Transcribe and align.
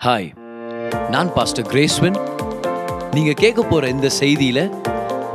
Hi 0.00 0.28
நான் 1.14 1.30
pastor 1.34 1.66
கிரேஸ்வன் 1.70 2.14
நீங்கள் 3.14 3.36
கேட்க 3.40 3.62
போகிற 3.62 3.88
இந்த 3.88 4.08
செய்தியில் 4.18 4.62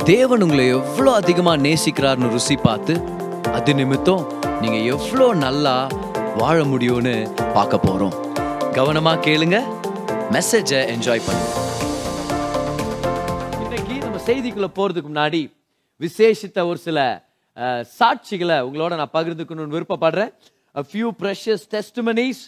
தேவன் 0.04 0.42
உங்களை 0.42 0.64
எவ்வளோ 0.68 1.10
அதிகமாக 1.14 1.62
நேசிக்கிறார்னு 1.66 2.30
ருசி 2.32 2.56
பார்த்து 2.56 2.94
அது 3.52 3.74
நிமித்தம் 3.74 4.24
நீங்கள் 4.60 4.86
எவ்வளோ 4.94 5.34
நல்லா 5.34 5.74
வாழ 6.40 6.56
முடியும்னு 6.64 7.14
பார்க்க 7.52 7.78
போகிறோம் 7.78 8.16
கவனமா 8.78 9.12
கேளுங்க 9.26 9.60
மெசேஜை 10.36 10.80
என்ஜாய் 10.94 11.24
பண்ணுங்க. 11.26 11.52
இன்னைக்கு 13.62 13.94
நம்ம 14.06 14.18
செய்திக்குள்ளே 14.26 14.70
போகிறதுக்கு 14.80 15.12
முன்னாடி 15.14 15.42
விசேஷித்த 16.00 16.66
ஒரு 16.66 16.78
சில 16.78 16.98
சாட்சிகளை 18.00 18.58
உங்களோட 18.68 18.92
நான் 18.96 19.14
பகிர்ந்துக்கணும்னு 19.14 19.78
விருப்பப்படுறேன். 19.78 20.34
ஃபியூ 20.74 20.84
few 20.92 21.12
precious 21.12 21.60
testimonies 21.76 22.38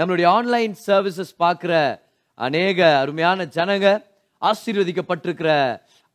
நம்மளுடைய 0.00 0.26
ஆன்லைன் 0.36 0.74
சர்வீசஸ் 0.88 1.32
பார்க்குற 1.42 1.72
அநேக 2.38 2.78
அருமையான 3.00 3.44
ஜனங்க 3.56 3.86
ஆசீர்வதிக்கப்பட்டிருக்கிற 4.42 5.50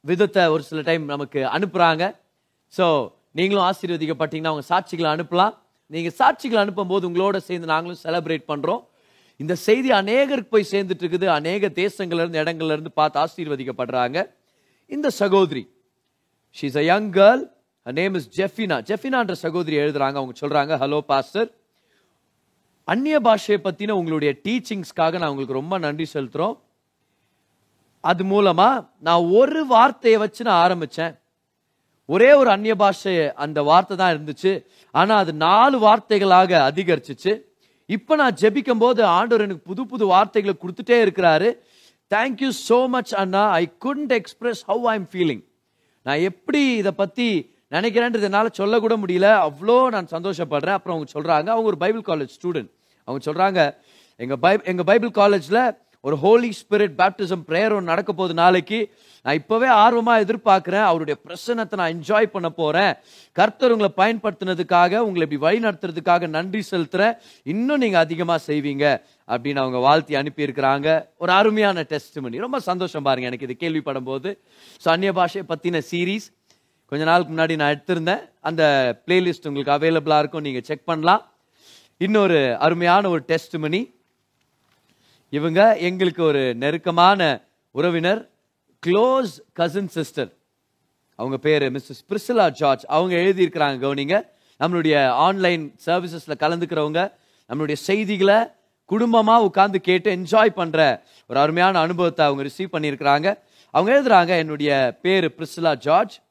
விதத்தை 0.05 0.43
ஒரு 0.53 0.63
சில 0.69 0.79
டைம் 0.87 1.03
நமக்கு 1.11 1.41
அனுப்புகிறாங்க 1.55 2.03
ஸோ 2.73 2.85
நீங்களும் 3.39 3.65
ஆசீர்வதிக்கப்பட்டீங்கன்னா 3.69 4.51
அவங்க 4.53 4.65
சாட்சிகளை 4.71 5.09
அனுப்பலாம். 5.15 5.53
நீங்கள் 5.91 6.15
சாட்சிகளை 6.19 6.59
அனுப்பும்போது 6.63 7.07
உங்களோட 7.09 7.39
சேர்ந்து 7.47 7.67
நாங்களும் 7.73 7.99
செலிப்ரேட் 8.05 8.45
பண்ணுறோம் 8.51 8.81
இந்த 9.39 9.53
செய்தி 9.65 9.89
அநேகருக்கு 9.99 10.53
போய் 10.55 10.71
சேர்ந்துட்டு 10.71 11.03
இருக்குது 11.05 11.27
அநேக 11.37 11.69
தேசங்கள்லேருந்து 11.81 12.41
இடங்கள்லேருந்து 12.41 12.41
இடங்கள்ல 12.43 12.77
இருந்து 12.77 12.93
பார்த்து 12.99 13.19
ஆசீர்வதிக்கப்படுறாங்க. 13.25 14.17
இந்த 14.89 15.07
சகோதரி 15.21 15.63
she's 16.57 16.79
a 16.81 16.85
young 16.91 17.11
girl 17.19 17.43
name 17.85 18.17
is 18.21 18.29
Jefina 18.39 18.79
ஜெஃபினான்ற 18.89 19.35
சகோதரி 19.45 19.77
எழுதுறாங்க. 19.83 20.17
அவங்க 20.21 20.35
சொல்கிறாங்க 20.43 20.73
ஹலோ 20.83 21.01
பாஸ்டர் 21.13 21.49
அந்நிய 22.87 23.17
பாஷையை 23.27 23.59
பற்றின 23.61 23.95
உங்களுடைய 23.99 24.31
டீச்சிங்ஸ்க்காக 24.45 25.19
நான் 25.21 25.31
உங்களுக்கு 25.33 25.59
ரொம்ப 25.59 25.75
நன்றி 25.85 26.05
செலுத்துகிறோம் 26.13 26.55
அது 28.09 28.23
மூலமாக 28.31 28.83
நான் 29.07 29.23
ஒரு 29.39 29.61
வார்த்தையை 29.71 30.17
வச்சு 30.23 30.41
நான் 30.47 30.61
ஆரம்பிச்சேன். 30.65 31.13
ஒரே 32.09 32.27
ஒரு 32.39 32.49
அந்நிய 32.55 32.73
பாஷை 32.81 33.13
அந்த 33.43 33.59
வார்த்தை 33.69 33.95
தான் 34.01 34.13
இருந்துச்சு. 34.15 34.51
ஆனால் 34.99 35.21
அது 35.23 35.33
நாலு 35.45 35.77
வார்த்தைகளாக 35.85 36.51
அதிகரிச்சிச்சு. 36.69 37.33
இப்போ 37.95 38.13
நான் 38.21 38.37
ஜெபிக்கும் 38.41 38.83
போது 38.83 39.01
ஆண்டவர் 39.15 39.45
எனக்கு 39.47 39.67
புது 39.71 39.83
புது 39.93 40.05
வார்த்தைகளை 40.13 40.55
கொடுத்துட்டே 40.57 40.99
இருக்கிறாரு. 41.05 41.49
Thank you 42.11 42.51
so 42.67 42.79
much 42.95 43.13
Anna. 43.23 43.43
I 43.61 43.63
can't 43.85 44.13
express 44.19 44.63
how 44.69 44.85
I 44.93 44.95
am 45.01 45.09
feeling 45.13 45.43
நான் 46.05 46.23
எப்படி 46.29 46.63
இதை 46.83 46.93
பற்றி 47.01 47.27
நினைக்கிறேன்றது 47.75 48.27
என்னால் 48.29 48.57
சொல்லக்கூட 48.61 48.95
முடியல. 49.03 49.29
அவ்வளோ 49.47 49.77
நான் 49.95 50.13
சந்தோஷப்படுறேன். 50.15 50.77
அப்புறம் 50.77 50.95
அவங்க 50.95 51.09
சொல்கிறாங்க 51.17 51.49
அவங்க 51.55 51.69
ஒரு 51.73 51.81
பைபிள் 51.85 52.07
காலேஜ் 52.11 52.35
ஸ்டூடெண்ட் 52.39 52.71
அவங்க 53.07 53.21
சொல்றாங்க 53.29 53.61
எங்க 54.25 54.35
பை 54.45 54.53
எங்க 54.73 54.83
பைபிள் 54.91 55.17
காலேஜ்ல 55.21 55.59
ஒரு 56.07 56.15
ஹோலி 56.23 56.49
ஸ்பிரிட் 56.59 56.95
பேப்டிசம் 56.99 57.43
ப்ரேயர் 57.47 57.73
ஒன்று 57.75 57.91
நடக்க 57.91 58.11
போகுது 58.17 58.33
நாளைக்கு. 58.41 58.79
நான் 59.25 59.37
இப்பவே 59.39 59.69
ஆர்வமாக 59.83 60.23
எதிர்பார்க்குறேன் 60.23 60.85
அவருடைய 60.89 61.15
பிரசனத்தை 61.23 61.75
நான் 61.79 61.93
என்ஜாய் 61.95 62.27
பண்ண 62.33 62.49
போகிறேன் 62.59 62.91
கர்த்தர் 63.39 63.73
உங்களை 63.75 63.89
பயன்படுத்தினதுக்காக 64.01 65.01
உங்களை 65.07 65.23
இப்படி 65.25 65.41
வழி 65.45 65.59
நடத்துறதுக்காக 65.65 66.29
நன்றி 66.37 66.61
செலுத்துறேன். 66.71 67.15
இன்னும் 67.53 67.81
நீங்கள் 67.83 68.03
அதிகமாக 68.05 68.39
செய்வீங்க 68.49 68.85
அப்படின்னு 69.33 69.63
அவங்க 69.63 69.81
வாழ்த்தி 69.87 70.19
அனுப்பியிருக்கிறாங்க. 70.21 70.87
ஒரு 71.23 71.33
அருமையான 71.39 71.87
டெஸ்ட் 71.93 72.21
ரொம்ப 72.47 72.59
சந்தோஷம் 72.69 73.07
பாருங்க 73.07 73.31
எனக்கு 73.31 73.47
இது 73.49 73.57
கேள்விப்படும் 73.65 74.09
போது 74.11 74.31
ஸோ 74.83 74.89
அந்நிய 74.95 75.13
பாஷையை 75.21 75.45
பற்றின 75.53 75.81
சீரீஸ் 75.91 76.27
கொஞ்ச 76.91 77.03
நாளுக்கு 77.11 77.33
முன்னாடி 77.35 77.55
நான் 77.61 77.73
எடுத்திருந்தேன். 77.75 78.23
அந்த 78.49 78.63
பிளேலிஸ்ட் 79.07 79.47
உங்களுக்கு 79.51 79.77
அவைலபிளாக 79.77 80.23
இருக்கும் 80.23 80.47
நீங்கள் 80.49 80.67
செக் 80.69 80.89
பண்ணலாம். 80.91 81.23
இன்னொரு 81.97 82.57
அருமையான 82.59 83.09
ஒரு 83.09 83.23
டெஸ்ட் 83.25 83.55
இவங்க 85.29 85.77
எங்களுக்கு 85.77 86.23
ஒரு 86.23 86.55
நெருக்கமான 86.55 87.47
உறவினர் 87.71 88.29
க்ளோஸ் 88.87 89.39
கசின் 89.53 89.87
சிஸ்டர் 89.87 90.31
அவங்க 91.15 91.37
பேர் 91.37 91.63
மிஸ்ஸஸ் 91.73 92.03
பிரிசிலா 92.09 92.49
ஜார்ஜ் 92.49 92.85
அவங்க 92.87 93.15
எழுதியிருக்கிறாங்க 93.15 93.77
கவனிங்க. 93.85 94.23
நம்மளுடைய 94.59 95.07
ஆன்லைன் 95.07 95.75
சர்வீசஸில் 95.85 96.41
கலந்துக்கிறவங்க 96.43 97.13
நம்மளுடைய 97.49 97.73
செய்திகளை 97.73 98.47
குடும்பமாக 98.85 99.45
உட்காந்து 99.45 99.75
கேட்டு 99.75 100.15
என்ஜாய் 100.15 100.51
பண்ணுற 100.55 101.01
ஒரு 101.27 101.39
அருமையான 101.39 101.79
அனுபவத்தை 101.79 102.25
அவங்க 102.25 102.43
ரிசீவ் 102.43 102.73
பண்ணியிருக்கிறாங்க. 102.75 103.37
அவங்க 103.71 103.89
எழுதுறாங்க 103.95 104.27
என்னுடைய 104.27 104.99
பேர் 105.01 105.35
பிரிசிலா 105.37 105.75
ஜார்ஜ் 105.75 106.23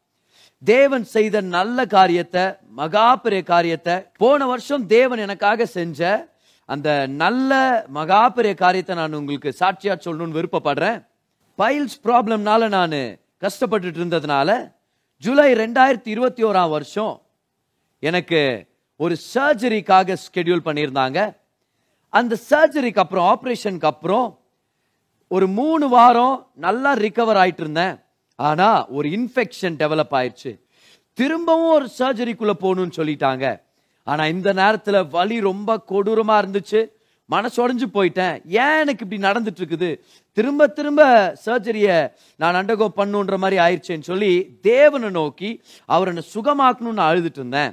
தேவன் 0.65 1.05
செய்த 1.05 1.41
நல்ல 1.41 1.87
காரியத்தை 1.87 2.45
மகா 2.79 3.17
பெரிய 3.17 3.43
காரியத்தை 3.43 3.95
போன 4.17 4.47
வருஷம் 4.47 4.87
தேவன் 4.87 5.19
எனக்காக 5.19 5.67
செஞ்ச 5.67 6.33
அந்த 6.65 7.07
நல்ல 7.07 7.85
மகா 7.89 8.29
பெரிய 8.29 8.55
காரியத்தை 8.55 8.97
நான் 8.97 9.13
உங்களுக்கு 9.13 9.55
சாட்சியா 9.59 9.95
சொல்லணும்னு 10.05 10.39
விருப்பப்படுறேன். 10.39 11.05
பைல்ஸ் 11.59 11.97
ப்ராப்ளம்னால 12.05 12.69
நான் 12.69 12.97
கஷ்டப்பட்டுட்டு 13.41 14.01
இருந்ததுனால 14.01 14.73
ஜூலை 15.17 15.53
ரெண்டாயிரத்தி 15.53 16.09
இருபத்தி 16.09 16.45
ஓராம் 16.45 16.69
வருஷம் 16.69 17.23
எனக்கு 18.01 18.67
ஒரு 18.97 19.17
சர்ஜரிக்காக 19.35 20.17
ஸ்கெடியூல் 20.25 20.65
பண்ணியிருந்தாங்க. 20.65 21.37
அந்த 22.09 22.37
சர்ஜரிக்கு 22.51 22.99
அப்புறம் 22.99 23.29
ஆப்ரேஷனுக்கு 23.33 23.85
அப்புறம் 23.85 24.41
ஒரு 25.29 25.47
மூணு 25.49 25.89
வாரம் 25.89 26.51
நல்லா 26.55 26.95
ரிகவர் 26.95 27.41
ஆயிட்டு 27.45 27.61
இருந்தேன். 27.61 27.97
ஆனா 28.37 28.87
ஒரு 28.87 29.09
இன்ஃபெக்ஷன் 29.09 29.79
டெவலப் 29.83 30.15
ஆயிடுச்சு. 30.21 30.53
திரும்பவும் 31.19 31.75
ஒரு 31.77 31.87
சர்ஜரிக்குள்ளே 31.99 32.55
போகணும்னு 32.65 32.99
சொல்லிட்டாங்க. 33.01 33.47
ஆனால் 34.07 34.33
இந்த 34.35 34.49
நேரத்தில் 34.61 35.07
வலி 35.17 35.37
ரொம்ப 35.51 35.77
கொடூரமாக 35.91 36.43
இருந்துச்சு. 36.43 36.81
மனசு 37.31 37.57
உடைஞ்சு 37.63 37.87
போயிட்டேன். 37.97 38.35
ஏன் 38.63 38.81
எனக்கு 38.83 39.05
இப்படி 39.05 39.21
நடந்துட்டு 39.27 39.61
இருக்குது? 39.63 39.89
திரும்ப 40.37 40.67
திரும்ப 40.79 41.03
சர்ஜரியை 41.45 41.97
நான் 42.41 42.59
அண்டகோ 42.61 42.87
பண்ணுன்ற 42.99 43.37
மாதிரி 43.43 43.59
ஆயிடுச்சேன்னு 43.67 44.09
சொல்லி 44.11 44.33
தேவனை 44.69 45.11
நோக்கி 45.19 45.51
அவர் 45.95 46.11
என்னை 46.13 46.25
சுகமாக்கணும்னு 46.35 47.05
அழுதுட்டு 47.09 47.41
இருந்தேன். 47.43 47.73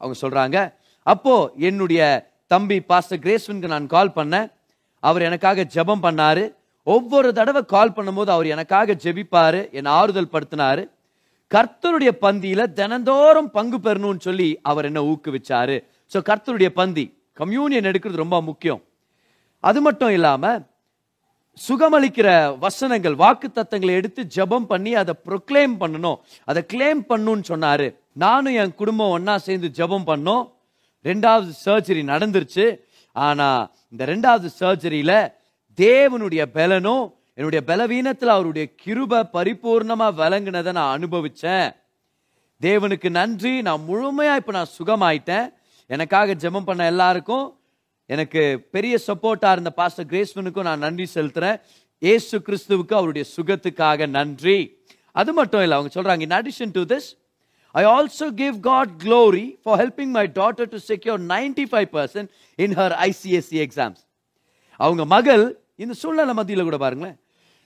அவங்க 0.00 0.16
சொல்கிறாங்க 0.24 0.58
அப்போ 1.12 1.34
என்னுடைய 1.68 2.02
தம்பி 2.52 2.76
பாஸ்டர் 2.90 3.22
கிரேஸ்வனுக்கு 3.24 3.74
நான் 3.74 3.92
கால் 3.94 4.16
பண்ணேன். 4.18 4.46
அவர் 5.02 5.26
எனக்காக 5.28 5.66
ஜெபம் 5.74 6.04
பண்ணார். 6.06 6.44
ஒவ்வொரு 6.86 7.28
தடவை 7.38 7.62
கால் 7.74 7.96
பண்ணும்போது 7.96 8.30
அவர் 8.36 8.46
எனக்காக 8.54 8.96
ஜெபிப்பார். 9.04 9.60
என்னை 9.78 9.90
ஆறுதல் 10.00 10.32
படுத்தினார். 10.32 10.82
கர்த்தருடைய 11.54 12.10
பந்தியில 12.24 12.60
தினந்தோறும் 12.78 13.50
பங்கு 13.56 13.78
பெறணும்னு 13.86 14.22
சொல்லி 14.26 14.48
அவர் 14.70 14.86
என்ன 14.88 15.00
ஊக்குவிச்சாரு. 15.10 15.76
ஸோ 16.12 16.18
கர்த்தருடைய 16.28 16.70
பந்தி 16.78 17.04
கம்யூனியன் 17.40 17.88
எடுக்கிறது 17.90 18.22
ரொம்ப 18.24 18.38
முக்கியம். 18.48 18.80
அது 19.68 19.80
மட்டும் 19.86 20.12
இல்லாம 20.16 20.44
சுகமளிக்கிற 21.58 22.28
வசனங்கள் 22.64 23.16
வாக்கு 23.22 23.48
தத்தங்களை 23.48 23.92
எடுத்து 23.98 24.22
ஜெபம் 24.36 24.66
பண்ணி 24.72 24.92
அதை 25.02 25.14
ப்ரொக்ளைம் 25.26 25.74
பண்ணணும். 25.82 26.18
அதை 26.48 26.60
கிளைம் 26.72 27.02
பண்ணுன்னு 27.10 27.44
சொன்னாரு. 27.52 27.86
நானும் 28.24 28.56
என் 28.62 28.74
குடும்பம் 28.80 29.12
ஒன்னா 29.16 29.34
சேர்ந்து 29.46 29.68
ஜெபம் 29.78 30.08
பண்ணோம். 30.10 30.44
ரெண்டாவது 31.04 31.50
சர்ஜரி 31.66 32.02
நடந்துருச்சு. 32.12 32.66
ஆனா 33.26 33.48
இந்த 33.92 34.02
ரெண்டாவது 34.12 34.48
சர்ஜரியில 34.60 35.12
தேவனுடைய 35.78 36.42
பலனும் 36.56 37.04
என்னுடைய 37.34 37.64
பலவீனத்தில் 37.64 38.28
அவருடைய 38.28 38.68
கிருப 38.84 39.28
பரிபூர்ணமா 39.32 40.12
விளங்குனதை 40.20 40.72
நான் 40.72 41.00
அனுபவிச்சேன். 41.00 41.76
தேவனுக்கு 42.60 43.10
நன்றி. 43.10 43.62
நான் 43.62 43.80
முழுமையா 43.88 44.36
இப்ப 44.36 44.52
நான் 44.52 44.66
சுகமாயிட்டேன். 44.78 45.54
எனக்காக 45.86 46.34
ஜெபம் 46.34 46.64
பண்ண 46.64 46.84
எல்லாருக்கும் 46.84 47.58
எனக்கு 48.06 48.68
பெரிய 48.70 48.98
சப்போர்ட்டா 49.06 49.52
இருந்த 49.52 49.70
பாஸ்டர் 49.70 50.06
கிரேஸ்மனுக்கும் 50.06 50.62
நான் 50.62 50.78
நன்றி 50.78 51.06
செலுத்துறேன். 51.14 51.60
ஏசு 51.98 52.38
கிறிஸ்துவுக்கு 52.38 52.94
அவருடைய 52.94 53.28
சுகத்துக்காக 53.36 54.06
நன்றி. 54.06 54.82
அது 55.12 55.32
மட்டும் 55.32 55.62
இல்லை 55.62 55.76
அவங்க 55.76 56.02
சொல்றாங்க 56.02 56.20
in 56.20 56.28
addition 56.28 56.70
to 56.70 56.94
this 56.94 57.16
I 57.72 57.84
also 57.84 58.30
give 58.36 58.54
God 58.62 58.84
glory 59.04 59.60
for 59.62 59.80
helping 59.80 60.06
my 60.06 60.26
daughter 60.26 60.64
to 60.64 60.94
secure 60.94 61.18
95% 61.18 62.28
in 62.56 62.74
her 62.74 63.10
ICSE 63.10 63.66
exams. 63.66 63.96
அவங்க 64.76 65.04
மகள் 65.04 65.58
இந்த 65.76 65.92
சூழ்நிலை 65.92 66.34
மத்தியில் 66.34 66.62
கூட 66.62 66.76
பாருங்களேன். 66.76 67.18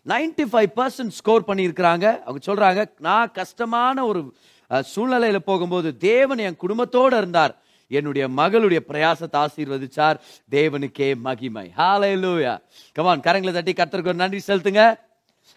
95% 0.07 0.47
ஃபைவ் 0.53 0.73
பர்சன்ட் 0.77 1.17
ஸ்கோர் 1.19 1.43
பண்ணியிருக்கிறாங்க. 1.43 2.23
அவங்க 2.23 2.41
சொல்கிறாங்க 2.47 2.91
நான் 2.99 3.33
கஷ்டமான 3.33 4.05
ஒரு 4.05 4.35
சூழ்நிலையில் 4.83 5.45
போகும்போது 5.45 5.97
தேவன் 5.97 6.39
என் 6.39 6.57
குடும்பத்தோடு 6.57 7.17
இருந்தார். 7.17 7.63
என்னுடைய 7.89 8.29
மகளுடைய 8.29 8.81
பிரயாசத்தை 8.89 9.47
ஆசீர்வதிச்சார். 9.47 10.17
தேவனுக்கே 10.51 11.15
மகிமை. 11.15 11.73
ஹalleluya 11.77 12.61
கமான் 12.93 13.21
கரங்களை 13.21 13.53
தட்டி 13.53 13.73
கத்தருக்கு 13.73 14.07
ஒரு 14.07 14.15
நன்றி 14.15 14.41
செலுத்துங்க. 14.47 14.99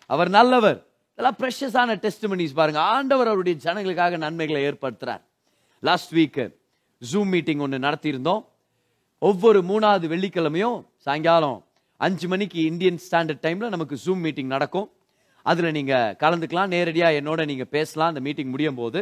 அவர் 0.06 0.30
நல்லவர். 0.30 0.86
இதெல்லாம் 1.14 1.36
ப்ரெஷஸான 1.40 1.94
டெஸ்டிமனிஸ் 1.96 2.54
பாருங்க. 2.54 2.80
ஆண்டவர் 2.80 3.28
அவருடைய 3.28 3.60
ஜனங்களுக்காக 3.64 4.18
நன்மைகளை 4.18 4.68
ஏற்படுத்துறார். 4.68 5.22
லாஸ்ட் 5.80 6.16
வீக் 6.16 6.54
ஜூம் 7.12 7.26
மீட்டிங் 7.26 7.60
ஒன்று 7.60 7.78
நடத்தியிருந்தோம். 7.78 8.46
ஒவ்வொரு 9.20 9.62
மூணாவது 9.62 10.08
வெள்ளிக்கிழமையும் 10.08 10.86
சாயங்காலம் 10.98 11.66
அஞ்சு 12.06 12.27
மணிக்கு 12.31 12.59
இந்தியன் 12.71 13.00
ஸ்டாண்டர்ட் 13.06 13.44
டைமில் 13.45 13.74
நமக்கு 13.75 13.95
ஜூம் 14.03 14.21
மீட்டிங் 14.25 14.51
நடக்கும். 14.56 14.88
அதில் 15.45 15.75
நீங்கள் 15.77 16.15
கலந்துக்கலாம். 16.24 16.71
நேரடியாக 16.75 17.19
என்னோட 17.19 17.42
நீங்கள் 17.51 17.69
பேசலாம். 17.75 18.12
அந்த 18.12 18.21
மீட்டிங் 18.27 18.51
முடியும் 18.53 18.80
போது. 18.81 19.01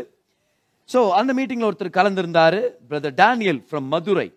ஸோ 0.89 0.99
அந்த 1.19 1.31
மீட்டிங்கில் 1.37 1.69
ஒருத்தர் 1.69 1.97
கலந்துருந்தார். 1.99 2.59
பிரதர் 2.89 3.17
டேனியல் 3.21 3.61
ஃப்ரம் 3.69 3.89
மதுரை 3.93 4.27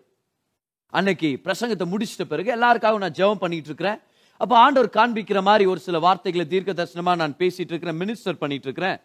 அன்னைக்கு 0.97 1.29
பிரசங்கத்தை 1.45 1.85
முடிச்சிட்ட 1.91 2.25
பிறகு 2.31 2.49
எல்லாருக்காகவும் 2.55 3.03
நான் 3.05 3.17
ஜெபம் 3.19 3.41
பண்ணிட்டு 3.43 3.69
இருக்கிறேன். 3.71 3.99
அப்போ 4.41 4.55
ஆண்டவர் 4.63 4.89
காண்பிக்கிற 4.97 5.39
மாதிரி 5.47 5.63
ஒரு 5.71 5.79
சில 5.85 5.99
வார்த்தைகளை 6.05 6.45
தீர்க்க 6.51 6.79
தரிசனமாக 6.79 7.17
நான் 7.21 7.35
பேசிட்டு 7.41 7.71
இருக்கிறேன். 7.73 7.99
மினிஸ்டர் 8.01 8.41
பண்ணிட்டு 8.41 8.67
இருக்கிறேன். 8.69 8.97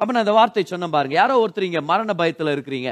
அப்போ 0.00 0.10
நான் 0.12 0.24
அந்த 0.24 0.34
வார்த்தை 0.38 0.64
சொன்னேன் 0.72 0.94
பாருங்க. 0.94 1.14
யாரோ 1.20 1.34
ஒருத்தர் 1.44 1.68
இங்கே 1.68 1.82
மரண 1.90 2.14
பயத்தில் 2.20 2.54
இருக்கிறீங்க. 2.54 2.90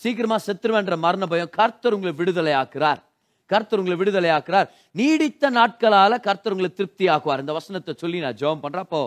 சீக்கிரமாக 0.00 0.40
செத்துருவேன்ற 0.46 0.96
மரண 1.04 1.26
பயம் 1.32 1.54
கர்த்தர் 1.58 1.94
உங்களை 1.96 2.12
விடுதலை 2.20 2.52
ஆக்குறார் 2.62 3.00
கர்த்தர் 3.52 3.80
உங்களை 3.82 3.96
விடுதலை 4.02 4.30
ஆக்குறார் 4.36 4.68
நீடித்த 5.00 5.50
நாட்களால 5.58 6.20
கர்த்தர் 6.28 6.54
உங்களை 6.56 6.70
திருப்தி 6.80 7.08
ஆக்குவார் 7.14 7.42
இந்த 7.44 7.54
வசனத்தை 7.58 7.94
சொல்லி 8.04 8.20
நான் 8.26 8.38
ஜெபம் 8.42 8.62
பண்ணுறேன் 8.64 8.86
அப்போ 8.88 9.02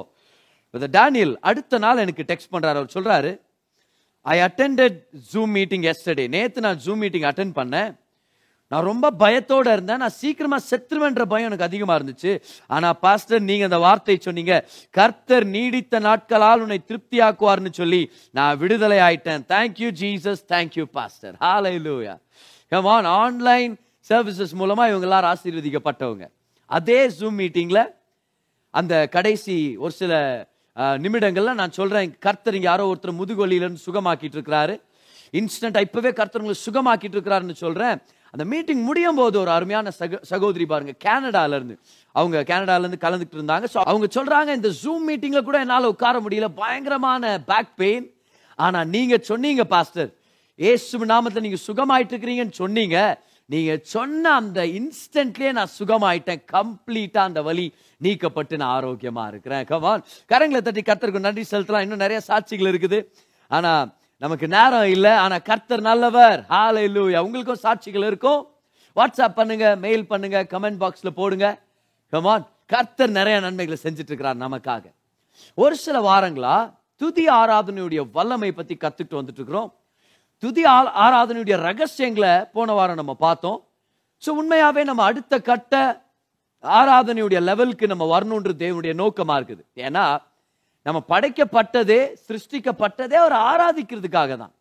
இந்த 0.74 0.88
டேனியல் 0.98 1.34
அடுத்த 1.50 1.80
நாள் 1.86 2.04
எனக்கு 2.04 2.30
டெக்ஸ்ட் 2.30 2.54
பண்றாரு. 2.54 2.78
அவர் 2.82 2.96
சொல்றாரு 2.98 3.32
I 4.34 4.36
attended 4.48 5.00
zoom 5.32 5.54
meeting 5.58 5.88
yesterday 5.92 6.28
நேத்து 6.38 6.66
நான் 6.68 6.80
ஜூம் 6.86 7.02
மீட்டிங் 7.04 7.28
அட்டென்ட் 7.30 7.58
பண்ணேன். 7.60 7.92
நான் 8.72 8.88
ரொம்ப 8.90 9.08
பயத்தோட 9.22 9.68
இருந்தேன். 9.76 10.02
நான் 10.04 10.16
சீக்கிரமா 10.20 10.58
செத்துருவேன்ற 10.68 11.24
பயம் 11.32 11.50
எனக்கு 11.50 11.68
அதிகமா 11.68 11.94
இருந்துச்சு. 12.00 12.34
ஆனா 12.76 12.90
பாஸ்டர் 13.06 13.42
நீங்க 13.48 13.66
அந்த 13.70 13.80
வார்த்தை 13.86 14.16
சொன்னீங்க. 14.28 14.56
கர்த்தர் 14.98 15.46
நீடித்த 15.56 16.00
நாட்களால் 16.08 16.64
உன்னை 16.66 16.80
திருப்தியாக்குவார்னு 16.90 17.72
சொல்லி 17.80 18.02
நான் 18.38 18.60
விடுதலை 18.62 19.00
ஆயிட்டேன். 19.08 19.44
Thank you 19.54 19.90
Jesus 20.02 20.44
thank you 20.54 20.86
pastor 20.98 21.36
hallelujah 21.46 22.16
come 22.72 22.88
on 22.96 23.06
online 23.24 23.74
services 24.12 24.54
மூலமாக 24.62 24.92
இவங்க 24.92 25.08
எல்லாரும் 25.08 25.32
ஆசீர்வதிக்கப்பட்டவங்க. 25.34 26.26
அதே 26.78 27.00
ஜூம் 27.20 27.38
மீட்டிங்கில் 27.42 27.84
அந்த 28.80 28.94
கடைசி 29.16 29.56
ஒரு 29.84 29.94
சில 30.02 30.14
நிமிடங்கள்ல 31.04 31.54
நான் 31.60 31.78
சொல்றேன் 31.78 32.12
கர்த்தர் 32.26 32.58
இங்க 32.58 32.68
யாரோ 32.70 32.84
ஒருத்தர் 32.92 33.20
முதுகொலியிலிருந்து 33.20 33.86
சுகமாக்கிட்டு 33.88 34.38
இருக்கிறாரு. 34.38 34.76
இன்ஸ்டன்டா 35.40 35.82
இப்பவே 35.88 36.12
கர்த்தர் 36.20 36.64
சுகமாக்கிட்டு 36.68 37.18
இருக்கிறாருன்னு 37.18 37.56
சொல்றேன். 37.66 37.98
அந்த 38.34 38.44
மீட்டிங் 38.52 38.84
முடியும் 38.90 39.18
போது 39.20 39.36
ஒரு 39.42 39.52
அருமையான 39.56 39.92
சக 39.98 40.20
சகோதரி 40.30 40.66
பாருங்க 40.72 40.94
கனடால 41.06 41.58
இருந்து. 41.60 41.76
அவங்க 42.16 42.44
கனடால 42.52 42.84
இருந்து 42.84 43.02
கலந்துட்டு 43.06 43.38
இருந்தாங்க. 43.40 43.66
ஸோ 43.74 43.80
அவங்க 43.92 44.08
சொல்றாங்க 44.18 44.52
இந்த 44.60 44.70
ஜூம் 44.82 45.06
மீட்டிங்ல 45.10 45.42
கூட 45.48 45.58
என்னால 45.66 45.90
உட்கார 45.94 46.20
முடியல. 46.26 46.50
பயங்கரமான 46.62 47.34
பேக் 47.52 47.74
பெயின் 47.82 48.08
ஆனா 48.60 48.80
நீங்க 48.96 49.16
சொன்னீங்க 49.32 49.66
பாஸ்டர் 49.74 50.10
ஏசு 50.60 51.12
நாமத்தை 51.14 51.42
நீங்க 51.48 51.60
சுகமாயிட்டு 51.68 52.14
இருக்கிறீங்கன்னு 52.16 52.58
சொன்னீங்க. 52.64 52.98
நீங்கள் 53.52 53.82
சொன்ன 53.94 54.34
அந்த 54.42 54.60
இன்ஸ்டன்ட்லேயே 54.80 55.52
நான் 55.58 55.74
சுகமாயிட்டேன். 55.80 56.42
கம்ப்ளீட்டாக 56.56 57.30
அந்த 57.30 57.42
வலி 57.48 57.66
நீக்கப்பட்டு 58.06 58.56
நான் 58.62 58.74
ஆரோக்கியமாக 58.76 59.32
இருக்கிறேன். 59.34 59.66
கமான் 59.72 60.04
கரங்களை 60.32 60.62
தட்டி 60.68 60.84
கர்த்தருக்கு 60.90 61.26
நன்றி 61.28 61.44
செலுத்தலாம். 61.52 61.86
இன்னும் 61.86 62.04
நிறைய 62.06 62.20
சாட்சிகள் 62.30 62.72
இருக்குது. 62.72 63.00
ஆனால் 63.52 63.90
நமக்கு 64.18 64.48
நேரம் 64.56 64.88
இல்லை. 64.96 65.14
ஆனால் 65.24 65.46
கர்த்தர் 65.50 65.88
நல்லவர். 65.90 66.40
ஹalleluya 66.54 67.20
உங்களுக்கும் 67.28 67.64
சாட்சிகள் 67.66 68.08
இருக்கும். 68.12 68.42
வாட்ஸ்அப் 68.96 69.38
பண்ணுங்க 69.40 69.66
மெயில் 69.86 70.10
பண்ணுங்க 70.12 70.38
கமெண்ட் 70.54 70.82
பாக்ஸில் 70.84 71.18
போடுங்க. 71.20 71.48
கமான் 72.14 72.48
கர்த்தர் 72.74 73.18
நிறைய 73.20 73.38
நன்மைகளை 73.46 73.78
செஞ்சுட்டு 73.84 74.12
இருக்கிறார் 74.12 74.44
நமக்காக. 74.46 74.84
ஒரு 75.64 75.76
சில 75.86 75.98
வாரங்களா 76.10 76.56
துதி 77.02 77.26
ஆராதனையுடைய 77.42 78.02
வல்லமை 78.18 78.52
பத்தி 78.58 78.76
கத்துக்கிட்டு 78.76 79.20
வந்துட்டு 79.20 79.40
இருக்கிறோம் 79.42 79.70
துதி 80.44 80.66
ஆ- 80.66 80.94
ஆராதனையுடைய 81.04 81.58
ரகசியங்களை 81.58 82.46
போன 82.54 82.74
வாரம் 82.74 82.96
நம்ம 82.96 83.14
பார்த்தோம். 83.14 83.60
ஸோ 84.26 84.30
உண்மையாகவே 84.30 84.84
நம்ம 84.84 85.04
அடுத்த 85.04 85.40
கட்ட 85.40 86.04
ஆராதனையுடைய 86.64 87.42
லெவலுக்கு 87.42 87.88
நம்ம 87.88 88.20
வரணுன்ற 88.20 88.52
தேவனுடைய 88.64 88.94
நோக்கமாக 88.94 89.40
இருக்குது. 89.42 89.64
ஏன்னா 89.76 90.06
நம்ம 90.84 91.04
படைக்கப்பட்டதே 91.10 92.16
சிருஷ்டிக்கப்பட்டதே 92.28 93.14
அவர் 93.14 93.38
ஆராதிக்கிறதுக்காக 93.50 94.38
தான். 94.38 94.54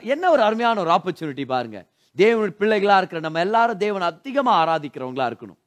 என்ன 0.00 0.30
ஒரு 0.30 0.42
அருமையான 0.42 0.80
ஒரு 0.80 0.90
ஆப்பர்ச்சுனிட்டி 0.90 1.46
பாருங்க. 1.46 1.84
தேவனுடைய 2.16 2.54
பிள்ளைகளாக 2.60 2.96
இருக்கிற 2.96 3.20
நம்ம 3.20 3.40
எல்லாரும் 3.40 3.76
தேவனை 3.76 4.06
அதிகமாக 4.06 4.60
ஆராதிக்கிறவங்களா 4.62 5.26
இருக்கணும். 5.32 5.60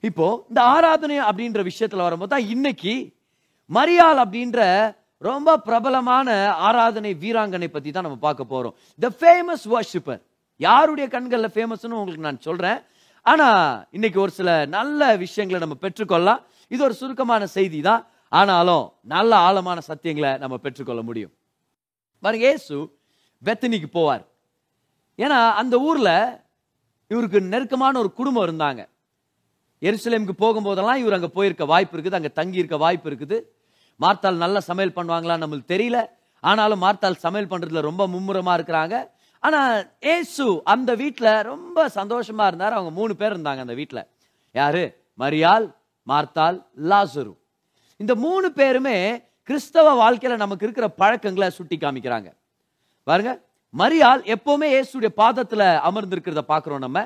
இப்போ 0.00 0.44
இந்த 0.48 0.62
ஆராதனை 0.62 1.20
அப்படின்ற 1.20 1.62
விஷயத்தில் 1.62 2.00
வரும்போது 2.00 2.30
தான் 2.30 2.48
இன்னைக்கு 2.48 2.94
மரியாள் 3.70 4.20
அப்படின்ற 4.24 4.60
ரொம்ப 5.28 5.56
பிரபலமான 5.64 6.28
ஆராதனை 6.66 7.10
வீராங்கனை 7.22 7.68
பத்தி 7.72 7.90
தான் 7.90 8.06
நம்ம 8.06 8.20
பார்க்க 8.26 8.52
போறோம். 8.52 8.74
த 9.02 9.08
ஃபேமஸ் 9.18 9.64
வர்ஷிப்பர் 9.72 10.20
யாருடைய 10.66 11.06
கண்களில் 11.14 11.54
ஃபேமஸ்னு 11.54 11.98
உங்களுக்கு 11.98 12.26
நான் 12.28 12.46
சொல்றேன். 12.46 12.78
ஆனா 13.26 13.48
இன்னைக்கு 13.96 14.18
ஒரு 14.24 14.32
சில 14.38 14.50
நல்ல 14.76 15.10
விஷயங்களை 15.24 15.60
நம்ம 15.64 15.76
பெற்றுக்கொள்ளலாம். 15.84 16.40
இது 16.74 16.80
ஒரு 16.88 16.96
சுருக்கமான 17.00 17.48
செய்தி 17.56 17.80
தான் 17.88 18.02
ஆனாலும் 18.40 18.86
நல்ல 19.14 19.32
ஆழமான 19.48 19.78
சத்தியங்களை 19.90 20.32
நம்ம 20.44 20.56
பெற்றுக்கொள்ள 20.64 21.00
முடியும். 21.10 21.32
பாருங்க 22.24 22.46
ஏசு 22.54 22.76
பெத்தனிக்கு 23.42 23.90
போவார். 23.98 24.24
ஏன்னா 25.18 25.38
அந்த 25.60 25.74
ஊர்ல 25.88 26.10
இவருக்கு 27.12 27.38
நெருக்கமான 27.52 27.94
ஒரு 28.04 28.10
குடும்பம் 28.18 28.46
இருந்தாங்க. 28.48 28.82
எருசலேமுக்கு 29.88 30.34
போகும்போதெல்லாம் 30.44 31.00
இவர் 31.02 31.16
அங்கே 31.16 31.30
போயிருக்க 31.38 31.64
வாய்ப்பு 31.72 31.94
இருக்குது 31.96 32.18
அங்கே 32.18 32.36
தங்கியிருக்க 32.40 32.76
வாய்ப்பு 32.86 33.08
இருக்குது. 33.10 33.38
மார்த்தாள் 34.02 34.42
நல்ல 34.44 34.60
சமையல் 34.68 34.96
பண்ணுவாங்களா 34.98 35.36
நம்மளுக்கு 35.42 35.72
தெரியல. 35.74 35.98
ஆனாலும் 36.44 36.82
மார்த்தாள் 36.84 37.22
சமையல் 37.24 37.50
பண்றதுல 37.50 37.80
ரொம்ப 37.88 38.02
மும்முரமா 38.14 38.52
இருக்கிறாங்க. 38.58 38.96
ஆனால் 39.46 39.74
ஏசு 40.14 40.44
அந்த 40.72 40.90
வீட்டில் 41.02 41.32
ரொம்ப 41.50 41.88
சந்தோஷமா 41.98 42.46
இருந்தார். 42.50 42.76
அவங்க 42.78 42.92
மூணு 43.00 43.12
பேர் 43.20 43.34
இருந்தாங்க 43.36 43.60
அந்த 43.66 43.76
வீட்டில் 43.80 44.06
யாரு? 44.60 44.84
மரியாள் 45.22 45.66
மார்த்தால் 46.06 46.58
லாசுரு. 46.90 47.32
இந்த 48.00 48.12
மூணு 48.24 48.46
பேருமே 48.60 48.96
கிறிஸ்தவ 49.48 49.92
வாழ்க்கையில் 50.02 50.42
நமக்கு 50.42 50.64
இருக்கிற 50.66 50.86
பழக்கங்களை 51.02 51.48
சுட்டி 51.58 51.76
காமிக்கிறாங்க. 51.76 52.28
பாருங்க 53.08 53.32
மரியாள் 53.74 54.22
எப்பவுமே 54.34 54.68
இயேசுடைய 54.74 55.10
பாதத்தில் 55.22 55.66
அமர்ந்திருக்கிறத 55.88 56.42
பார்க்குறோம் 56.52 56.84
நம்ம. 56.86 57.00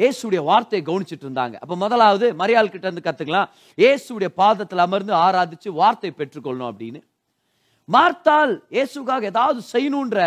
இயேசுடைய 0.00 0.40
வார்த்தையை 0.50 0.82
கவனிச்சுட்டு 0.88 1.26
இருந்தாங்க. 1.26 1.56
அப்ப 1.64 1.74
முதலாவது 1.84 2.26
மரியாள் 2.42 2.72
கிட்ட 2.74 2.86
இருந்து 2.88 3.06
கத்துக்கலாம். 3.08 3.50
இயேசுடைய 3.82 4.30
பாதத்தில் 4.42 4.84
அமர்ந்து 4.86 5.14
ஆராதிச்சு 5.24 5.70
வார்த்தை 5.80 6.12
பெற்றுக்கொள்ளணும் 6.20 6.70
அப்படின்னு. 6.72 7.00
மார்த்தால் 7.88 8.54
இயேசுக்காக 8.76 9.30
ஏதாவது 9.34 9.60
செய்யணுன்ற 9.74 10.18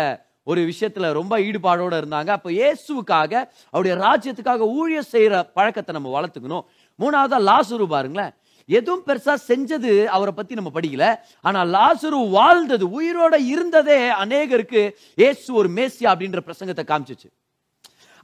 ஒரு 0.50 0.62
விஷயத்துல 0.70 1.10
ரொம்ப 1.18 1.34
ஈடுபாடோட 1.48 1.92
இருந்தாங்க. 2.00 2.30
அப்ப 2.38 2.48
இயேசுக்காக 2.60 3.32
அவருடைய 3.74 3.94
ராஜ்யத்துக்காக 4.06 4.66
ஊழியர் 4.78 5.12
செய்யற 5.12 5.34
பழக்கத்தை 5.58 5.92
நம்ம 5.96 6.10
வளர்த்துக்கணும். 6.16 6.64
மூணாவதா 7.02 7.38
லாசுரு 7.50 7.86
பாருங்களேன். 7.94 8.34
எதுவும் 8.68 9.04
பெருசா 9.06 9.34
செஞ்சது 9.48 9.92
அவரை 10.16 10.32
பத்தி 10.36 10.58
நம்ம 10.58 10.70
படிக்கல. 10.76 11.06
ஆனா 11.46 11.60
லாசுரு 11.76 12.18
வாழ்ந்தது 12.36 12.84
உயிரோட 12.98 13.34
இருந்ததே 13.54 13.98
அநேகருக்கு 14.22 14.82
இயேசு 15.22 15.48
ஒரு 15.60 15.70
மேசியா 15.78 16.12
அப்படின்ற 16.14 16.42
பிரசங்கத்தை 16.48 16.84
காமிச்சிச்சு. 16.92 17.28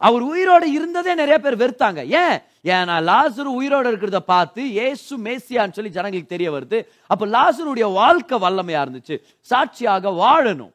அவர் 0.07 0.25
உயிரோட 0.33 0.65
இருந்ததே 0.77 1.13
நிறைய 1.21 1.37
பேர் 1.45 1.61
வெறுத்தாங்க. 1.63 2.01
ஏன்? 2.23 2.37
ஏன்னா 2.75 2.95
லாசரு 3.11 3.51
உயிரோட 3.61 3.87
இருக்கிறத 3.93 4.21
பார்த்து 4.33 4.61
இயேசு 4.79 5.13
மேசியான்னு 5.27 5.77
சொல்லி 5.79 5.91
ஜனங்களுக்கு 5.97 6.35
தெரிய 6.35 6.51
வருது. 6.57 6.79
அப்போ 7.13 7.25
லாசருடைய 7.37 7.87
வாழ்க்கை 8.01 8.39
வல்லமையா 8.45 8.83
இருந்துச்சு. 8.85 9.17
சாட்சியாக 9.51 10.13
வாழணும். 10.23 10.73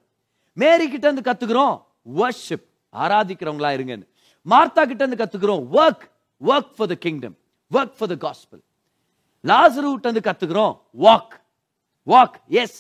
மேரி 0.58 0.86
கிட்ட 0.90 1.06
இருந்து 1.10 1.28
கத்துக்கிறோம் 1.30 1.76
வர்ஷிப் 2.20 2.68
ஆராதிக்கிறவங்களா 2.94 3.72
இருங்கன்னு. 3.78 4.06
மார்த்தா 4.46 4.82
கிட்ட 4.86 5.02
இருந்து 5.04 5.22
கத்துக்கிறோம் 5.24 5.64
work 5.80 6.06
work 6.42 6.72
for 6.78 6.92
the 6.94 6.98
kingdom 7.06 7.36
work 7.72 7.96
for 7.98 8.12
the 8.14 8.18
gospel 8.26 8.62
லாசரு 9.44 9.88
கிட்ட 9.94 10.08
இருந்து 10.10 10.28
கத்துக்கிறோம் 10.30 10.74
walk 11.06 11.36
walk 12.08 12.38
yes 12.62 12.80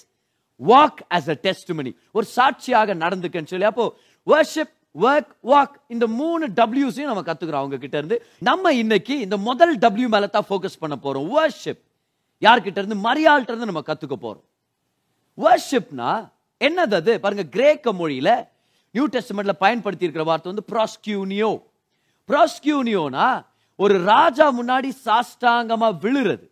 walk 0.59 0.99
as 1.17 1.29
a 1.33 1.37
testimony 1.79 1.91
ஒரு 2.17 2.25
சாட்சியாக 2.37 2.95
நடந்துக்கன்னு 3.03 3.51
சொல்லி 3.53 3.69
அப்போ 3.71 3.85
வர்ஷிப் 4.27 4.73
ஒர்க் 5.01 5.33
வாக் 5.43 5.71
இந்த 5.87 6.07
மூணு 6.07 6.47
டபிள்யூஸையும் 6.47 7.11
நம்ம 7.11 7.21
கத்துக்கிறோம் 7.21 7.61
அவங்க 7.61 7.77
கிட்ட 7.77 7.97
இருந்து. 7.97 8.25
நம்ம 8.39 8.73
இன்னைக்கு 8.73 9.19
இந்த 9.19 9.37
முதல் 9.37 9.77
டபிள்யூ 9.77 10.07
மேல 10.07 10.27
தான் 10.27 10.45
ஃபோக்கஸ் 10.49 10.79
பண்ண 10.79 10.97
போறோம். 11.03 11.29
வர்ஷிப் 11.37 11.81
யார்கிட்ட 12.41 12.77
இருந்து? 12.83 12.95
மரியாள்கிட்ட 12.95 13.53
இருந்து 13.53 13.65
நம்ம 13.65 13.83
கத்துக்க 13.85 14.15
போறோம். 14.25 14.43
வர்ஷிப்னா 15.37 16.31
என்னது 16.63 16.93
அது? 16.93 17.19
பாருங்க 17.19 17.43
கிரேக்க 17.43 17.93
மொழியில 17.93 18.47
நியூ 18.91 19.07
டெஸ்ட்மெண்ட்ல 19.07 19.51
பயன்படுத்தி 19.51 20.05
இருக்கிற 20.05 20.29
வார்த்தை 20.29 20.53
வந்து 20.53 20.67
ப்ராஸ்கியூனியோ 20.73 21.61
ப்ராஸ்கியூனியோனா 22.27 23.45
ஒரு 23.75 24.03
ராஜா 24.03 24.61
முன்னாடி 24.61 24.91
சாஷ்டாங்கமா 25.05 25.87
விழுறது. 26.01 26.49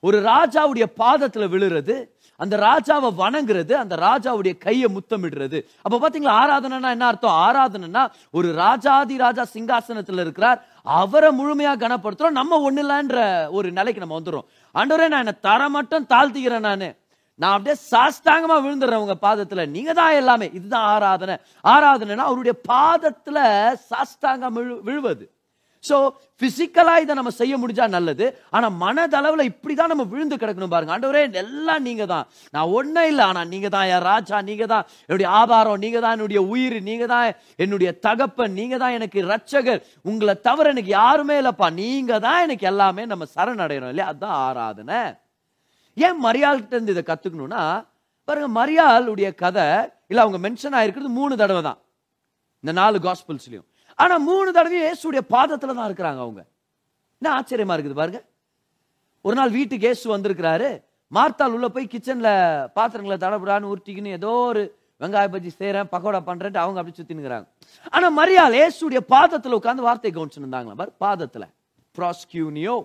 ஒரு 0.00 0.20
ராஜாவுடைய 0.20 0.84
பாதத்துல 0.98 1.46
விழுறது. 1.54 2.08
அந்த 2.42 2.56
ராஜாவை 2.56 3.12
வணங்குறது 3.18 3.72
அந்த 3.72 3.96
ராஜாவுடைய 3.96 4.58
கையை 4.58 4.88
முத்தமிடுறது. 4.94 5.62
அப்ப 5.82 6.08
பாத்தீங்களா 6.08 6.22
ஆராதனைனா 6.22 6.90
என்ன 6.90 7.06
அர்த்தம்? 7.06 7.32
ஆராதனைனா 7.32 8.10
ஒரு 8.30 8.52
ராஜாதி 8.52 9.16
ராஜா 9.16 9.44
சிங்காசனத்துல 9.54 10.20
இருக்கிறார் 10.20 10.66
அவரை 10.82 11.38
முழுமையா 11.38 11.76
கனப்படுத்துறோம் 11.76 12.30
நம்ம 12.30 12.70
ஒண்ணு 12.70 12.74
இல்லைன்ற 12.74 13.48
ஒரு 13.50 13.72
நிலைக்கு 13.72 14.06
நம்ம 14.06 14.20
வந்துடுறோம். 14.20 14.44
ஆண்டவரே 14.74 15.08
நான் 15.08 15.18
என்ன 15.18 15.32
தர 15.32 15.68
மட்டும் 15.68 16.06
தாழ்த்திக்கிறேன் 16.08 16.60
நானு. 16.60 16.96
நான் 17.34 17.56
அப்படியே 17.56 17.82
சாஸ்தாங்கமா 17.90 18.66
விழுந்துடுறேன் 18.66 18.94
உங்க 18.94 19.16
பாதத்துல. 19.22 19.68
நீங்க 19.68 19.92
தான் 19.92 20.12
எல்லாமே. 20.12 20.50
இதுதான் 20.52 20.82
ஆராதனை. 20.82 21.36
ஆராதனைனா 21.64 22.16
அவருடைய 22.16 22.60
பாதத்துல 22.68 23.38
சாஸ்தாங்க 23.90 24.46
விழு- 24.54 24.80
விழுவது. 24.80 25.30
ஸோ 25.88 25.96
பிசிக்கலா 26.42 26.94
இதை 27.02 27.12
நம்ம 27.18 27.30
செய்ய 27.38 27.54
முடிஞ்சா 27.62 27.86
நல்லது. 27.94 28.26
ஆனால் 28.56 28.74
மனதளவில் 28.82 29.48
இப்படி 29.50 29.74
தான் 29.80 29.90
நம்ம 29.92 30.04
விழுந்து 30.12 30.36
கிடக்கணும் 30.42 30.72
பாருங்க. 30.74 30.94
ஆண்டவரே 30.96 31.22
எல்லாம் 31.42 31.84
நீங்கள் 31.88 32.10
தான். 32.12 32.26
நான் 32.54 32.72
ஒன்றும் 32.78 33.08
இல்லை 33.10 33.24
ஆனால் 33.30 33.48
நீங்கள் 33.52 33.72
தான் 33.74 33.88
என் 33.94 34.04
ராஜா 34.10 34.38
நீங்கள் 34.48 34.70
தான் 34.74 34.84
என்னுடைய 35.06 35.28
ஆதாரம் 35.40 35.82
நீங்கள் 35.84 36.04
தான் 36.04 36.14
என்னுடைய 36.16 36.42
உயிர் 36.52 36.76
நீங்கள் 36.90 37.10
தான் 37.14 37.26
என்னுடைய 37.64 37.92
தகப்பன் 38.06 38.56
நீங்கள் 38.60 38.82
தான் 38.84 38.96
எனக்கு 38.98 39.26
ரட்சகர் 39.32 39.80
உங்களை 40.10 40.36
தவிர 40.48 40.72
எனக்கு 40.74 40.92
யாருமே 41.00 41.36
இல்லைப்பா. 41.42 41.68
நீங்கள் 41.82 42.22
தான் 42.26 42.42
எனக்கு 42.46 42.66
எல்லாமே 42.72 43.04
நம்ம 43.12 43.26
சரணடையணும் 43.36 43.92
இல்லையா? 43.94 44.10
அதுதான் 44.12 44.38
ஆராதனை. 44.48 45.00
ஏன் 45.96 46.20
மரியாள்கிட்ட 46.26 46.74
இருந்து 46.76 46.94
இதை 46.96 47.04
கற்றுக்கணும்னா 47.10 47.64
பாருங்க 48.28 48.48
மரியாளுடைய 48.60 49.28
கதை 49.42 49.66
இல்லை 50.10 50.22
அவங்க 50.24 50.38
மென்ஷன் 50.46 50.76
ஆகிருக்கிறது 50.78 51.10
மூணு 51.20 51.34
தடவை 51.42 51.62
தான். 51.68 51.78
இந்த 52.64 52.72
நாலு 52.78 52.96
காஸ்பிள்ஸ்லையும் 53.06 53.68
ஆனா 53.98 54.14
மூணு 54.28 54.48
தடவையும் 54.56 54.84
இயேசுடைய 54.86 55.22
பாதத்துல 55.34 55.74
தான் 55.78 55.88
இருக்கிறாங்க 55.88 56.20
அவங்க. 56.24 56.42
என்ன 57.22 57.30
ஆச்சரியமா 57.38 57.74
இருக்குது 57.76 57.98
பாருங்க. 58.00 58.20
ஒரு 59.24 59.34
நாள் 59.38 59.56
வீட்டுக்கு 59.56 59.86
இயேசு 59.88 60.04
வந்திருக்கிறாரு. 60.14 60.68
மார்த்தாள் 61.12 61.54
உள்ள 61.56 61.66
போய் 61.74 61.92
கிச்சன்ல 61.92 62.28
பாத்திரங்களை 62.78 63.16
தடபுடான்னு 63.24 63.70
உருட்டிக்கின்னு 63.72 64.16
ஏதோ 64.18 64.30
ஒரு 64.50 64.62
வெங்காய 65.00 65.28
பஜ்ஜி 65.32 65.50
செய்கிறேன் 65.52 65.90
பக்கோடா 65.92 66.20
பண்ணுறேன்ட்டு 66.28 66.62
அவங்க 66.62 66.80
அப்படி 66.80 66.96
சுத்தினுங்கிறாங்க 66.98 67.46
ஆனா 67.92 68.06
மரியாள் 68.18 68.56
இயேசுடைய 68.58 69.00
பாதத்துல 69.14 69.58
உட்காந்து 69.60 69.86
வார்த்தை 69.88 70.10
கவனிச்சுன்னு 70.12 70.46
இருந்தாங்களா 70.46 70.78
பாரு 70.80 70.92
பாதத்துல. 71.04 71.44
ப்ராஸ்கியூனியோ 71.94 72.76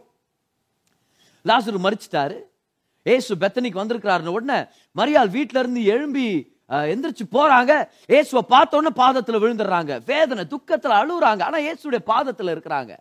லாசரு 1.45 1.79
மறிச்சிட்டாரு 1.85 2.37
ஏசு 3.05 3.33
பெத்தனிக்கு 3.43 3.81
வந்திருக்கிறாருன்னு 3.81 4.35
உடனே 4.37 4.57
மரியாள் 4.95 5.29
வீட்ல 5.35 5.61
இருந்து 5.63 5.81
எழும்பி 5.93 6.25
எந்திரிச்சு 6.93 7.25
போறாங்க. 7.37 7.73
இயேசுவை 8.13 8.43
பார்த்தோன்னு 8.53 8.91
பாதத்தில் 9.01 9.27
பாதத்துல 9.27 9.41
விழுந்துடுறாங்க. 9.43 9.93
வேதனை 10.09 10.43
துக்கத்துல 10.53 10.95
அழுகுறாங்க 11.01 11.41
ஆனா 11.49 11.59
இயேசுடைய 11.65 12.01
பாதத்துல 12.11 12.53
இருக்கிறாங்க. 12.55 12.93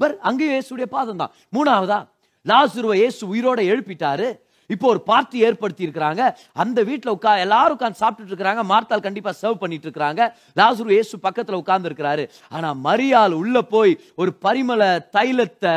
பர் 0.00 0.14
அங்கேயும் 0.28 0.54
இயேசுடைய 0.54 0.86
பாதம் 0.94 1.20
தான். 1.22 1.34
மூணாவதா 1.56 1.98
லாசுருவை 2.46 2.94
இயேசு 3.00 3.22
உயிரோட 3.32 3.60
எழுப்பிட்டாரு. 3.72 4.28
இப்போ 4.70 4.86
ஒரு 4.92 5.00
பார்ட்டி 5.08 5.38
ஏற்படுத்தி 5.46 5.82
இருக்கிறாங்க. 5.86 6.22
அந்த 6.62 6.78
வீட்டில் 6.88 7.12
உட்கா 7.14 7.32
எல்லாரும் 7.44 7.76
உட்காந்து 7.76 8.00
சாப்பிட்டுட்டு 8.02 8.32
இருக்கிறாங்க. 8.32 8.62
மார்த்தால் 8.70 9.04
கண்டிப்பா 9.06 9.32
சர்வ் 9.40 9.60
பண்ணிட்டு 9.62 9.86
இருக்கிறாங்க. 9.88 10.22
லாசுரு 10.60 10.94
இயேசு 10.96 11.14
பக்கத்துல 11.26 11.60
உட்கார்ந்து 11.62 11.88
இருக்கிறாரு 11.90 12.24
ஆனா 12.56 12.68
மரியாள் 12.86 13.34
உள்ள 13.40 13.62
போய் 13.74 13.92
ஒரு 14.22 14.32
பரிமள 14.46 14.82
தைலத்தை 15.16 15.76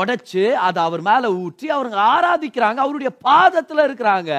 உடைச்சு 0.00 0.44
அதை 0.68 0.82
அவர் 0.88 1.04
மேல 1.10 1.32
ஊற்றி 1.44 1.68
அவருங்க 1.76 2.00
ஆராதிக்கிறாங்க. 2.14 2.80
அவருடைய 2.86 3.12
பாதத்துல 3.28 3.86
இருக்கிறாங்க. 3.88 4.32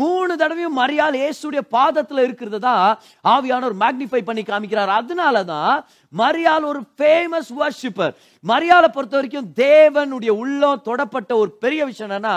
மூணு 0.00 0.32
தடவையும் 0.42 0.78
மரியாள் 0.78 1.18
இயேசுடைய 1.20 1.62
பாதத்துல 1.76 2.24
இருக்கிறது 2.26 2.60
தான் 2.68 2.86
ஆவியானவர் 3.34 3.76
மேக்னிஃபை 3.82 4.22
பண்ணி 4.28 4.42
காமிக்கிறார். 4.42 4.92
அதனால 5.00 5.44
தான் 5.44 5.74
மரியாள் 6.22 6.68
ஒரு 6.70 6.80
ஃபேமஸ் 6.96 7.50
வர்ஷிப்பர் 7.60 8.14
மரியாளை 8.44 8.88
பொறுத்த 8.88 9.16
வரைக்கும் 9.16 9.50
தேவனுடைய 9.64 10.32
உள்ளம் 10.42 10.84
தொடப்பட்ட 10.88 11.32
ஒரு 11.42 11.50
பெரிய 11.64 11.84
விஷயம் 11.90 12.10
என்னன்னா 12.10 12.36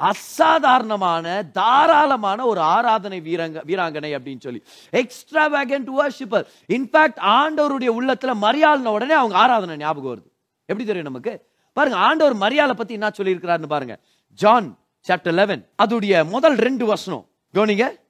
அசாதாரணமான 0.00 1.26
தாராளமான 1.58 2.40
ஒரு 2.50 2.60
ஆராதனை 2.74 3.18
வீரங்க 3.28 3.62
வீராங்கனை 3.70 4.10
அப்படின்னு 4.16 4.44
சொல்லி. 4.46 4.60
எக்ஸ்ட்ராவேகன்ட் 4.92 5.90
வர்ஷிப்பர் 6.00 6.44
இன்ஃபேக்ட் 6.76 7.20
ஆண்டவருடைய 7.38 7.92
உள்ளத்துல 7.98 8.34
மரியாள்ன 8.46 8.92
உடனே 8.98 9.14
அவங்க 9.20 9.36
ஆராதனை 9.44 9.76
ஞாபகம் 9.84 10.12
வருது. 10.12 10.28
எப்படி 10.68 10.86
தெரியும் 10.88 11.10
நமக்கு? 11.10 11.32
பாருங்க 11.76 11.98
ஆண்டவர் 12.08 12.36
மரியாதை 12.44 12.74
பத்தி 12.76 12.96
என்ன 12.98 13.10
சொல்லி 13.16 13.34
இருக்கிறாருன்னு 13.34 13.74
பாருங்க. 13.74 13.96
ஜான் 14.38 14.68
சாப்டர் 15.08 15.32
11 15.32 15.68
அதுடைய 15.82 16.28
முதல் 16.28 16.56
ரெண்டு 16.56 16.86
வசனம். 16.86 17.28
கவனிங்க. 17.54 18.00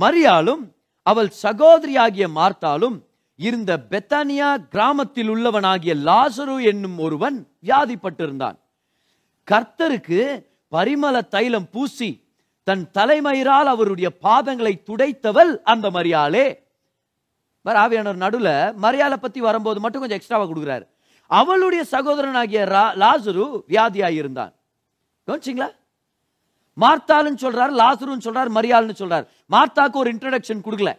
மரியாலும் 0.00 0.74
அவள் 1.02 1.32
சகோதரியாகிய 1.42 2.28
மார்த்தாலும் 2.34 3.00
இருந்த 3.36 3.78
பெத்தானியா 3.90 4.68
கிராமத்தில் 4.68 5.28
உள்ளவனாகிய 5.28 5.94
லாசரு 5.94 6.64
என்னும் 6.64 6.98
ஒருவன் 6.98 7.48
வியாதிப்பட்டிருந்தான். 7.62 8.58
கர்த்தருக்கு 9.50 10.46
பரிமள 10.68 11.28
தைலம் 11.28 11.70
பூசி 11.70 12.24
தன் 12.62 12.90
தலைமயிரால் 12.90 13.66
அவருடைய 13.66 14.12
பாதங்களை 14.22 14.82
துடைத்தவள் 14.82 15.60
அந்த 15.62 15.90
மரியாளே. 15.90 16.64
ஆவியானவர் 17.64 18.14
நடுவில் 18.14 18.74
மரியாதை 18.74 19.16
பத்தி 19.16 19.40
வரும்போது 19.40 19.80
மட்டும் 19.80 20.00
கொஞ்சம் 20.00 20.18
எக்ஸ்ட்ராவா 20.18 20.44
கொடுக்குறாரு. 20.44 20.88
அவளுடைய 21.26 21.84
சகோதரனாகிய 21.90 22.64
ரா- 22.64 22.94
லாசரு 22.94 23.62
வியாதியாய் 23.68 24.14
இருந்தான் 24.14 24.52
கவனிச்சிங்களா? 25.26 25.76
மார்த்தாளுன்னு 26.80 27.42
சொல்றாரு 27.44 27.72
லாசருன்னு 27.80 28.26
சொல்றாரு 28.26 28.50
மரியாள்னு 28.58 28.94
சொல்றாரு. 28.98 29.26
மார்த்தாக்கு 29.50 29.92
ஒரு 29.92 30.12
இன்ட்ரடக்ஷன் 30.12 30.64
கொடுக்கல. 30.66 30.92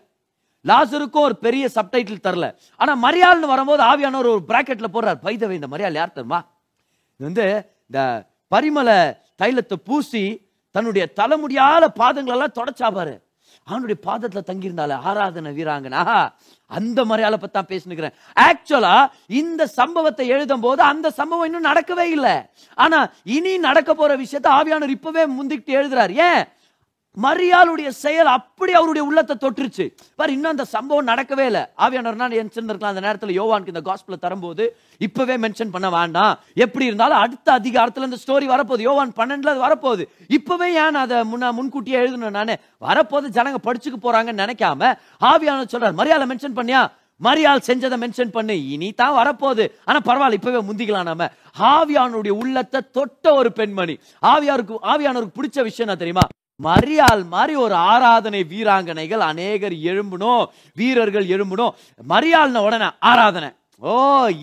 லாசருக்கும் 0.66 1.26
ஒரு 1.28 1.38
பெரிய 1.38 1.70
சப்டைட்டில் 1.76 2.24
தரல. 2.24 2.56
ஆனா 2.78 2.94
மரியாள்னு 3.04 3.48
வரும்போது 3.48 3.84
ஆவியானவர் 3.84 4.34
ஒரு 4.36 4.44
பிராக்கெட்ல 4.48 4.88
போடுறாரு. 4.94 5.20
பைதவை 5.24 5.52
இந்த 5.52 5.68
மரியாள் 5.68 5.94
யார் 5.94 6.16
தருமா 6.16 6.42
இது 7.20 7.26
வந்து 7.30 7.46
இந்த 7.86 8.28
பரிமள 8.56 8.90
தைலத்தை 9.42 9.78
பூசி 9.84 10.52
தன்னுடைய 10.72 11.14
தலைமுடியால 11.16 11.84
பாதங்களெல்லாம் 12.00 12.58
தொடச்சாபாரு 12.60 13.16
அவனுடைய 13.70 13.98
பாதத்தில் 14.08 14.48
தங்கியிருந்தால 14.50 14.98
ஆராதனை 15.10 15.52
வீராங்கனா. 15.58 16.04
அந்த 16.78 17.00
மரியாதை 17.10 17.38
பத்தி 17.42 17.56
தான் 17.58 17.72
பேசினுக்கிறேன். 17.72 18.16
ஆக்சுவலா 18.48 18.96
இந்த 19.42 19.62
சம்பவத்தை 19.80 20.26
எழுதும் 20.36 20.64
போது 20.66 20.82
அந்த 20.92 21.08
சம்பவம் 21.20 21.48
இன்னும் 21.50 21.70
நடக்கவே 21.72 22.06
இல்லை. 22.18 22.36
ஆனா 22.84 23.00
இனி 23.38 23.54
நடக்க 23.68 23.94
போற 23.94 24.16
விஷயத்தை 24.24 24.52
ஆவியானவர் 24.60 24.96
இப்பவே 24.98 25.26
முந்திக்கிட்டு 25.38 25.78
எழுதுறாரு. 25.80 26.16
ஏன்? 26.30 26.44
மரியாளுடைய 27.26 27.90
செயல் 28.04 28.30
அப்படி 28.38 28.72
அவருடைய 28.74 29.04
உள்ளத்தை 29.08 29.36
தொற்றுச்சு. 29.44 29.86
பாரு 30.16 30.32
இன்னும் 30.34 30.52
அந்த 30.52 30.66
சம்பவம் 30.66 31.08
நடக்கவே 31.08 31.46
இல்லை. 31.46 31.64
ஆவியானவர்னா 31.84 32.26
நான் 32.26 32.32
இருக்கலாம் 32.32 32.94
அந்த 32.94 33.04
நேரத்தில் 33.06 33.40
யோவானுக்கு 33.40 33.74
இந்த 33.74 33.84
காஸ்பிள 33.90 34.18
தரும்போது 34.26 34.66
இப்பவே 34.98 35.38
மென்ஷன் 35.38 35.74
பண்ண 35.76 35.90
வேண்டாம். 35.90 36.40
எப்படி 36.66 36.86
இருந்தாலும் 36.86 37.18
அடுத்த 37.18 37.52
அதிகாரத்தில் 37.52 38.08
இந்த 38.10 38.20
ஸ்டோரி 38.24 38.48
வரப்போகுது. 38.54 38.88
யோவான் 38.90 39.18
பன்னெண்டுல 39.20 39.54
அது 39.56 39.66
வரப்போகுது. 39.68 40.06
இப்பவே 40.38 40.74
ஏன் 40.74 41.02
அதை 41.04 41.18
முன்ன 41.32 41.52
முன்கூட்டியே 41.52 42.00
எழுதணும் 42.00 42.38
நானே? 42.40 42.58
வரப்போது 42.88 43.28
ஜனங்க 43.40 43.62
படிச்சுக்க 43.64 44.00
போறாங்கன்னு 44.02 44.44
நினைக்காம 44.44 44.94
ஆவியானவர் 45.32 45.74
சொல்றார்? 45.74 46.00
மரியாதை 46.02 46.28
மென்ஷன் 46.30 46.58
பண்ணியா? 46.60 46.84
மரியாள் 47.22 47.68
செஞ்சதை 47.68 47.98
மென்ஷன் 48.04 48.32
பண்ணு. 48.32 48.56
இனி 48.70 48.92
தான் 48.92 49.18
வரப்போகுது. 49.20 49.66
ஆனா 49.86 50.00
பரவாயில்ல 50.06 50.34
இப்பவே 50.34 50.60
முந்திக்கலாம் 50.70 51.04
நாம. 51.04 51.30
ஆவியானுடைய 51.60 52.30
உள்ளத்தை 52.30 52.82
தொட்ட 52.92 53.34
ஒரு 53.34 53.52
பெண்மணி. 53.52 53.98
ஆவியாருக்கு 54.34 54.76
ஆவியானவருக்கு 54.94 55.38
பிடிச்ச 55.40 55.64
விஷயம் 55.70 55.88
என்ன 55.88 55.96
தெரியுமா? 55.96 56.26
மரியாள் 56.60 57.24
மாதிரி 57.34 57.54
ஒரு 57.66 57.76
ஆராதனை 57.92 58.42
வீராங்கனைகள் 58.52 59.24
அநேகர் 59.32 59.76
எழும்பணும் 59.90 60.46
வீரர்கள் 60.78 61.28
எழும்பணும் 61.36 61.74
மரியாள்ன 62.08 62.64
உடனே 62.68 62.90
ஆராதனை. 63.12 63.50
ஓ 63.82 63.92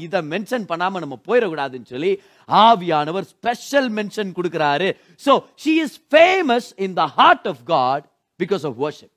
இதை 0.04 0.20
மென்ஷன் 0.32 0.66
பண்ணாம 0.70 1.00
நம்ம 1.04 1.16
போயிடக்கூடாதுன்னு 1.28 1.92
சொல்லி 1.94 2.12
ஆவியானவர் 2.48 3.26
ஸ்பெஷல் 3.32 3.90
மென்ஷன் 3.98 4.34
கொடுக்கிறாரு. 4.36 4.88
So 5.24 5.32
she 5.62 5.74
is 5.84 5.98
famous 6.12 6.68
in 6.86 6.96
the 7.00 7.06
heart 7.18 7.48
of 7.52 7.62
God 7.74 8.04
because 8.40 8.66
of 8.70 8.78
worship 8.84 9.12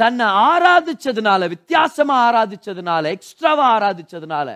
தன்னை 0.00 0.26
ஆராதிச்சதுனால 0.48 1.42
வித்தியாசமா 1.54 2.16
ஆராதிச்சதுனால 2.28 3.04
எக்ஸ்ட்ராவா 3.16 3.66
ஆராதிச்சதுனால 3.76 4.48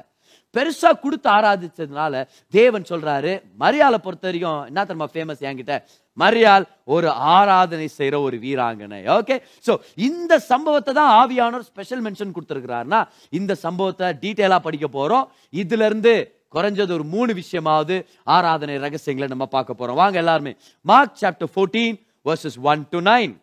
பெருசா 0.54 0.90
கொடுத்து 1.02 1.28
ஆராதிச்சதுனால 1.36 2.14
தேவன் 2.54 2.84
சொல்றாரு 2.90 3.32
மரியாதை 3.62 3.98
பொறுத்த 4.06 4.26
வரைக்கும் 4.28 4.62
என்ன 4.70 4.80
தெரியுமா 4.84 5.06
ஃபேமஸ் 5.12 5.44
என்கிட்ட? 5.48 5.74
மரியாள் 6.22 6.64
ஒரு 6.94 7.08
ஆராதனை 7.36 7.86
செய்யற 7.98 8.16
ஒரு 8.26 8.36
வீராங்கனை. 8.44 9.00
ஓகே 9.18 9.36
சோ 9.66 9.72
இந்த 10.08 10.32
சம்பவத்தை 10.50 10.92
தான் 11.00 11.12
ஆவியானவர் 11.20 11.68
ஸ்பெஷல் 11.70 12.02
மென்ஷன் 12.06 12.34
கொடுத்திருக்கிறாருன்னா 12.36 13.00
இந்த 13.38 13.52
சம்பவத்தை 13.64 14.08
டீட்டெயிலா 14.24 14.58
படிக்க 14.66 14.88
போறோம். 14.98 15.26
இதுல 15.62 15.88
இருந்து 15.90 16.14
குறைஞ்சது 16.54 16.92
ஒரு 16.98 17.04
மூணு 17.14 17.32
விஷயமாவது 17.40 17.96
ஆராதனை 18.36 18.76
ரகசியங்களை 18.84 19.26
நம்ம 19.32 19.46
பார்க்க 19.56 19.80
போறோம். 19.80 19.98
வாங்க 20.02 20.18
எல்லாருமே. 20.22 20.52
Mark 20.90 21.20
chapter 21.22 21.52
fourteen 21.54 21.98
verses 22.28 22.58
one 22.72 22.82
to 22.94 23.00
nine 23.10 23.34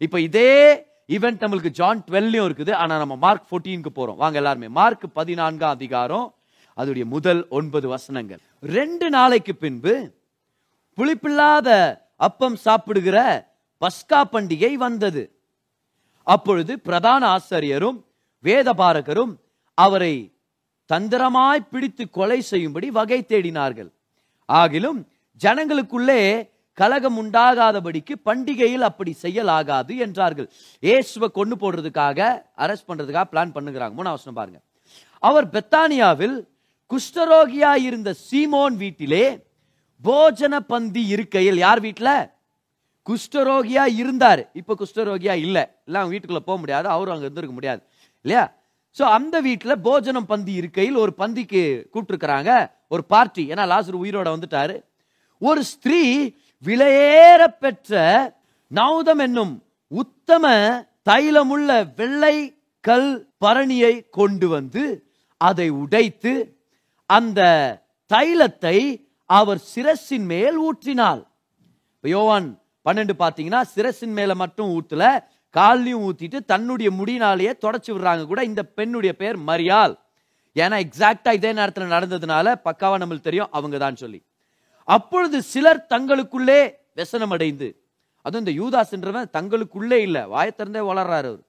இப்போ 0.00 0.18
இதே 0.28 0.50
ஈவெண்ட் 1.16 1.42
நம்மளுக்கு 1.44 1.70
ஜான் 1.78 2.00
டுவெல்லையும் 2.06 2.46
இருக்குது. 2.48 2.72
ஆனா 2.82 2.94
நம்ம 3.02 3.14
மார்க் 3.24 3.46
14க்கு 3.52 3.90
போறோம். 3.98 4.18
வாங்க 4.22 4.36
எல்லாருமே. 4.40 4.68
மார்க் 4.78 5.06
பதினான்காம் 5.18 5.74
அதிகாரம் 5.76 6.26
அதோடைய 6.78 7.04
முதல் 7.12 7.42
ஒன்பது 7.58 7.86
வசனங்கள். 7.92 8.40
ரெண்டு 8.78 9.06
நாளைக்கு 9.16 9.52
பின்பு 9.62 9.94
புளிப்பில்லாத 10.98 11.68
அப்பம் 12.16 12.56
சாப்பிடுகிற 12.56 13.18
பஸ்கா 13.82 14.20
பண்டிகை 14.34 14.72
வந்தது. 14.74 15.22
அப்பொழுது 16.22 16.72
பிரதான 16.78 17.22
ஆசிரியரும் 17.26 17.98
வேதபாரகரும் 18.44 19.34
அவரை 19.74 20.14
தந்திரமாய் 20.90 21.68
பிடித்து 21.70 22.04
கொலை 22.10 22.40
செய்யும்படி 22.50 22.88
வகை 22.90 23.20
தேடினார்கள். 23.32 23.90
ஆகிலும் 24.48 25.00
ஜனங்களுக்குள்ளே 25.40 26.20
கலகம் 26.78 27.18
உண்டாகாதபடிக்கு 27.22 28.14
பண்டிகையில் 28.28 28.84
அப்படி 28.88 29.12
செய்யலாகாது 29.22 29.92
என்றார்கள். 30.04 30.48
இயேசுவை 30.82 31.28
கொண்டு 31.38 31.56
போடுறதுக்காக 31.62 32.18
அரெஸ்ட் 32.64 32.88
பண்றதுக்காக 32.88 33.26
பிளான் 33.32 33.54
பண்ணுகிறாங்க. 33.56 33.94
மூணாவது 33.98 34.36
பாருங்க. 34.40 34.60
அவர் 35.22 35.46
பெத்தானியாவில் 35.54 36.36
குஷ்டரோகியா 36.90 37.72
இருந்த 37.86 38.10
சீமோன் 38.26 38.76
வீட்டிலே 38.82 39.24
போஜன 40.04 40.54
பந்தி 40.72 41.02
இருக்கையில் 41.06 41.56
யார் 41.56 41.80
வீட்டில் 41.80 42.14
குஷ்டரோகியா 43.06 43.84
இருந்தார். 44.00 44.50
இப்போ 44.52 44.72
குஷ்டரோகியா 44.80 45.34
இல்லை. 45.46 45.64
இல்லை 45.86 45.98
அவங்க 46.00 46.12
வீட்டுக்குள்ளே 46.14 46.44
போக 46.46 46.58
முடியாது. 46.58 46.88
அவரும் 46.88 47.14
அங்கே 47.14 47.26
இருந்திருக்க 47.26 47.54
முடியாது. 47.54 47.80
இல்லையா? 48.24 48.44
ஸோ 48.98 49.02
அந்த 49.16 49.40
வீட்டில் 49.40 49.80
போஜனம் 49.80 50.26
பந்தி 50.26 50.52
இருக்கையில் 50.52 50.96
ஒரு 50.96 51.12
பந்திக்கு 51.18 51.62
கூப்பிட்டுருக்கிறாங்க. 51.92 52.50
ஒரு 52.88 53.04
பார்ட்டி. 53.04 53.44
ஏன்னா 53.50 53.64
லாசர் 53.72 54.02
உயிரோட 54.02 54.28
வந்துட்டாரு. 54.36 54.76
ஒரு 55.38 55.64
ஸ்திரீ 55.64 56.02
விலையேற 56.64 57.42
பெற்ற 57.46 57.94
நௌதம் 58.70 59.18
என்னும் 59.18 59.54
உத்தம 59.90 60.44
தைலமுள்ள 61.10 61.94
வெள்ளை 61.96 62.36
கல் 62.80 63.10
பரணியை 63.44 63.94
கொண்டு 64.10 64.48
வந்து 64.48 64.84
அதை 65.40 65.68
உடைத்து 65.70 66.32
அந்த 67.10 67.40
தைலத்தை 68.10 69.05
அவர் 69.30 69.60
சிரசின் 69.72 70.26
மேல் 70.32 70.58
ஊற்றினாள். 70.66 71.22
இப்ப 71.96 72.08
யோவான் 72.08 72.48
பன்னெண்டு 72.86 73.14
பார்த்தீங்கன்னா 73.22 73.60
சிரசின் 73.74 74.14
மேல 74.18 74.34
மட்டும் 74.42 74.68
ஊற்றல 74.76 75.04
கால்லையும் 75.54 76.04
ஊத்திட்டு 76.08 76.38
தன்னுடைய 76.52 76.88
முடினாலேயே 76.98 77.52
தொடச்சி 77.64 77.90
விடுறாங்க 77.92 78.24
கூட 78.26 78.40
இந்த 78.44 78.62
பெண்ணுடைய 78.78 79.12
பேர் 79.16 79.38
மரியாள். 79.50 79.94
ஏன்னா 80.56 80.76
எக்ஸாக்டா 80.84 81.32
இதே 81.38 81.50
நேரத்தில் 81.52 81.94
நடந்ததுனால 81.94 82.54
பக்காவா 82.66 82.96
நம்மளுக்கு 83.02 83.28
தெரியும் 83.30 83.52
அவங்க 83.58 83.76
தான் 83.78 84.00
சொல்லி. 84.02 84.20
அப்பொழுது 84.84 85.38
சிலர் 85.42 85.86
தங்களுக்குள்ளே 85.94 86.60
வெசனம் 86.98 87.34
அடைந்து 87.36 87.68
அதுவும் 88.26 88.44
இந்த 88.44 88.54
யூதாஸ்ன்றவன் 88.60 89.32
தங்களுக்குள்ளே 89.36 89.98
இல்ல 90.06 90.18
வாயத்திறந்தே 90.34 90.82
வளர்றாரு 90.90 91.28
அவர். 91.32 91.42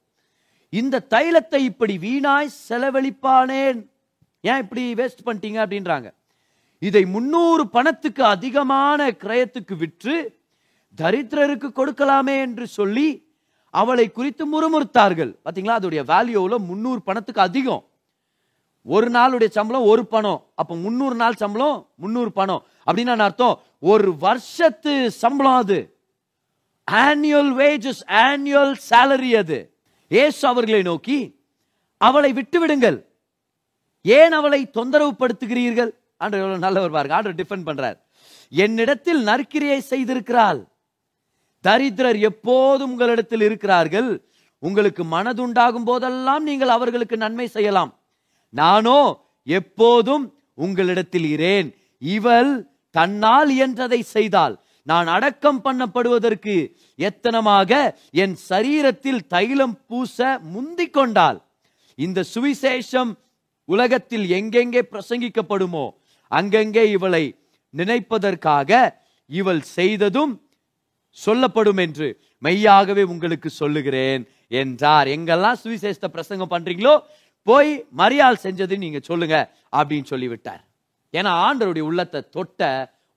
இந்த 0.69 1.05
தைலத்தை 1.13 1.59
இப்படி 1.71 1.95
வீணாய் 1.97 2.55
செலவழிப்பானேன் 2.69 3.79
ஏன் 4.41 4.61
இப்படி 4.63 4.83
வேஸ்ட் 5.01 5.25
பண்ணிட்டீங்க 5.25 5.59
அப்படின்றாங்க. 5.63 6.07
இதை 6.79 7.05
முன்னூறு 7.05 7.67
பணத்துக்கு 7.67 8.23
அதிகமான 8.23 9.07
கிரயத்துக்கு 9.07 9.77
விற்று 9.77 10.39
தரித்திரருக்கு 11.01 11.69
கொடுக்கலாமே 11.75 12.35
என்று 12.39 12.67
சொல்லி 12.67 13.07
அவளை 13.69 14.11
குறித்து 14.11 14.43
முறுமுறுத்தார்கள். 14.45 15.31
பார்த்தீங்களா 15.45 15.75
அதோடைய 15.79 16.01
வேல்யூவில் 16.05 16.65
முன்னூறு 16.69 17.01
பணத்துக்கு 17.01 17.41
அதிகம். 17.41 17.83
ஒரு 18.83 19.11
நாளுடைய 19.11 19.49
சம்பளம் 19.49 19.83
ஒரு 19.83 20.05
பணம். 20.05 20.43
அப்போ 20.55 20.75
முந்நூறு 20.75 21.15
நாள் 21.15 21.33
சம்பளம் 21.33 21.87
முன்னூறு 21.95 22.31
பணம். 22.31 22.65
அப்படின்னு 22.85 23.17
அர்த்தம் 23.17 23.59
ஒரு 23.79 24.17
வருஷத்து 24.17 25.11
சம்பளம் 25.11 25.53
அது. 25.53 25.79
ஆனுவல் 26.91 27.51
வேஜஸ் 27.61 28.03
ஆனுவல் 28.07 28.73
சேலரி 28.89 29.37
அது. 29.37 29.59
ஏசு 30.09 30.47
அவர்களை 30.47 30.81
நோக்கி 30.81 31.19
அவளை 31.97 32.33
விட்டு 32.33 32.59
விடுங்கள் 32.59 32.97
ஏன் 34.01 34.31
அவளை 34.31 34.69
தொந்தரவு 34.69 35.13
படுத்துகிறீர்கள் 35.19 35.91
ஆண்டவர் 36.21 36.43
எவ்வளவு 36.43 36.65
நல்லவர் 36.65 36.95
பாருங்க. 36.95 37.15
ஆண்டவர் 37.17 37.39
டிஃபெண்ட் 37.41 37.67
பண்றார். 37.69 37.97
என்னிடத்தில் 38.63 39.21
நற்கிரியை 39.29 39.79
செய்திருக்கிறாள். 39.91 40.59
தரித்திரர் 41.65 42.19
எப்போதும் 42.29 42.91
உங்களிடத்தில் 42.93 43.43
இருக்கிறார்கள். 43.47 44.09
உங்களுக்கு 44.63 45.03
மனதுண்டாகும் 45.15 45.87
போதெல்லாம் 45.89 46.43
நீங்கள் 46.49 46.75
அவர்களுக்கு 46.75 47.17
நன்மை 47.25 47.47
செய்யலாம். 47.55 47.91
நானோ 48.53 48.99
எப்போதும் 49.47 50.25
உங்களிடத்தில் 50.65 51.27
இரேன் 51.35 51.67
இவள் 52.01 52.51
தன்னால் 52.95 53.49
இயன்றதை 53.55 53.99
செய்தால் 54.15 54.55
நான் 54.87 55.07
அடக்கம் 55.15 55.61
பண்ணப்படுவதற்கு 55.65 56.55
எத்தனமாக 56.99 57.71
என் 58.23 58.35
சரீரத்தில் 58.49 59.21
தைலம் 59.33 59.75
பூச 59.89 60.39
முந்திக் 60.53 60.95
கொண்டாள். 60.97 61.39
இந்த 61.99 62.19
சுவிசேஷம் 62.33 63.11
உலகத்தில் 63.69 64.25
எங்கெங்கே 64.37 64.81
பிரசங்கிக்கப்படுமோ 64.91 65.85
அங்கங்கே 66.27 66.83
இவளை 66.89 67.23
நினைப்பதற்காக 67.73 68.71
இவள் 69.25 69.61
செய்ததும் 69.77 70.33
சொல்லப்படும் 71.17 71.79
என்று 71.85 72.07
மெய்யாகவே 72.45 73.03
உங்களுக்கு 73.13 73.49
சொல்லுகிறேன் 73.61 74.23
என்றார். 74.61 75.07
எங்கெல்லாம் 75.15 75.61
சுவிசேஷத்தை 75.63 76.09
பிரசங்கம் 76.17 76.51
பண்றீங்களோ 76.51 76.93
போய் 77.47 77.71
மரியாள் 77.97 78.43
செஞ்சது 78.43 78.75
நீங்க 78.77 78.99
சொல்லுங்க 79.09 79.35
அப்படின்னு 79.77 80.09
சொல்லிவிட்டார். 80.13 80.61
ஏன்னா 81.13 81.31
ஆண்டருடைய 81.47 81.83
உள்ளத்தை 81.89 82.21
தொட்ட 82.35 82.61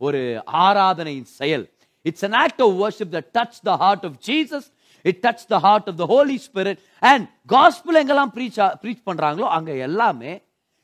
ஒரு 0.07 0.21
ஆராதனையின் 0.67 1.31
செயல். 1.39 1.65
It's 2.03 2.25
an 2.29 2.37
act 2.43 2.63
of 2.67 2.77
worship 2.83 3.15
the 3.17 3.21
touch 3.37 3.59
the 3.69 3.73
heart 3.83 4.05
of 4.09 4.17
Jesus 4.29 4.69
it 5.05 5.21
touch 5.27 5.45
the 5.53 5.59
heart 5.67 5.89
of 5.93 5.99
the 6.03 6.07
Holy 6.15 6.39
Spirit 6.47 6.81
and 7.13 7.25
gospel 7.55 7.99
எங்கெல்லாம் 8.03 8.33
ப்ரீச் 8.37 8.61
ப்ரீச் 8.83 9.07
பண்றாங்களோ 9.11 9.49
அங்க 9.59 9.73
எல்லாமே 9.89 10.33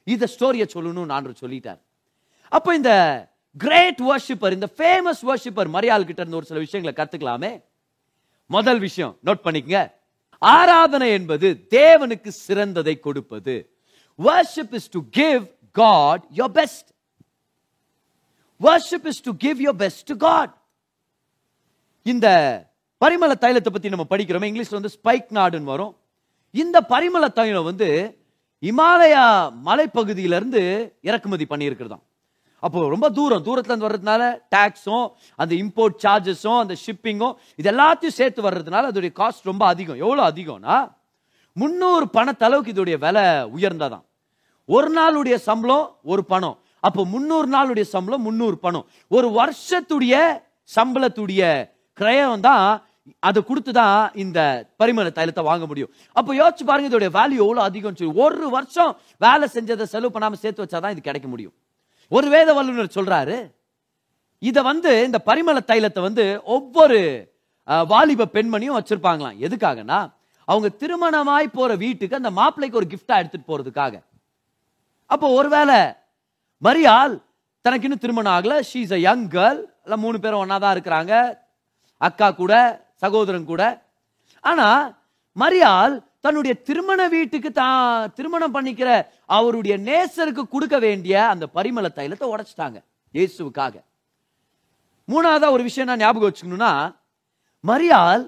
இந்த 0.05 0.25
ஸ்டோரியை 0.35 0.67
சொல்லணும்னு 0.75 1.17
ஆண்டவர் 1.19 1.43
சொல்லிட்டார். 1.45 1.81
அப்போ 2.49 2.75
இந்த 2.75 2.93
கிரேட் 3.59 4.01
வர்ஷிப்பர் 4.01 4.53
இந்த 4.53 4.69
ஃபேமஸ் 4.77 5.23
வர்ஷிப்பர் 5.23 5.73
மரியாள் 5.77 6.05
கிட்ட 6.05 6.21
இருந்து 6.23 6.37
ஒரு 6.37 6.47
சில 6.47 6.61
விஷயங்களை 6.61 6.95
கத்துக்கலாமே. 6.99 7.63
முதல் 8.47 8.79
விஷயம் 8.79 9.19
நோட் 9.25 9.45
பண்ணிக்கங்க. 9.45 9.93
ஆராதனை 10.39 11.11
என்பது 11.11 11.67
தேவனுக்கு 11.71 12.31
சிறந்ததை 12.49 13.01
கொடுப்பது. 13.01 13.77
Worship 14.19 14.75
is 14.75 14.91
to 14.91 15.01
give 15.11 15.45
God 15.73 16.23
your 16.35 16.53
best 16.61 16.89
worship 18.61 19.07
is 19.07 19.23
to 19.23 19.37
give 19.37 19.61
your 19.61 19.79
best 19.85 20.05
to 20.05 20.17
God 20.17 20.55
இந்த 22.03 22.29
பரிமள 23.05 23.33
தைலத்தை 23.41 23.71
பத்தி 23.71 23.89
நம்ம 23.89 24.07
படிக்கிறோம் 24.11 24.47
இங்கிலீஷ்ல 24.49 24.79
வந்து 24.79 24.95
ஸ்பைக் 24.97 25.37
நாடுன்னு 25.39 25.63
வரும். 25.63 25.97
இந்த 26.51 26.81
பரிமள 26.89 27.33
தைலம் 27.33 27.65
வந்து 27.65 28.19
இமாலயா 28.63 29.53
மலைப்பகுதியிலிருந்து 29.65 30.93
இறக்குமதி 31.01 31.47
பண்ணியிருக்கிறதாம். 31.51 32.05
அப்போ 32.63 32.81
ரொம்ப 32.95 33.07
தூரம் 33.17 33.45
தூரத்துலேருந்து 33.47 33.89
வர்றதுனால 33.89 34.23
டேக்ஸும் 34.55 35.07
அந்த 35.39 35.53
இம்போர்ட் 35.63 35.99
சார்ஜஸும் 36.05 36.61
அந்த 36.63 36.75
ஷிப்பிங்கும் 36.85 37.35
இது 37.61 37.69
எல்லாத்தையும் 37.73 38.17
சேர்த்து 38.19 38.47
வர்றதுனால 38.49 38.91
அதோடைய 38.91 39.13
காஸ்ட் 39.21 39.51
ரொம்ப 39.51 39.65
அதிகம். 39.73 40.01
எவ்வளோ 40.05 40.23
அதிகம்னா 40.31 40.77
முந்நூறு 41.57 42.07
பணத்தளவுக்கு 42.17 42.73
இதோடைய 42.75 42.97
விலை 43.05 43.27
உயர்ந்ததான் 43.57 44.05
ஒரு 44.69 44.89
நாளுடைய 44.99 45.37
சம்பளம் 45.49 45.87
ஒரு 46.13 46.23
பணம். 46.33 46.57
அப்போ 46.87 47.03
முந்நூறு 47.13 47.49
நாளுடைய 47.55 47.85
சம்பளம் 47.95 48.25
முந்நூறு 48.27 48.57
பணம். 48.67 48.87
ஒரு 49.17 49.29
வருஷத்துடைய 49.41 50.15
சம்பளத்துடைய 50.71 51.43
கிரயம் 51.99 52.45
தான் 52.49 52.67
அதை 53.29 53.41
கொடுத்து 53.49 53.73
தான் 53.81 53.99
இந்த 54.23 54.39
பரிமள 54.81 55.09
தைலத்தை 55.19 55.43
வாங்க 55.49 55.65
முடியும். 55.71 55.91
அப்போ 56.19 56.31
யோசிச்சு 56.41 56.65
பாருங்க 56.71 56.91
இதோடைய 56.91 57.11
வேல்யூ 57.19 57.39
எவ்வளோ 57.45 57.63
அதிகம்னு 57.69 58.01
சொல்லி 58.01 58.21
ஒரு 58.25 58.49
வருஷம் 58.57 58.93
வேலை 59.25 59.47
செஞ்சதை 59.57 59.87
செலவு 59.95 60.15
பண்ணாமல் 60.15 60.43
சேர்த்து 60.45 60.65
வச்சாதான் 60.65 60.95
இது 60.95 61.09
கிடைக்க 61.09 61.29
முடியும். 61.35 61.55
ஒரு 62.13 62.27
வேத 62.35 62.49
வல்லுநர் 62.57 62.97
சொல்றாரு 62.97 63.37
இதை 64.43 64.61
வந்து 64.71 64.91
இந்த 65.09 65.19
பரிமள 65.29 65.59
தைலத்தை 65.71 66.01
வந்து 66.09 66.25
ஒவ்வொரு 66.57 66.99
வாலிப 67.93 68.29
பெண்மணியும் 68.35 68.79
வச்சிருப்பாங்களாம். 68.79 69.39
எதுக்காகனா 69.47 69.99
அவங்க 70.49 70.69
திருமணமாய் 70.81 71.55
போற 71.57 71.71
வீட்டுக்கு 71.85 72.21
அந்த 72.21 72.31
மாப்பிள்ளைக்கு 72.41 72.81
ஒரு 72.81 72.89
கிஃப்டா 72.93 73.15
எடுத்துட்டு 73.21 73.51
போறதுக்காக. 73.51 73.95
அப்போ 75.11 75.27
ஒருவேளை 75.39 75.79
மரியாள் 76.63 77.15
தனக்கு 77.65 77.87
இன்னும் 77.87 78.03
திருமணம் 78.05 78.35
ஆகல 78.37 78.57
ஷீஸ் 78.71 78.93
அ 78.99 79.01
யங் 79.07 79.27
கேர்ள் 79.35 79.61
எல்லாம் 79.87 80.05
மூணு 80.05 80.19
பேரும் 80.25 80.43
ஒன்னா 80.43 80.59
தான் 80.65 80.75
இருக்கிறாங்க 80.77 81.15
அக்கா 82.01 82.29
கூட 82.43 82.55
சகோதரன் 83.05 83.51
கூட. 83.53 83.63
ஆனா 84.45 84.69
மரியாள் 85.37 85.95
தன்னுடைய 86.27 86.55
திருமண 86.69 87.01
வீட்டுக்கு 87.17 87.51
தான் 87.63 88.13
திருமணம் 88.19 88.55
பண்ணிக்கிற 88.55 88.91
அவருடைய 89.37 89.75
நேசருக்கு 89.89 90.43
கொடுக்க 90.55 90.77
வேண்டிய 90.87 91.15
அந்த 91.33 91.45
பரிமள 91.57 91.89
தைலத்தை 91.99 92.27
உடைச்சிட்டாங்க 92.33 92.79
இயேசுவுக்காக. 93.17 93.75
மூணாவதா 95.09 95.49
ஒரு 95.57 95.63
விஷயம் 95.69 95.89
நான் 95.91 96.03
ஞாபகம் 96.05 96.29
வச்சுக்கணும்னா 96.29 96.73
மரியாள் 97.69 98.25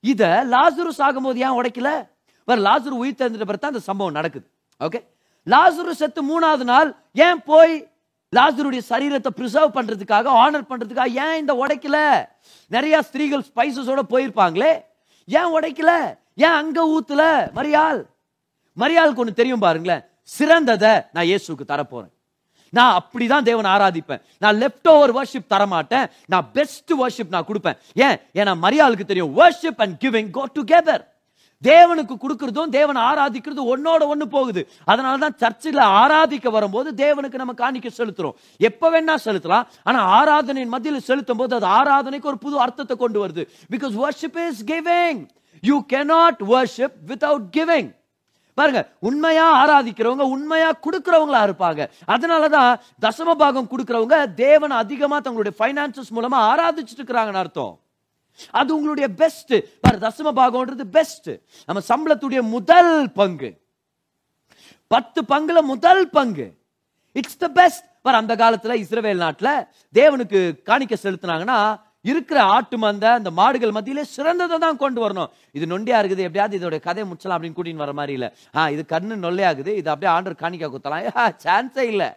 இத 0.00 0.22
லாசுரஸ் 0.54 1.00
ஆகும்போது 1.06 1.38
ஏன் 1.46 1.56
உடைக்கல? 1.58 1.90
வேற 2.48 2.58
லாசரு 2.68 2.96
உயிர் 3.02 3.20
தெரிஞ்சிட்ட 3.20 3.46
பிறகு 3.48 3.62
தான் 3.62 3.74
அந்த 3.74 3.84
சம்பவம் 3.90 4.18
நடக்குது. 4.18 4.46
ஓகே? 4.80 5.00
லாசுரு 5.46 5.94
செத்து 6.00 6.20
மூணாவது 6.32 6.64
நாள் 6.72 6.90
ஏன் 7.26 7.40
போய் 7.50 7.74
லாசருடைய 8.32 8.82
சரீரத்தை 8.92 9.30
ப்ரிசர்வ் 9.38 9.76
பண்றதுக்காக 9.78 10.26
ஆனர் 10.42 10.70
பண்றதுக்காக 10.70 11.10
ஏன் 11.24 11.40
இந்த 11.42 11.52
உடைக்கல? 11.62 11.98
நிறைய 12.70 12.96
ஸ்திரீகள் 13.08 13.48
ஸ்பைசஸோட 13.50 14.02
போயிருப்பாங்களே. 14.12 14.72
ஏன் 15.28 15.52
உடைக்கல? 15.56 15.92
ஏன் 16.44 16.56
அங்க 16.60 16.78
ஊத்துல? 16.96 17.22
மரியாள். 17.58 18.00
மரியாளுக்கு 18.82 19.22
ஒண்ணு 19.22 19.32
தெரியும் 19.32 19.64
பாருங்களேன். 19.66 20.04
சிறந்ததை 20.38 20.92
நான் 21.12 21.24
இயேசுக்கு 21.24 21.64
தரப்போறேன். 21.68 22.12
நான் 22.70 22.94
அப்படிதான் 23.00 23.42
தேவனை 23.42 23.70
ஆராதிப்பேன். 23.70 24.22
நான் 24.38 24.56
லெஃப்ட் 24.62 24.88
ஓவர் 24.92 25.14
வர்ஷிப் 25.14 25.50
தர 25.52 25.66
மாட்டேன் 25.66 26.06
நான் 26.26 26.48
பெஸ்ட் 26.52 26.92
வர்ஷிப் 26.92 27.34
நான் 27.34 27.48
கொடுப்பேன். 27.48 27.76
ஏன்? 27.94 28.16
ஏன்னா 28.34 28.54
மரியாளுக்கு 28.62 29.04
தெரியும். 29.04 29.36
Worship 29.38 29.80
and 29.84 30.02
giving 30.04 30.30
go 30.30 30.44
together 30.54 31.04
தேவனுக்கு 31.62 32.14
கொடுக்கறதும் 32.22 32.68
தேவனை 32.68 33.02
ஆராதிக்கிறது 33.02 33.62
ஒன்னோட 33.72 34.02
ஒன்று 34.06 34.28
போகுது. 34.28 34.62
அதனால 34.84 35.16
தான் 35.16 35.36
சர்ச்சில் 35.36 35.76
ஆராதிக்க 35.76 36.50
வரும்போது 36.50 36.92
தேவனுக்கு 37.04 37.40
நம்ம 37.42 37.54
காணிக்க 37.62 37.90
செலுத்துறோம். 37.98 38.36
எப்போ 38.58 38.86
வேணா 38.90 39.16
செலுத்தலாம். 39.24 39.66
ஆனால் 39.82 40.08
ஆராதனையின் 40.18 40.74
மத்தியில் 40.74 41.00
செலுத்தும் 41.00 41.36
போது 41.36 41.54
அது 41.54 41.66
ஆராதனைக்கு 41.66 42.30
ஒரு 42.32 42.38
புது 42.38 42.58
அர்த்தத்தை 42.60 42.96
கொண்டு 42.96 43.26
வருது. 43.26 43.44
Because 43.70 43.96
worship 44.04 44.38
is 44.48 44.64
giving 44.64 45.28
you 45.60 45.76
cannot 45.92 46.42
worship 46.54 46.96
without 47.06 47.48
giving 47.56 47.90
பாருங்க 48.54 48.80
உண்மையா 48.98 49.46
ஆராதிக்கிறவங்க 49.62 50.24
உண்மையா 50.34 50.68
கொடுக்கிறவங்களா 50.84 51.40
இருப்பாங்க. 51.48 51.80
அதனாலதான் 52.06 52.70
தசம 53.04 53.34
பாகம் 53.42 53.68
கொடுக்கிறவங்க 53.70 54.34
தேவனை 54.34 54.76
அதிகமா 54.76 55.18
தங்களுடைய 55.20 55.54
பைனான்சஸ் 55.62 56.14
மூலமா 56.16 56.38
ஆராதிச்சுட்டு 56.52 57.02
இருக்கிறாங்கன்னு 57.02 57.42
அர்த்தம். 57.42 57.74
அது 58.50 58.70
உங்களுடைய 58.76 59.08
பெஸ்ட் 59.20 59.54
பாரு 59.80 59.98
தசம 60.06 60.32
பாகம்ன்றது 60.40 60.84
பெஸ்ட் 60.96 61.30
நம்ம 61.66 61.82
சம்பளத்துடைய 61.90 62.42
முதல் 62.42 63.12
பங்கு. 63.12 63.50
பத்து 64.86 65.22
பங்குல 65.22 65.62
முதல் 65.72 66.10
பங்கு. 66.10 66.46
இட்ஸ் 67.12 67.38
த 67.38 67.48
பெஸ்ட் 67.48 67.86
பார் 68.02 68.14
அந்த 68.14 68.36
காலத்துல 68.36 68.74
இஸ்ரவேல் 68.82 69.22
நாட்டுல 69.24 69.50
தேவனுக்கு 69.98 70.40
காணிக்க 70.68 70.96
செலுத்துனாங்கன்னா 71.02 71.58
இருக்கிற 72.10 72.38
ஆட்டு 72.56 72.78
மந்த 72.84 73.06
அந்த 73.18 73.30
மாடுகள் 73.40 73.76
மத்தியிலே 73.76 74.04
சிறந்ததை 74.16 74.58
தான் 74.66 74.82
கொண்டு 74.84 75.00
வரணும். 75.04 75.32
இது 75.58 75.72
நொண்டியா 75.72 76.00
இருக்குது 76.02 76.26
எப்படியாவது 76.28 76.60
இதோட 76.60 76.78
கதை 76.88 77.04
முடிச்சலாம் 77.08 77.36
அப்படின்னு 77.38 77.58
கூட்டின்னு 77.58 77.84
வர 77.86 77.94
மாதிரி 78.00 78.16
இல்லை. 78.18 78.30
ஆ 78.56 78.68
இது 78.76 78.84
கண்ணு 78.94 79.24
நொல்லையாகுது 79.24 79.74
இது 79.80 79.90
அப்படியே 79.94 80.12
ஆண்டர் 80.18 80.42
காணிக்கா 80.44 80.70
குத்தலாம். 80.76 81.34
சான்ஸே 81.46 81.86
இல்லை. 81.94 82.10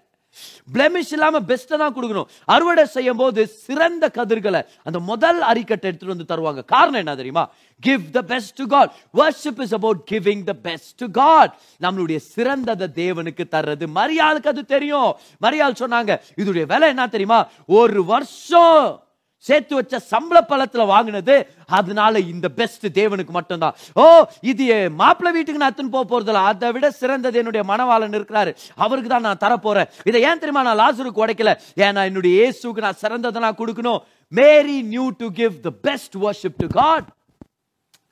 பிளமிஷ் 0.73 1.11
இல்லாம 1.15 1.39
பெஸ்ட்டை 1.49 1.77
தான் 1.81 1.93
கொடுக்கணும். 1.93 2.27
அறுவடை 2.53 2.83
செய்யும் 2.95 3.19
போது 3.21 3.41
சிறந்த 3.63 4.05
கதிர்களை 4.17 4.61
அந்த 4.87 4.99
முதல் 5.07 5.39
அறிக்கட்டை 5.51 5.87
எடுத்துட்டு 5.89 6.13
வந்து 6.13 6.29
தருவாங்க. 6.31 6.61
காரணம் 6.73 7.01
என்ன 7.03 7.15
தெரியுமா? 7.21 7.45
Give 7.87 8.05
the 8.17 8.21
best 8.33 8.55
to 8.59 8.65
God 8.75 8.93
worship 9.21 9.61
is 9.65 9.75
about 9.79 10.03
giving 10.11 10.43
the 10.51 10.55
best 10.67 10.95
to 11.01 11.07
God 11.21 11.53
நம்மளுடைய 11.85 12.19
சிறந்ததை 12.35 12.89
தேவனுக்கு 13.01 13.45
தர்றது. 13.55 13.87
மரியாளுக்கு 13.99 14.53
அது 14.53 14.65
தெரியும். 14.75 15.11
மரியாள் 15.47 15.81
சொன்னாங்க 15.83 16.21
இதோடைய 16.41 16.65
விலை 16.73 16.89
என்ன 16.95 17.07
தெரியுமா? 17.17 17.41
ஒரு 17.81 18.01
வருஷம். 18.13 19.07
சேர்த்து 19.47 19.73
வச்ச 19.75 19.99
சம்பள 20.11 20.37
பழத்துல 20.49 20.85
வாங்கினது 20.93 21.35
அதனால 21.77 22.19
இந்த 22.33 22.47
பெஸ்ட் 22.59 22.85
தேவனுக்கு 22.97 23.33
மட்டும்தான். 23.37 23.75
ஓ 24.01 24.03
இது 24.51 24.65
மாப்பிள்ளை 25.01 25.31
வீட்டுக்கு 25.35 25.61
நான் 25.61 25.73
எத்துன்னு 25.73 25.95
போக 25.95 26.05
போறதில்ல. 26.11 26.43
அதை 26.51 26.71
விட 26.75 26.87
சிறந்தது 27.01 27.37
என்னுடைய 27.41 27.63
மனவாளன் 27.71 28.17
இருக்கிறாரு. 28.19 28.53
அவருக்கு 28.85 29.09
தான் 29.13 29.27
நான் 29.27 29.43
தரப்போறேன். 29.45 29.89
இதை 30.09 30.21
ஏன் 30.29 30.41
தெரியுமா 30.43 30.63
நான் 30.67 30.81
லாசருக்கு 30.83 31.23
உடைக்கல? 31.25 31.53
ஏன்னா 31.85 32.03
என்னுடைய 32.11 32.33
இயேசுக்கு 32.39 32.85
நான் 32.87 33.01
சிறந்ததை 33.03 33.39
நான் 33.47 33.59
கொடுக்கணும். 33.61 34.01
Mary 34.39 34.77
knew 34.93 35.09
to 35.21 35.29
give 35.41 35.53
the 35.67 35.71
best 35.87 36.17
worship 36.25 36.59
to 36.63 36.67
God 36.79 37.07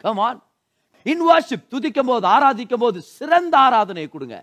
come 0.05 0.21
on 0.27 0.39
in 1.11 1.25
worship 1.31 1.67
துதிக்கும் 1.73 2.09
போது 2.11 2.27
ஆராதிக்கும் 2.35 2.83
போது 2.85 3.01
சிறந்த 3.17 3.57
ஆராதனை 3.57 4.07
கொடுங்க. 4.09 4.37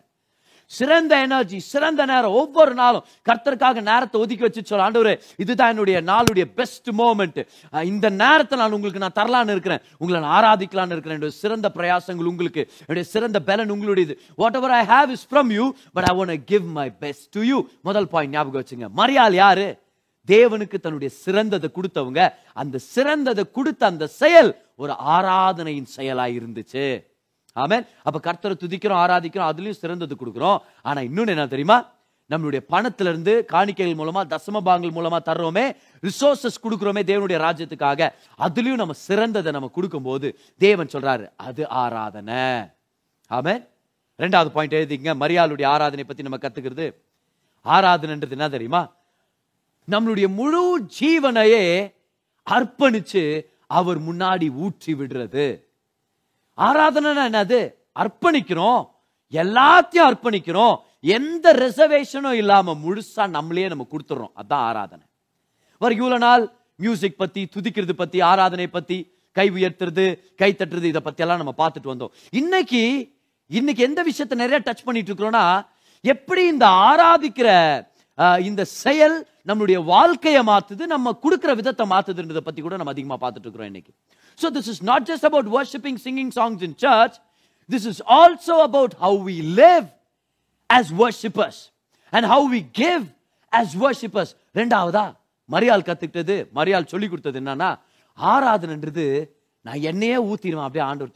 சிறந்த 0.66 1.20
எனர்ஜி 1.20 1.58
சிறந்த 1.72 2.04
நேரம். 2.04 2.36
ஒவ்வொரு 2.40 2.74
நாளும் 2.74 3.04
கர்த்தருக்காக 3.28 3.82
நேரத்தை 3.90 4.20
ஒதுக்கி 4.20 4.44
வச்சு 4.46 4.64
சொல்ல 4.64 4.84
ஆண்டவர் 4.84 5.22
இதுதான் 5.36 5.72
என்னுடைய 5.74 6.02
நாளுடைய 6.02 6.44
பெஸ்ட் 6.60 6.88
மூமெண்ட் 7.00 7.40
இந்த 7.92 8.10
நேரத்தை 8.22 8.58
நான் 8.58 8.72
உங்களுக்கு 8.72 9.04
நான் 9.04 9.18
தரலான்னு 9.20 9.54
இருக்கிறேன். 9.56 9.82
உங்களை 9.98 10.20
நான் 10.26 10.36
ஆராதிக்கலான்னு 10.38 10.94
இருக்கிறேன். 10.96 11.18
என்னுடைய 11.18 11.36
சிறந்த 11.42 11.70
பிரயாசங்கள் 11.78 12.30
உங்களுக்கு 12.32 12.64
என்னுடைய 12.78 13.06
சிறந்த 13.14 13.40
பலன் 13.40 13.72
உங்களுடையது. 13.72 14.16
Whatever 14.54 14.76
I 14.80 14.84
have 14.94 15.08
is 15.16 15.26
from 15.30 15.52
you 15.58 15.66
but 15.92 16.08
I 16.10 16.16
want 16.16 16.44
give 16.44 16.66
my 16.80 16.90
best 16.90 17.30
to 17.30 17.42
you 17.52 17.58
முதல் 17.82 18.08
பாயிண்ட் 18.08 18.34
ஞாபகம் 18.34 18.62
வச்சுங்க. 18.62 18.88
மரியாள் 19.00 19.32
யாரு? 19.32 19.66
தேவனுக்கு 20.26 20.76
தன்னுடைய 20.80 21.14
சிறந்ததை 21.24 21.68
கொடுத்தவங்க. 21.78 22.20
அந்த 22.54 22.78
சிறந்ததை 22.94 23.50
கொடுத்த 23.50 23.86
அந்த 23.86 24.06
செயல் 24.06 24.50
ஒரு 24.76 24.92
ஆராதனையின் 25.16 25.90
செயலா 25.96 26.26
இருந்துச்சு. 26.38 26.84
ஆமேன். 27.56 27.86
அப்ப 28.02 28.32
கர்த்தரை 28.32 28.54
துதிக்கிறோம் 28.54 29.02
ஆராதிக்கிறோம் 29.04 29.50
அதுலயும் 29.50 29.80
சிறந்தது 29.82 30.16
கொடுக்குறோம். 30.20 30.58
ஆனா 30.82 31.00
இன்னொன்னு 31.00 31.34
என்ன 31.36 31.46
தெரியுமா? 31.46 31.92
நம்மளுடைய 32.30 32.60
பணத்துல 32.70 33.12
இருந்து 33.12 33.44
காணிக்கைகள் 33.52 33.98
மூலமா 34.00 34.20
தசம 34.32 34.60
பாங்கள் 34.60 34.90
மூலமா 34.90 35.18
தர்றோமே 35.24 35.64
ரிசோர்சஸ் 36.02 36.62
கொடுக்குறோமே 36.62 37.02
தேவனுடைய 37.10 37.38
ராஜ்யத்துக்காக. 37.46 38.08
அதுலயும் 38.38 38.80
நம்ம 38.82 38.94
சிறந்ததை 39.08 39.50
நம்ம 39.50 39.68
கொடுக்கும் 39.68 40.02
போது 40.02 40.38
தேவன் 40.58 40.86
சொல்றாரு 40.86 41.30
அது 41.36 41.68
ஆராதனை. 41.68 42.44
ஆமே 43.30 43.54
ரெண்டாவது 44.18 44.48
பாயிண்ட் 44.48 44.74
எழுதிங்க 44.74 45.12
மரியாளுடைய 45.22 45.66
ஆராதனை 45.66 46.04
பத்தி 46.04 46.22
நம்ம 46.22 46.36
கத்துக்கிறது. 46.36 46.94
ஆராதனைன்றது 47.64 48.30
என்ன 48.30 48.48
தெரியுமா? 48.48 48.82
நம்மளுடைய 49.90 50.28
முழு 50.28 50.88
ஜீவனையே 51.00 51.94
அர்ப்பணிச்சு 52.50 53.44
அவர் 53.66 54.00
முன்னாடி 54.02 54.54
ஊற்றி 54.54 54.94
விடுறது. 54.94 55.46
ஆராதனை 56.58 57.10
என்னது? 57.28 57.60
அர்ப்பணிக்கிறோம். 58.02 58.82
எல்லாத்தையும் 59.32 60.08
அர்ப்பணிக்கிறோம். 60.10 60.76
எந்த 61.16 61.46
ரிசர்வேஷனும் 61.64 62.36
இல்லாம 62.42 62.74
முழுசா 62.84 63.24
நம்மளே 63.36 63.66
நம்ம 63.72 63.86
கொடுத்துறோம். 63.90 64.32
அதான் 64.40 64.64
ஆராதனை. 64.70 65.04
வர 65.82 65.90
இவ்வளவு 66.00 66.24
நாள் 66.26 66.44
மியூசிக் 66.82 67.20
பத்தி 67.22 67.42
துதிக்கிறது 67.54 67.94
பத்தி 68.02 68.18
ஆராதனை 68.30 68.66
பத்தி 68.76 68.98
கை 69.36 69.46
உயர்த்துறது 69.56 70.04
கை 70.40 70.50
தட்டுறது 70.58 70.86
இதை 70.92 71.02
பத்தி 71.04 71.22
எல்லாம் 71.24 71.40
நம்ம 71.42 71.54
பார்த்துட்டு 71.62 71.92
வந்தோம். 71.92 72.12
இன்னைக்கு 72.40 72.82
இன்னைக்கு 73.50 73.82
எந்த 73.88 74.00
விஷயத்தை 74.08 74.36
நிறைய 74.38 74.58
டச் 74.66 74.84
பண்ணிட்டு 74.84 75.10
இருக்கிறோம்னா 75.10 75.44
எப்படி 76.04 76.42
இந்த 76.52 76.66
ஆராதிக்கிற 76.88 77.48
இந்த 78.48 78.62
செயல் 78.64 79.16
நம்மளுடைய 79.48 79.78
வாழ்க்கையை 79.84 80.42
மாத்துது 80.50 80.84
நம்ம 80.92 81.12
கொடுக்கிற 81.24 81.54
விதத்தை 81.60 81.84
மாத்துதுன்றதை 81.92 82.42
பத்தி 82.44 82.60
கூட 82.62 82.76
நம்ம 82.80 82.92
அதிகமா 82.94 83.16
பார்த்துட்டு 83.22 83.46
இருக்கிறோம் 83.46 83.70
இன்னைக்கு. 83.72 83.92
So 84.36 84.50
this 84.50 84.68
is 84.68 84.82
not 84.82 85.04
just 85.04 85.24
about 85.24 85.46
worshiping 85.46 85.96
singing 85.96 86.30
songs 86.30 86.62
in 86.62 86.74
church. 86.74 87.14
This 87.70 87.84
is 87.86 88.00
also 88.06 88.54
about 88.68 88.92
how 89.00 89.12
we 89.28 89.42
live 89.42 89.86
as 90.68 90.92
worshippers 90.92 91.70
and 92.12 92.26
how 92.26 92.40
we 92.52 92.60
give 92.72 93.04
as 93.50 93.76
worshippers. 93.76 94.34
ரெண்டாவதா 94.54 95.14
மரியாள் 95.50 95.86
கத்துக்கிட்டது. 95.88 96.46
மரியாள் 96.54 96.86
சொல்லி 96.86 97.08
கொடுத்தது 97.08 97.40
என்னன்னா 97.40 97.78
ஆராதனைன்றது 98.18 99.28
நான் 99.60 99.84
எண்ணெயே 99.90 100.16
ஊத்திடுவேன். 100.30 100.68
அப்படியே 100.68 100.84
ஆண்டு 100.84 101.10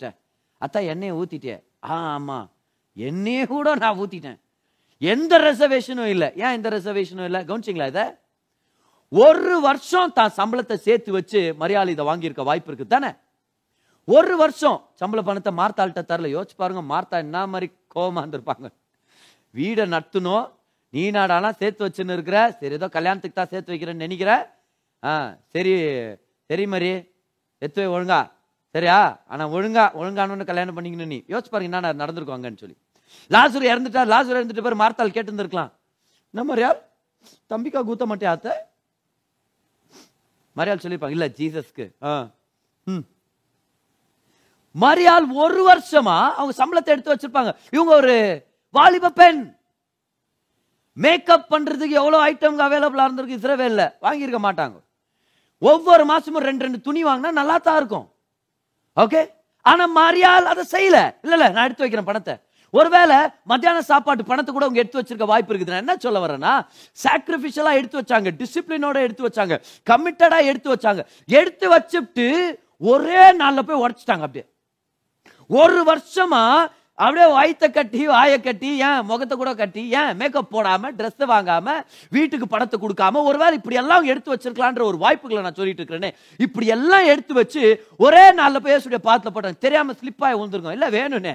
அத்தா 0.61 0.87
எண்ணெயை 0.87 1.17
ஊத்திட்டேன் 1.17 1.63
ஆ 1.91 2.19
ஆமா. 2.19 2.49
எண்ணெயே 2.97 3.47
கூட 3.47 3.75
நான் 3.75 3.99
ஊத்திட்டேன். 3.99 4.39
எந்த 4.99 5.39
ரெசர்வேஷனும் 5.39 6.05
இல்லை. 6.05 6.33
ஏன் 6.37 6.53
எந்த 6.53 6.71
ரெசர்வேஷனும் 6.71 7.25
இல்லை? 7.25 7.41
கவனிச்சிங்களா 7.41 7.87
இதை? 7.87 8.03
ஒரு 9.13 9.55
வருஷம் 9.67 10.13
தான் 10.19 10.35
சம்பளத்தை 10.39 10.77
சேர்த்து 10.87 11.11
வச்சு 11.17 11.41
மரியாதை 11.61 11.93
இதை 11.95 12.05
வாங்கியிருக்க 12.09 12.43
வாய்ப்பு 12.49 12.71
இருக்கு 12.71 12.87
தானே? 12.95 13.11
ஒரு 14.09 14.35
வருஷம் 14.43 14.79
சம்பள 15.01 15.21
பணத்தை 15.29 15.53
மார்த்தாள்கிட்ட 15.61 16.03
தரல. 16.11 16.29
யோசிச்சு 16.35 16.57
பாருங்க 16.63 16.83
மார்த்தா 16.93 17.17
என்ன 17.27 17.47
மாதிரி 17.53 17.69
கோவமா 17.95 18.21
இருந்திருப்பாங்க. 18.23 18.67
வீடை 19.55 19.85
நடத்தணும் 19.95 20.47
நீ 20.95 21.03
நாடானா 21.17 21.51
சேர்த்து 21.61 21.85
வச்சுன்னு 21.87 22.17
இருக்கிற 22.17 22.39
சரி 22.61 22.77
ஏதோ 22.79 22.89
கல்யாணத்துக்கு 22.97 23.39
தான் 23.41 23.53
சேர்த்து 23.53 23.73
வைக்கிறேன்னு 23.73 24.05
நினைக்கிற. 24.07 24.31
ஆ 25.03 25.13
சரி 25.55 25.73
சரி 26.51 26.65
மாதிரி 26.75 26.91
எத்து 27.63 27.83
ஒழுங்கா. 27.95 28.21
சரியா? 28.75 28.99
ஆனா 29.33 29.45
ஒழுங்கா 29.57 29.85
ஒழுங்கானு 30.01 30.51
கல்யாணம் 30.51 30.77
பண்ணிக்கணும் 30.77 31.13
நீ. 31.15 31.19
யோசிச்சு 31.33 31.53
பாருங்க 31.53 31.71
என்ன 31.71 31.93
நடந்திருக்குவாங்கன்னு 32.03 32.63
சொல்லி. 32.63 32.77
லாசுரு 33.35 33.65
இறந்துட்டா 33.73 34.03
லாசுரு 34.15 34.39
இறந்துட்டு 34.41 34.65
பேர் 34.67 34.83
மார்த்தாள் 34.83 35.15
கேட்டு 35.17 35.31
இருந்திருக்கலாம் 35.31 35.71
என்ன 36.35 36.73
தம்பிக்கா 37.53 37.81
கூத்த 37.89 38.07
மாட்டே 38.09 38.27
ஆத்த 38.33 38.49
மரியாள் 40.59 40.79
சொல்லியிருப்பாங்க. 40.83 41.11
இல்ல 41.11 41.29
ஜீசஸ்க்கு. 41.29 41.93
ஆ. 42.03 42.31
ம். 42.85 43.07
மரியாள் 44.81 45.27
ஒரு 45.33 45.69
வருஷமா 45.69 46.31
அவங்க 46.31 46.67
சம்பளத்தை 46.67 46.85
எடுத்து 46.85 47.15
வச்சிருப்பாங்க. 47.15 47.55
இவங்க 47.71 47.95
ஒரு 47.95 48.47
வாலிப 48.71 49.11
பெண். 49.11 49.57
மேக்கப் 50.93 51.55
பண்றதுக்கு 51.55 51.89
எவ்வளவு 51.89 52.27
ஐட்டம் 52.27 52.61
அவைலபிளா 52.61 53.03
இருந்திருக்கு? 53.03 53.37
இஸ்ரவேல்ல. 53.37 53.93
வாங்கியிருக்க 54.03 54.39
மாட்டாங்க. 54.43 54.81
ஒவ்வொரு 55.59 56.05
மாசமும் 56.05 56.39
ரெண்டு 56.39 56.63
ரெண்டு 56.63 56.81
துணி 56.81 57.05
வாங்கினா 57.05 57.31
நல்லா 57.31 57.57
தான் 57.57 57.77
இருக்கும். 57.77 58.13
ஓகே 58.97 59.31
ஆனா 59.61 59.85
மரியாள் 59.85 60.43
அதை 60.43 60.65
செய்யல. 60.71 60.85
இல்ல 60.85 61.15
இல்ல 61.23 61.49
நான் 61.49 61.65
எடுத்து 61.65 61.89
வைக்கிறேன் 61.89 62.05
பணத்தை. 62.05 62.39
ஒருவேளை 62.71 63.19
மத்தியான 63.45 63.83
சாப்பாட்டு 63.91 64.25
பணத்தை 64.31 64.53
கூட 64.55 64.65
அவங்க 64.67 64.83
எடுத்து 64.83 65.01
வச்சிருக்க 65.01 65.27
வாய்ப்பு 65.33 65.55
இருக்குது. 65.55 65.75
நான் 65.75 65.85
என்ன 65.87 65.97
சொல்ல 65.97 66.27
வரேன்னா 66.27 66.55
சாக்ரிபிஷியலா 67.05 67.75
எடுத்து 67.81 68.01
வச்சாங்க 68.01 68.33
டிசிப்ளினோட 68.41 68.97
எடுத்து 69.07 69.29
வச்சாங்க 69.29 69.57
கமிட்டடா 69.91 70.41
எடுத்து 70.51 70.75
வச்சாங்க. 70.75 71.05
எடுத்து 71.27 71.69
வச்சுட்டு 71.77 72.27
ஒரே 72.79 73.23
நாள்ல 73.43 73.63
போய் 73.69 73.83
உடச்சிட்டாங்க 73.85 74.27
அப்படியே. 74.27 74.47
ஒரு 75.51 75.81
வருஷமா 75.91 76.43
அப்படியே 76.95 77.27
வயித்த 77.37 77.71
கட்டி 77.71 78.07
வாயை 78.07 78.41
கட்டி 78.41 78.71
ஏன் 78.87 79.05
முகத்தை 79.09 79.35
கூட 79.37 79.55
கட்டி 79.55 79.83
ஏன் 79.89 80.17
மேக்கப் 80.17 80.49
போடாம 80.55 80.91
ட்ரெஸ் 80.99 81.25
வாங்காம 81.33 81.75
வீட்டுக்கு 82.11 82.47
பணத்தை 82.47 82.81
கொடுக்காம 82.81 83.23
ஒருவேளை 83.23 83.55
இப்படி 83.55 83.77
எல்லாம் 83.77 84.03
எடுத்து 84.03 84.35
வச்சிருக்கலான்ற 84.35 84.83
ஒரு 84.83 84.97
வாய்ப்புகளை 84.97 85.43
நான் 85.43 85.55
சொல்லிட்டு 85.55 85.83
இருக்கிறேனே. 85.83 86.11
இப்படி 86.39 86.67
எல்லாம் 86.67 87.05
எடுத்து 87.05 87.35
வச்சு 87.35 87.63
ஒரே 87.97 88.25
நாள்ல 88.31 88.57
போய் 88.57 88.75
இயேசுடைய 88.75 89.01
பாத்துல 89.11 89.33
போட்டாங்க. 89.35 89.59
தெரியாம 89.59 89.93
ஸ்லிப் 89.93 90.25
ஆகி 90.25 90.39
விழுந்துருக்கோம். 90.41 90.77
இல்ல 90.79 90.91
வேணும்னே. 90.91 91.35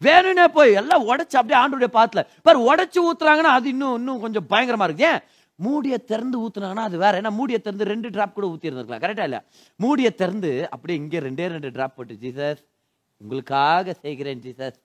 வேணும்னே 0.00 0.44
போய் 0.44 0.72
எல்லாம் 0.72 1.08
உடைச்சு 1.08 1.36
அப்படியே 1.40 1.60
ஆண்டுடைய 1.60 1.90
பாத்துல. 1.92 2.26
பாரு 2.42 2.74
உடைச்சு 2.74 2.98
ஊத்துறாங்கன்னா 3.08 3.54
அது 3.58 3.68
இன்னும் 3.68 3.96
இன்னும் 3.96 4.20
கொஞ்சம் 4.20 4.46
பயங்கரமா 4.50 4.82
இருக்கு. 4.82 5.04
ஏன்? 5.04 5.18
மூடியை 5.54 5.98
திறந்து 6.04 6.48
ஊத்துனாங்கன்னா 6.48 6.86
அது 6.88 6.98
வேற. 6.98 7.20
ஏன்னா 7.20 7.30
மூடியை 7.30 7.60
திறந்து 7.60 7.84
ரெண்டு 7.84 8.10
டிராப் 8.10 8.34
கூட 8.34 8.46
ஊத்திருந்திருக்கலாம். 8.46 9.04
கரெக்டா 9.04 9.22
இல்ல? 9.22 9.44
மூடியை 9.76 10.14
திறந்து 10.14 10.68
அப்படியே 10.70 10.98
இங்கே 10.98 11.18
ரெண்டே 11.18 11.46
ரெண்டு 11.48 11.70
டிராப் 11.70 11.96
போட்டு 11.96 12.14
ஜீசஸ் 12.14 12.60
உங்களுக்காக 13.16 13.92
செய்கிறேன் 13.92 14.40
ஜீசஸ். 14.40 14.76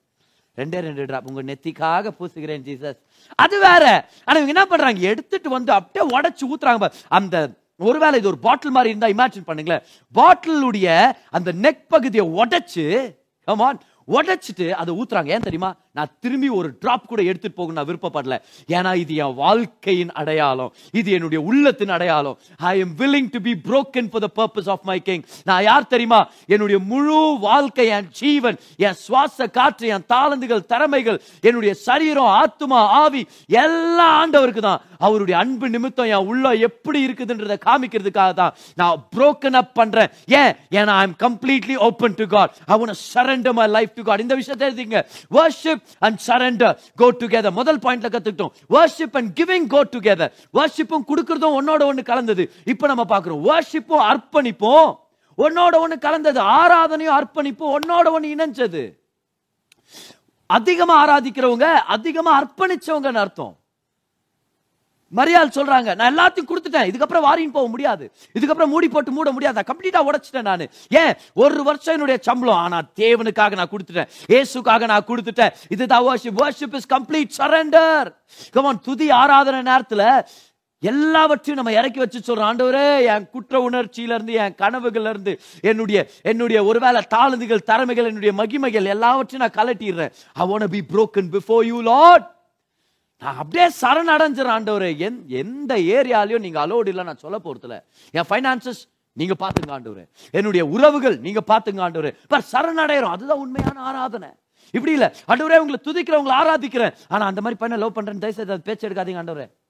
ரெண்டே 0.56 0.80
ரெண்டு 0.80 1.04
டிராப் 1.04 1.28
உங்க 1.28 1.42
நெத்திக்காக 1.42 2.10
பூசுகிறேன் 2.18 2.64
ஜீசஸ். 2.68 2.98
அது 3.34 3.60
வேற. 3.60 3.84
ஆனா 4.24 4.38
இவங்க 4.38 4.52
என்ன 4.54 4.66
பண்றாங்க? 4.66 5.00
எடுத்துட்டு 5.00 5.48
வந்து 5.48 5.72
அப்படியே 5.72 6.18
உடைச்சு 6.18 6.44
ஊத்துறாங்க 6.52 6.92
அந்த 7.08 7.50
ஒருவேளை 7.76 8.18
இது 8.18 8.28
ஒரு 8.28 8.38
பாட்டில் 8.38 8.70
மாதிரி 8.70 8.96
இருந்தா 8.96 9.24
இமேஜின் 9.24 9.46
பண்ணுங்களேன். 9.46 9.82
பாட்டிலுடைய 10.14 11.12
அந்த 11.30 11.52
நெக் 11.52 11.84
பகுதியை 11.88 12.26
உடைச்சு 12.26 13.14
கமான் 13.44 13.80
உடைச்சிட்டு 14.08 14.70
அதை 14.70 14.94
ஊத்துறாங்க. 14.94 15.26
ஏன் 15.26 15.46
தெரியுமா? 15.48 15.74
நான் 15.92 16.16
திரும்பி 16.20 16.48
ஒரு 16.48 16.76
டிராப் 16.80 17.06
கூட 17.06 17.22
எடுத்துட்டு 17.22 17.56
போக 17.56 17.72
நான் 17.72 17.86
விருப்பப்படல. 17.86 18.40
ஏன்னா 18.68 18.94
இது 18.94 19.14
என் 19.14 19.34
வாழ்க்கையின் 19.34 20.12
அடையாளம். 20.12 20.72
இது 20.92 21.12
என்னுடைய 21.12 21.44
உள்ளத்தின் 21.44 21.88
அடையாளம். 21.88 22.38
I 22.56 22.78
am 22.78 22.94
willing 22.98 23.28
to 23.30 23.40
be 23.40 23.52
broken 23.52 24.08
for 24.10 24.30
the 24.30 24.30
purpose 24.36 24.68
of 24.68 24.84
my 24.84 25.02
king 25.02 25.22
நான் 25.44 25.62
யார் 25.62 25.86
தெரியுமா? 25.86 26.30
என்னுடைய 26.46 26.80
முழு 26.84 27.36
வாழ்க்கை 27.40 27.86
என் 27.86 28.08
ஜீவன் 28.10 28.58
என் 28.76 28.94
சுவாச 28.94 29.46
காற்று 29.46 29.88
என் 29.88 30.04
தாளந்துகள் 30.08 30.66
திறமைகள் 30.66 31.22
என்னுடைய 31.40 31.74
சரீரம் 31.74 32.32
ஆத்துமா 32.42 32.80
ஆவி 33.02 33.26
எல்லாம் 33.46 34.14
ஆண்டவருக்கு 34.22 34.60
தான். 34.60 34.80
அவருடைய 34.98 35.40
அன்பு 35.40 35.68
நிமித்தம் 35.68 36.06
என் 36.06 36.26
உள்ள 36.26 36.54
எப்படி 36.54 37.06
இருக்குதுன்றதை 37.06 37.56
காமிக்கிறதுக்காக 37.66 38.32
தான் 38.32 38.54
நான் 38.74 39.08
புரோக்கன் 39.16 39.52
அப் 39.52 39.74
பண்றேன். 39.74 40.08
ஏன்? 40.26 40.54
ஏன்னா 40.70 40.86
I 40.86 41.08
am 41.08 41.16
completely 41.18 41.76
open 41.76 42.14
to 42.16 42.26
God 42.26 42.52
I 42.66 42.80
want 42.80 42.94
surrender 43.14 43.52
my 43.52 43.66
life 43.66 43.94
to 43.94 44.02
God 44.02 44.20
இந்த 44.20 44.34
விஷயத்தை 44.34 44.68
எழுதிங்க 44.68 45.04
worship 45.30 45.81
and 45.98 46.20
surrender 46.26 46.78
go 46.96 47.12
together 47.12 47.50
முதல் 47.50 47.78
பாயிண்ட்ல 47.78 48.12
கத்துக்கிட்டோம். 48.14 48.50
Worship 48.70 49.12
and 49.12 49.40
giving 49.40 49.66
go 49.66 49.84
together 49.84 50.32
வர்ஷிப்பும் 50.54 51.06
கொடுக்கறதும் 51.06 51.56
ஒன்னோட 51.60 51.82
ஒண்ணு 51.90 52.02
கலந்தது. 52.02 52.52
இப்போ 52.64 52.86
நம்ம 52.86 53.04
பார்க்குறோம். 53.08 53.42
வர்ஷிப்பும் 53.50 54.04
அர்ப்பணிப்போம். 54.12 54.98
ஒன்னோட 55.38 55.74
ஒண்ணு 55.84 55.98
கலந்தது. 55.98 56.40
ஆராதனையும் 56.40 57.20
அர்ப்பணிப்பும் 57.20 57.74
ஒன்னோட 57.76 58.06
ஒண்ணு 58.16 58.32
இணைஞ்சது. 58.34 59.00
அதிகமா 60.46 60.94
ஆராதிக்கிறவங்க 61.02 61.62
அதிகமா 61.62 62.42
அர்ப்பணிச்சவங்கன்னு 62.42 63.22
அர்த்தம். 63.24 63.56
மரியாள் 65.16 65.54
சொல்றாங்க. 65.54 65.94
நான் 65.94 66.18
எல்லாத்தையும் 66.18 66.50
கொடுத்துட்டேன். 66.50 66.88
இதுக்கப்புறம் 66.90 67.26
வாரின்னு 67.28 67.56
போக 67.58 67.68
முடியாது. 67.68 68.12
இதுக்கப்புறம் 68.38 68.66
மூடி 68.66 68.88
போட்டு 68.88 69.10
மூட 69.10 69.32
முடியாது. 69.32 69.64
கம்ப்ளீட்டா 69.72 70.08
உடைச்சிட்டேன் 70.10 70.42
நான். 70.42 70.66
ஏன்? 70.88 71.14
ஒரு 71.34 71.62
வருஷம் 71.62 71.94
என்னுடைய 71.94 72.20
சம்பளம். 72.22 72.56
ஆனா 72.56 72.80
தேவனுக்காக 72.96 73.54
நான் 73.54 73.70
கொடுத்துட்டேன். 73.70 74.08
ஏசுக்காக 74.28 74.86
நான் 74.86 75.04
கொடுத்துட்டேன். 75.06 75.52
இதுதான் 75.68 76.02
worship 76.02 76.40
worship 76.42 76.74
is 76.74 76.92
complete 76.94 77.30
surrender 77.38 78.14
come on 78.52 78.80
துதி 78.80 79.10
ஆராதனை 79.10 79.72
நேரத்துல 79.72 80.24
எல்லாவற்றையும் 80.80 81.64
நம்ம 81.64 81.80
இறக்கி 81.80 81.98
வச்சு 81.98 82.18
சொல்றோம். 82.18 82.38
ஆண்டவரே 82.38 83.14
என் 83.14 83.28
குற்ற 83.30 83.70
உணர்ச்சியில 83.70 84.14
இருந்து 84.14 84.32
என் 84.32 84.54
கனவுகள்ல 84.54 85.08
இருந்து 85.08 85.40
என்னுடைய 85.60 86.08
என்னுடைய 86.22 86.64
ஒருவேளை 86.64 87.02
தாழ்ந்துகள் 87.02 87.62
திறமைகள் 87.62 88.04
என்னுடைய 88.04 88.32
மகிமைகள் 88.42 88.84
எல்லாவற்றையும் 88.84 89.50
நான் 89.54 89.66
கலட்டிடுறேன் 89.66 90.12
I 90.32 90.46
want 90.46 90.64
be 90.64 90.82
broken 90.92 91.30
before 91.32 91.64
you 91.64 91.80
Lord 91.82 92.40
நான் 93.22 93.36
அப்படியே 93.36 93.70
சரணடைஞ்சிடறேன் 93.80 94.56
ஆண்டவரே. 94.58 94.90
எந் 94.96 95.26
எந்த 95.26 95.76
ஏரியாலையும் 95.76 96.38
நீங்க 96.38 96.66
அலோடு 96.66 96.88
இல்லை 96.88 97.04
நான் 97.04 97.18
சொல்ல 97.18 97.40
போறதுல 97.44 97.82
என் 98.10 98.24
ஃபைனான்சஸ் 98.28 98.90
நீங்க 99.12 99.34
பாத்துங்க 99.38 99.70
ஆண்டவரே. 99.70 100.08
என்னுடைய 100.30 100.66
உறவுகள் 100.66 101.18
நீங்க 101.18 101.40
பாத்துங்க 101.46 101.82
ஆண்டவரே. 101.86 102.14
பர் 102.28 102.46
சரணடைகிறோம். 102.52 103.10
அதுதான் 103.16 103.38
உண்மையான 103.38 103.80
ஆராதனை. 103.80 104.28
இப்படி 104.70 104.92
இல்ல. 104.92 105.14
ஆண்டவரே 105.28 105.56
உங்களை 105.58 105.78
துதிக்கிறேன் 105.84 106.14
உங்களை 106.14 106.38
ஆராதிக்கிறேன். 106.38 106.94
ஆனா 107.08 107.26
அந்த 107.26 107.40
மாதிரி 107.40 107.58
பண்ண 107.58 107.76
லவ் 107.76 107.92
பண்றேன் 107.92 108.18
தயவுசெய்து 108.18 108.60
பேச்சு 108.60 108.88
எடுக்காதீங்க 108.88 109.22
ஆண்டவரே. 109.22 109.61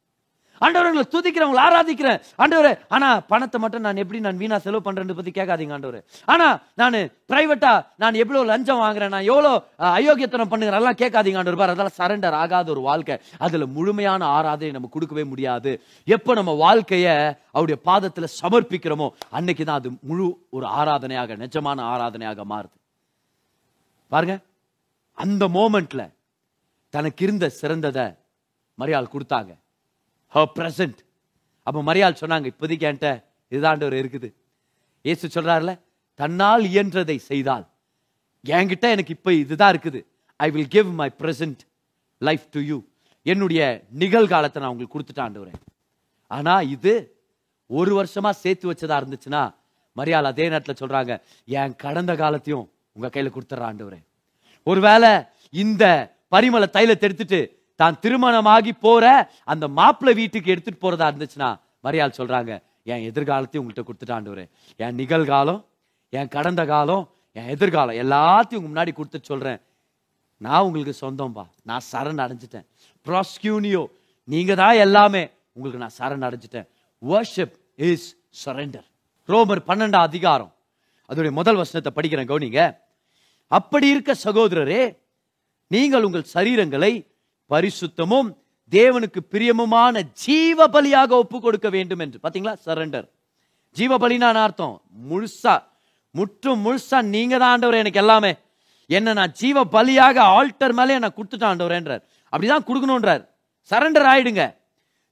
ஆண்டவர்களை 0.65 1.05
துதிக்கிறேன் 1.15 1.49
உங்களை 1.49 1.63
ஆராதிக்கிறேன். 1.69 2.19
ஆண்டவரே 2.43 2.73
ஆனா 2.95 3.09
பணத்தை 3.33 3.59
மட்டும் 3.65 3.85
நான் 3.87 4.01
எப்படி 4.03 4.21
நான் 4.27 4.41
வீணா 4.43 4.57
செலவு 4.67 4.83
பண்றேன்னு 4.87 5.17
பத்தி 5.19 5.33
கேட்காதீங்க 5.39 5.77
ஆண்டவர். 5.77 6.01
ஆனா 6.33 6.49
நான் 6.83 6.99
பிரைவேட்டா 7.31 7.73
நான் 8.03 8.19
எவ்வளவு 8.23 8.49
லஞ்சம் 8.53 8.83
வாங்குறேன் 8.85 9.13
நான் 9.17 9.29
எவ்வளவு 9.31 9.63
அயோக்கியத்தனம் 9.99 10.53
பண்ணுறேன் 10.53 10.79
எல்லாம் 10.81 11.01
கேட்காதீங்க 11.03 11.41
ஆண்டவர். 11.41 11.61
பாரு 11.63 11.75
அதெல்லாம் 11.75 11.99
சரண்டர் 12.01 12.39
ஆகாத 12.43 12.71
ஒரு 12.77 12.85
வாழ்க்கை. 12.91 13.17
அதுல 13.47 13.67
முழுமையான 13.77 14.23
ஆராதனை 14.37 14.73
நம்ம 14.77 14.91
கொடுக்கவே 14.97 15.25
முடியாது. 15.33 15.73
எப்போ 16.17 16.35
நம்ம 16.41 16.55
வாழ்க்கைய 16.65 17.09
அவருடைய 17.57 17.79
பாதத்துல 17.89 18.29
சமர்ப்பிக்கிறோமோ 18.41 19.09
அன்னைக்கு 19.39 19.65
தான் 19.65 19.81
அது 19.81 19.91
முழு 20.11 20.27
ஒரு 20.59 20.67
ஆராதனையாக 20.81 21.37
நிஜமான 21.45 21.79
ஆராதனையாக 21.95 22.45
மாறுது. 22.53 22.77
பாருங்க 24.13 24.35
அந்த 25.19 25.45
மோமெண்ட்ல 25.57 26.03
தனக்கு 26.95 27.23
இருந்த 27.27 27.47
சிறந்ததை 27.61 28.07
மரியாள் 28.81 29.13
கொடுத்தாங்க. 29.13 29.51
Her 30.35 30.47
ப்ரெசன்ட் 30.59 31.01
அப்போ 31.67 31.81
மரியாள் 31.89 32.21
சொன்னாங்க 32.21 32.47
இப்போதைக்கு 32.53 32.87
என்கிட்ட 32.89 33.11
இதுதாண்டவர் 33.53 33.97
இருக்குது. 34.03 34.29
இயேசு 35.05 35.27
சொல்றாருல 35.35 35.73
தன்னால் 36.21 36.65
இயன்றதை 36.71 37.17
செய்தால். 37.31 37.65
என்கிட்ட 38.45 38.87
எனக்கு 38.95 39.13
இப்போ 39.17 39.31
இதுதான் 39.43 39.73
இருக்குது. 39.75 40.01
I 40.41 40.49
will 40.55 40.71
give 40.77 40.91
my 41.01 41.09
present 41.21 41.61
life 42.21 42.47
to 42.55 42.61
you 42.71 42.79
என்னுடைய 43.27 43.63
நிகழ்காலத்தை 44.03 44.59
நான் 44.63 44.73
உங்களுக்கு 44.73 44.95
கொடுத்துட்டாண்டுறேன் 44.95 45.61
ஆனால் 46.31 46.69
இது 46.75 46.95
ஒரு 47.71 47.93
வருஷமாக 47.99 48.35
சேர்த்து 48.43 48.67
வச்சதா 48.71 48.97
இருந்துச்சுன்னா 49.01 49.43
மரியாள் 49.97 50.31
அதே 50.31 50.45
நேரத்தில் 50.53 50.81
சொல்கிறாங்க 50.83 51.13
என் 51.59 51.77
கடந்த 51.85 52.13
காலத்தையும் 52.23 52.67
உங்கள் 52.97 53.13
கையில் 53.15 53.35
கொடுத்துட்றாண்டுறேன் 53.35 54.05
ஒருவேளை 54.67 55.13
இந்த 55.55 55.85
பரிமள 56.35 56.65
தைலத்தை 56.77 57.07
எடுத்துட்டு 57.09 57.41
தான் 57.83 58.01
திருமணமாகி 58.05 58.73
போற 58.87 59.07
அந்த 59.53 59.65
மாப்பிள்ளை 59.79 60.15
வீட்டுக்கு 60.21 60.53
எடுத்துட்டு 60.55 60.85
போறதா 60.85 61.09
இருந்துச்சுன்னா 61.13 61.51
மரியாள் 61.87 62.19
சொல்றாங்க 62.21 62.53
என் 62.93 63.05
எதிர்காலத்தையும் 63.11 63.65
உங்கள்கிட்ட 63.65 63.85
கொடுத்துட்டு 63.89 64.47
என் 64.85 64.97
நிகழ்காலம் 65.03 65.61
என் 66.13 66.33
கடந்த 66.37 66.63
காலம் 66.73 67.05
என் 67.39 67.51
எதிர்காலம் 67.55 67.99
எல்லாத்தையும் 68.03 68.61
உங்க 68.61 68.71
முன்னாடி 68.73 68.93
கொடுத்துட்டு 68.97 69.31
சொல்றேன். 69.33 69.61
நான் 70.41 70.65
உங்களுக்கு 70.67 70.95
சொந்தம்பா. 71.01 71.45
நான் 71.69 71.85
சரண் 71.93 72.23
அடைஞ்சிட்டேன். 72.25 72.67
ப்ராஸ்கியூனியோ 73.07 73.83
நீங்க 74.29 74.55
தான் 74.63 74.77
எல்லாமே. 74.87 75.23
உங்களுக்கு 75.57 75.83
நான் 75.85 75.97
சரண் 76.01 76.25
அடைஞ்சிட்டேன். 76.29 76.67
Worship 77.03 77.53
இஸ் 77.89 78.07
சரண்டர் 78.45 78.87
ரோமர் 79.29 79.63
பன்னெண்டாம் 79.69 80.09
அதிகாரம். 80.11 80.53
அதோடைய 81.11 81.33
முதல் 81.41 81.61
வசனத்தை 81.61 81.91
படிக்கிறேன் 81.97 82.31
கவுனிங்க. 82.33 82.61
அப்படி 83.59 83.87
இருக்க 83.95 84.13
சகோதரரே 84.27 84.83
நீங்கள் 85.71 86.07
உங்கள் 86.09 86.31
சரீரங்களை 86.35 86.93
பரிசுத்தமும் 87.53 88.29
தேவனுக்கு 88.71 89.21
பிரியமுமான 89.31 90.03
ஜீவ 90.13 90.67
பலியாக 90.67 91.11
ஒப்பு 91.11 91.41
கொடுக்க 91.41 91.69
வேண்டும் 91.69 91.99
என்று 91.99 92.21
பாத்தீங்களா? 92.23 92.57
சரண்டர் 92.67 93.09
ஜீவ 93.71 93.97
பலினா 93.97 94.35
அர்த்தம்? 94.35 94.83
முழுசா. 95.11 95.63
முற்றும் 96.11 96.65
முழுசா 96.67 97.03
நீங்க 97.03 97.39
தான் 97.39 97.51
ஆண்டவர் 97.51 97.77
எனக்கு 97.77 97.99
எல்லாமே. 97.99 98.35
என்ன 98.87 99.13
நான் 99.13 99.33
ஜீவ 99.33 99.65
பலியாக 99.65 100.19
ஆல்டர் 100.19 100.73
மேலே 100.73 100.99
நான் 100.99 101.15
கொடுத்துட்டான் 101.17 101.59
ஆண்டவரேன்றார். 101.59 102.03
அப்படிதான் 102.37 102.67
கொடுக்கணும்ன்றார். 102.67 103.29
சரண்டர் 103.71 104.09
ஆயிடுங்க. 104.13 104.55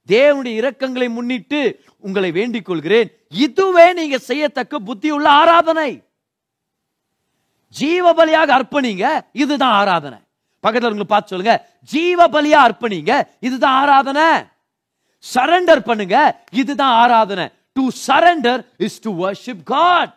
தேவனுடைய 0.07 0.55
இரக்கங்களை 0.63 1.09
முன்னிட்டு 1.09 1.85
உங்களை 1.99 2.31
வேண்டிக் 2.31 2.65
கொள்கிறேன். 2.65 3.11
இதுவே 3.29 3.93
நீங்க 3.93 4.19
செய்யத்தக்க 4.19 4.81
புத்தியுள்ள 4.81 5.25
ஆராதனை. 5.25 6.03
ஜீவ 7.69 8.13
பலியாக 8.13 8.49
அர்ப்பணிங்க. 8.49 9.21
இதுதான் 9.33 9.73
ஆராதனை. 9.73 10.19
பக்கத்தில் 10.61 10.91
உங்களுக்கு 10.91 11.15
பார்த்து 11.15 11.33
சொல்லுங்க. 11.35 11.67
ஜீவ 11.83 12.29
பலியா 12.29 12.59
அர்ப்பணிங்க. 12.67 13.29
இதுதான் 13.41 13.79
ஆராதனை. 13.83 14.29
சரண்டர் 15.35 15.79
பண்ணுங்க. 15.79 16.45
இதுதான் 16.51 16.95
ஆராதனை. 17.03 17.53
To 17.73 17.89
surrender 18.07 18.67
is 18.77 19.01
to 19.01 19.11
worship 19.25 19.63
God 19.65 20.15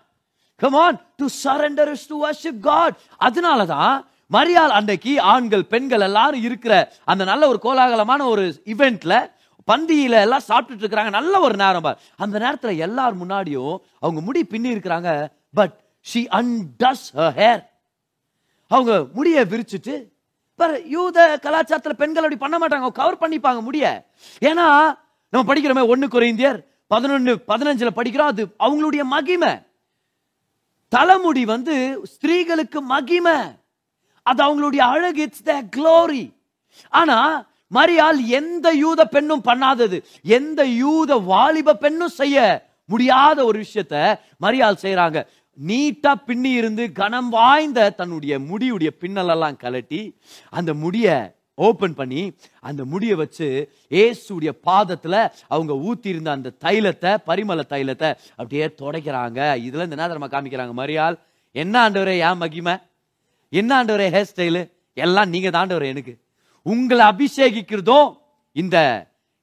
come 0.56 0.74
on 0.74 1.02
to 1.16 1.26
surrender 1.44 1.92
is 1.92 2.08
to 2.08 2.16
worship 2.26 2.60
God 2.60 2.96
அதனால 3.18 3.66
தான் 3.66 4.08
மரியாள் 4.32 4.74
அன்னைக்கு 4.78 5.22
ஆண்கள் 5.22 5.66
பெண்கள் 5.66 6.02
எல்லாரும் 6.02 6.42
இருக்கிற 6.42 6.94
அந்த 7.06 7.24
நல்ல 7.24 7.48
ஒரு 7.48 7.60
கோலாகலமான 7.64 8.26
ஒரு 8.26 8.62
இவெண்ட்ல 8.66 9.32
பந்தியில 9.72 10.16
எல்லாம் 10.26 10.48
சாப்பிட்டுட்டு 10.48 10.84
இருக்கிறாங்க. 10.84 11.10
நல்ல 11.10 11.40
ஒரு 11.40 11.56
நேரம் 11.56 11.82
பார். 11.82 12.00
அந்த 12.16 12.40
நேரத்தில் 12.40 12.78
எல்லார் 12.78 13.20
முன்னாடியும் 13.22 13.78
அவங்க 14.00 14.22
முடி 14.22 14.44
பின்னி 14.44 14.74
இருக்கிறாங்க. 14.74 15.28
பட் 15.54 15.76
ஷி 16.00 16.28
அன்டஸ் 16.32 17.06
ஹேர் 17.16 17.62
அவங்க 18.68 19.08
முடியை 19.14 19.44
விரிச்சிட்டு 19.44 19.96
யூத 20.86 21.40
கலாச்சாரத்தில் 21.42 22.00
பெண்கள் 22.02 22.24
அப்படி 22.24 22.36
பண்ண 22.36 22.58
மாட்டாங்க. 22.58 22.92
கவர் 22.92 23.18
பண்ணிப்பாங்க 23.18 23.62
முடிய. 23.62 23.86
ஏன்னா 24.40 24.96
நம்ம 25.30 25.54
படிக்கிறோமே 25.54 25.88
ஒன்று 25.88 26.08
குறைந்தியர் 26.08 26.60
பதினொன்று 26.88 27.44
பதினஞ்சில் 27.48 27.96
படிக்கிறோம். 27.96 28.32
அது 28.34 28.44
அவங்களுடைய 28.60 29.04
மகிமை. 29.04 29.54
தலைமுடி 30.90 31.46
வந்து 31.46 32.02
ஸ்திரீகளுக்கு 32.12 32.80
மகிமை. 32.80 33.38
அது 34.22 34.40
அவங்களுடைய 34.46 34.78
அழகு. 34.78 35.22
இட்ஸ் 35.22 35.44
த 35.44 35.64
க்ளோரி 35.76 36.34
ஆனா 36.90 37.46
மரியால் 37.74 38.26
எந்த 38.26 38.72
யூத 38.72 39.06
பெண்ணும் 39.06 39.44
பண்ணாதது. 39.46 40.04
எந்த 40.24 40.66
யூத 40.66 41.16
வாலிப 41.18 41.76
பெண்ணும் 41.76 42.18
செய்ய 42.22 42.66
முடியாத 42.86 43.46
ஒரு 43.46 43.66
விஷயத்த 43.66 44.16
மரியால் 44.42 44.82
செய்கிறாங்க 44.82 45.28
நீட்டா 45.60 46.12
பின்னி 46.26 46.52
இருந்து 46.52 46.92
கனம் 46.92 47.30
வாய்ந்த 47.30 47.90
தன்னுடைய 47.90 48.40
முடியுடைய 48.40 48.90
பின்னலெல்லாம் 49.02 49.58
கலட்டி 49.64 50.02
அந்த 50.50 50.74
முடிய 50.74 51.08
ஓபன் 51.56 51.94
பண்ணி 51.94 52.22
அந்த 52.60 52.86
முடியை 52.86 53.16
வச்சு 53.16 53.48
ஏசுடைய 53.90 54.52
பாதத்துல 54.68 55.16
அவங்க 55.48 55.74
ஊத்தி 55.74 56.06
இருந்த 56.06 56.32
அந்த 56.32 56.54
தைலத்தை 56.66 57.18
பரிமள 57.26 57.62
தைலத்தை 57.70 58.10
அப்படியே 58.36 58.66
துடைக்கிறாங்க. 58.66 59.40
இதுல 59.66 59.84
இந்த 59.84 59.98
என்ன 59.98 60.08
நம்ம 60.08 60.28
காமிக்கிறாங்க 60.28 60.74
மரியாள் 60.82 61.18
என்ன 61.52 61.90
ஆண்டவரே 61.90 62.16
ஏன் 62.30 62.38
மகிமை? 62.38 62.76
என்ன 63.50 63.84
ஆண்டவரே 63.84 64.08
ஹேர் 64.16 64.30
ஸ்டைலு 64.32 64.72
எல்லாம் 64.94 65.30
நீங்க 65.30 65.50
தாண்டவர் 65.50 65.86
எனக்கு. 65.86 66.14
உங்களை 66.62 67.06
அபிஷேகிக்கிறதும் 67.06 68.18
இந்த 68.52 68.78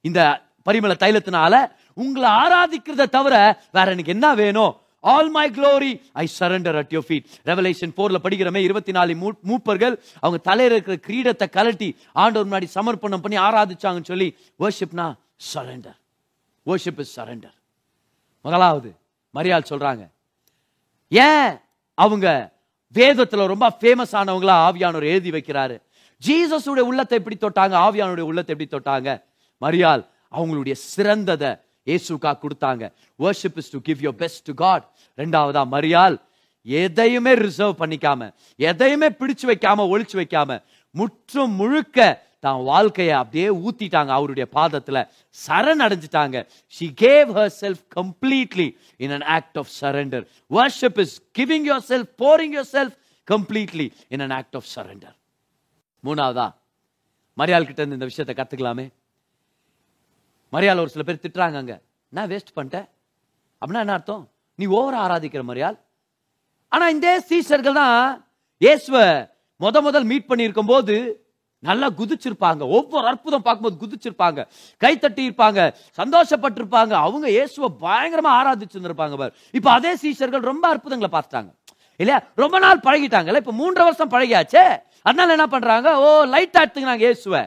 இந்த 0.01 0.41
பரிமள 0.65 0.93
தைலத்தினால 0.99 1.71
உங்களை 1.93 2.29
ஆராதிக்கிறத 2.29 3.09
தவிர 3.09 3.35
வேற 3.71 3.91
எனக்கு 3.91 4.11
என்ன 4.11 4.35
வேணும்? 4.35 4.75
All 5.03 5.29
my 5.29 5.45
glory 5.49 5.91
I 6.13 6.25
surrender 6.39 6.77
at 6.81 6.93
your 6.95 7.05
feet 7.07 7.27
revelation 7.45 7.93
போர்ல 7.97 8.17
படிக்கிறமே 8.25 8.61
இருபத்தி 8.67 8.91
நாலு 8.91 9.15
மூப்பர்கள் 9.49 9.95
அவங்க 10.19 10.37
தலையில் 10.49 10.75
இருக்கிற 10.77 10.97
கிரீடத்தை 11.07 11.47
கலட்டி 11.57 11.89
ஆண்டவர் 12.13 12.47
முன்னாடி 12.49 12.69
சமர்ப்பணம் 12.77 13.23
பண்ணி 13.25 13.37
ஆராதிச்சாங்கன்னு 13.47 14.11
சொல்லி 14.11 14.27
வர்ஷிப்னா 14.59 15.07
சரண்டர் 15.53 15.97
வர்ஷிப் 16.65 16.99
இஸ் 16.99 17.19
சரண்டர் 17.19 17.57
முதலாவது 18.41 18.89
மரியாள் 19.35 19.69
சொல்றாங்க. 19.69 20.03
ஏன் 21.11 21.51
அவங்க 21.93 22.27
வேதத்துல 22.95 23.45
ரொம்ப 23.45 23.77
ஃபேமஸ் 23.81 24.13
ஆனவங்களா 24.19 24.55
ஆவியானவர் 24.67 25.05
எழுதி 25.11 25.31
வைக்கிறாரு? 25.31 25.75
ஜீசஸுடைய 26.21 26.83
உள்ளத்தை 26.89 27.17
எப்படி 27.17 27.37
தொட்டாங்க? 27.41 27.75
ஆவியானுடைய 27.85 28.25
உள்ளத்தை 28.31 28.55
எப்படி 28.55 28.69
தொட்டாங்க? 28.71 29.09
மரியாள் 29.61 30.03
அவங்களுடைய 30.31 30.75
சிறந்ததை 30.95 31.51
இயேசுக்கா 31.87 32.31
கொடுத்தாங்க 32.41 32.83
worship 33.19 33.57
is 33.57 33.71
to 33.71 33.79
give 33.87 34.01
your 34.05 34.17
best 34.19 34.43
to 34.49 34.55
God 34.61 34.85
ரெண்டாவதா 35.17 35.63
மரியால் 35.75 36.17
எதையுமே 36.67 37.31
ரிசர்வ் 37.39 37.79
பண்ணிக்காம 37.79 38.27
எதையுமே 38.63 39.09
பிடிச்சு 39.21 39.45
வைக்காம 39.51 39.87
ஒழிச்சு 39.93 40.17
வைக்காம 40.19 40.59
முற்றும் 40.95 41.55
முழுக்க 41.55 41.99
தான் 42.43 42.61
வாழ்க்கையை 42.67 43.15
அப்படியே 43.15 43.49
ஊத்திட்டாங்க 43.61 44.11
அவருடைய 44.11 44.45
பாதத்துல 44.55 44.99
சரண் 45.37 45.83
அடைஞ்சிட்டாங்க 45.85 46.37
she 46.75 46.87
gave 46.97 47.29
herself 47.57 47.83
completely 47.97 48.67
in 48.99 49.13
an 49.17 49.25
act 49.35 49.57
of 49.57 49.69
surrender 49.79 50.23
worship 50.51 50.99
is 51.05 51.15
giving 51.39 51.67
yourself 51.91 52.09
pouring 52.23 52.55
yourself 52.73 52.95
completely 53.27 53.87
in 54.09 54.23
an 54.27 54.33
act 54.39 54.57
of 54.59 54.69
surrender 54.75 55.15
மூணாவதா 56.03 56.47
மரியாள் 57.37 57.69
கிட்ட 57.69 57.91
இந்த 57.91 58.05
விஷயத்தை 58.05 58.35
கத்துக்கலாமே 58.35 58.85
மரியாள் 60.53 60.81
ஒரு 60.83 60.91
சில 60.93 61.03
பேர் 61.07 61.23
திட்டுறாங்க 61.23 61.57
அங்கே. 61.61 61.77
நான் 62.15 62.29
வேஸ்ட் 62.31 62.55
பண்ணிட்டேன். 62.57 62.87
அப்படின்னா 63.61 63.83
என்ன 63.85 63.95
அர்த்தம்? 63.97 64.23
நீ 64.59 64.65
ஓவர 64.77 64.95
ஆராதிக்கிற 65.05 65.43
மரியாள் 65.49 65.77
ஆனால் 66.75 66.93
இந்த 66.95 67.07
சீசர்கள் 67.29 67.79
தான் 67.81 67.99
இயேசுவ 68.65 68.97
முத 69.63 69.81
முதல் 69.87 70.05
மீட் 70.11 70.29
பண்ணியிருக்கும் 70.29 70.71
போது 70.73 70.95
நல்லா 71.69 71.87
குதிச்சிருப்பாங்க. 71.97 72.61
ஒவ்வொரு 72.77 73.05
அற்புதம் 73.09 73.43
பார்க்கும்போது 73.47 73.75
குதிச்சிருப்பாங்க. 73.81 74.39
கை 74.83 74.91
தட்டி 75.03 75.21
இருப்பாங்க. 75.29 75.59
சந்தோஷப்பட்டிருப்பாங்க. 75.99 76.93
அவங்க 77.05 77.25
இயேசுவை 77.35 77.69
பயங்கரமாக 77.83 78.37
ஆராதிச்சிருந்திருப்பாங்க 78.39 79.15
பாரு. 79.21 79.33
இப்போ 79.57 79.69
அதே 79.77 79.91
சீசர்கள் 80.03 80.49
ரொம்ப 80.51 80.65
அற்புதங்களை 80.73 81.09
பார்த்துட்டாங்க. 81.15 81.51
இல்லையா? 82.01 82.19
ரொம்ப 82.43 82.55
நாள் 82.65 82.85
பழகிட்டாங்கல்ல? 82.87 83.41
இப்போ 83.43 83.53
மூன்றரை 83.61 83.85
வருஷம் 83.89 84.13
பழகியாச்சே? 84.15 84.65
அதனால 85.07 85.35
என்ன 85.37 85.47
பண்ணுறாங்க 85.53 85.89
ஓ 86.05 86.07
லைட் 86.33 86.59
எடுத்துக்கிறாங்க 86.61 87.05
இயேசுவை. 87.07 87.43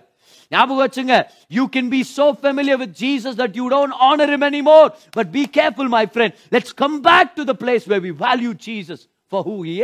ஞாபகம் 0.55 0.83
வச்சுங்க. 0.85 1.17
You 1.59 1.65
can 1.77 1.91
be 1.95 2.01
so 2.17 2.27
familiar 2.43 2.81
with 2.83 2.97
Jesus 3.05 3.37
that 3.43 3.57
you 3.61 3.67
don't 3.77 3.97
honour 4.09 4.33
him 4.35 4.45
anymore. 4.51 4.87
But 5.19 5.31
be 5.37 5.45
careful 5.59 5.93
my 5.99 6.05
friend 6.15 6.35
let's 6.57 6.75
come 6.83 6.99
back 7.11 7.31
to 7.39 7.45
the 7.53 7.55
place 7.63 7.87
way 7.93 7.99
we 8.09 8.13
value 8.27 8.53
Jesus 8.67 9.05
for 9.33 9.47
who 9.51 9.57
he 9.69 9.79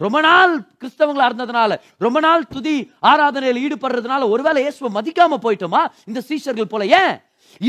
ரொம்ப 0.00 0.20
நாள் 0.26 0.52
கிறிஸ்தவங்களா 0.80 1.26
இருந்ததுனால 1.28 1.72
ரொம்ப 2.04 2.18
நாள் 2.24 2.44
துதி 2.54 2.76
ஆராதனையில் 3.10 3.60
ஈடுபடுறதுனால 3.64 4.28
ஒருவேளை 4.34 4.60
இயேசுவை 4.64 4.90
மதிக்காம 4.96 5.38
போயிட்டோமா? 5.44 5.82
இந்த 6.08 6.20
சீஷர்கள் 6.30 6.70
போல 6.72 6.86
ஏன்? 7.00 7.14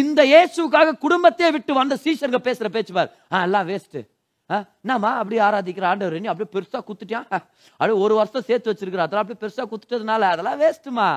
இந்த 0.01 0.19
இயேசுக்காக 0.31 0.95
குடும்பத்தை 1.03 1.49
விட்டு 1.55 1.73
வந்த 1.79 1.95
சீஷர்கள் 2.05 2.45
பேசுற 2.47 2.67
பேச்சு 2.75 2.93
பார். 2.97 3.11
எல்லாம் 3.47 3.67
வேஸ்ட்டு 3.71 4.01
என்னம்மா 4.83 5.11
அப்படியே 5.19 5.41
ஆராதிக்கிற 5.41 5.85
ஆண்டவர் 5.91 6.19
நீ 6.19 6.29
அப்படியே 6.33 6.49
பெருசா 6.55 6.79
குத்துட்டியா? 6.89 7.21
அப்படியே 7.79 7.97
ஒரு 8.05 8.15
வருஷம் 8.15 8.45
சேர்த்து 8.49 8.71
வச்சிருக்கிற 8.71 9.03
அதெல்லாம் 9.05 9.25
அப்படியே 9.25 9.41
பெருசா 9.43 9.65
குத்துட்டதுனால 9.71 10.29
அதெல்லாம் 10.33 10.59
வேஸ்ட்டுமா 10.63 11.07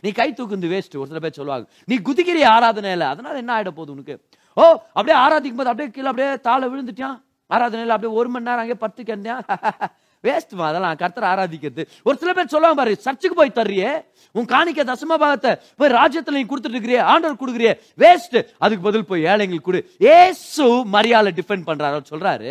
நீ 0.00 0.10
கை 0.10 0.28
தூக்குந்து 0.32 0.72
வேஸ்ட் 0.74 0.98
ஒரு 1.02 1.10
சில 1.12 1.18
பேர் 1.18 1.38
சொல்லுவாங்க. 1.40 1.66
நீ 1.84 1.96
குதிக்கிறிய 2.08 2.48
ஆராதனையில? 2.56 3.06
அதனால 3.14 3.36
என்ன 3.44 3.54
ஆயிட 3.58 3.72
போகுது 3.78 3.94
உனக்கு? 3.96 4.16
ஓ 4.56 4.64
அப்படியே 4.96 5.18
ஆராதிக்கும் 5.24 5.62
போது 5.62 5.72
அப்படியே 5.72 5.90
கீழே 5.96 6.10
அப்படியே 6.12 6.30
தாழ 6.48 6.62
விழுந்துட்டியான் 6.72 7.18
ஆராதனையில் 7.50 7.94
அப்படியே 7.94 8.18
ஒரு 8.20 8.28
மணி 8.28 8.44
நேரம் 8.44 8.64
அங்கே 8.64 8.74
படுத்து 8.74 9.02
கிடந்தியா? 9.02 9.36
வேஸ்ட்மா 10.24 10.64
அதெல்லாம் 10.68 10.96
கர்த்தர் 11.00 11.24
ஆராதிக்கிறது. 11.24 11.82
ஒரு 12.02 12.16
சில 12.20 12.30
பேர் 12.32 12.52
சொல்லுவாங்க 12.52 12.78
பாரு 12.80 12.92
சர்ச்சுக்கு 13.04 13.36
போய் 13.40 13.52
தர்றியே 13.58 13.90
உன் 14.34 14.48
காணிக்க 14.52 14.84
தசம 14.88 15.18
பாகத்தை 15.22 15.52
போய் 15.80 15.92
ராஜ்யத்தில் 15.98 16.36
நீ 16.38 16.42
கொடுத்துட்டு 16.42 16.76
இருக்கிறிய 16.76 17.00
ஆண்டவர் 17.12 17.40
கொடுக்குறியே 17.42 17.72
வேஸ்ட் 17.98 18.36
அதுக்கு 18.58 18.86
பதில் 18.88 19.08
போய் 19.10 19.26
ஏழைங்களுக்கு 19.32 19.68
கொடு. 19.68 19.80
ஏசு 19.98 20.66
மரியாதை 20.94 21.32
டிஃபெண்ட் 21.38 21.68
பண்றாரு 21.68 21.94
அவர் 21.94 22.10
சொல்றாரு. 22.10 22.50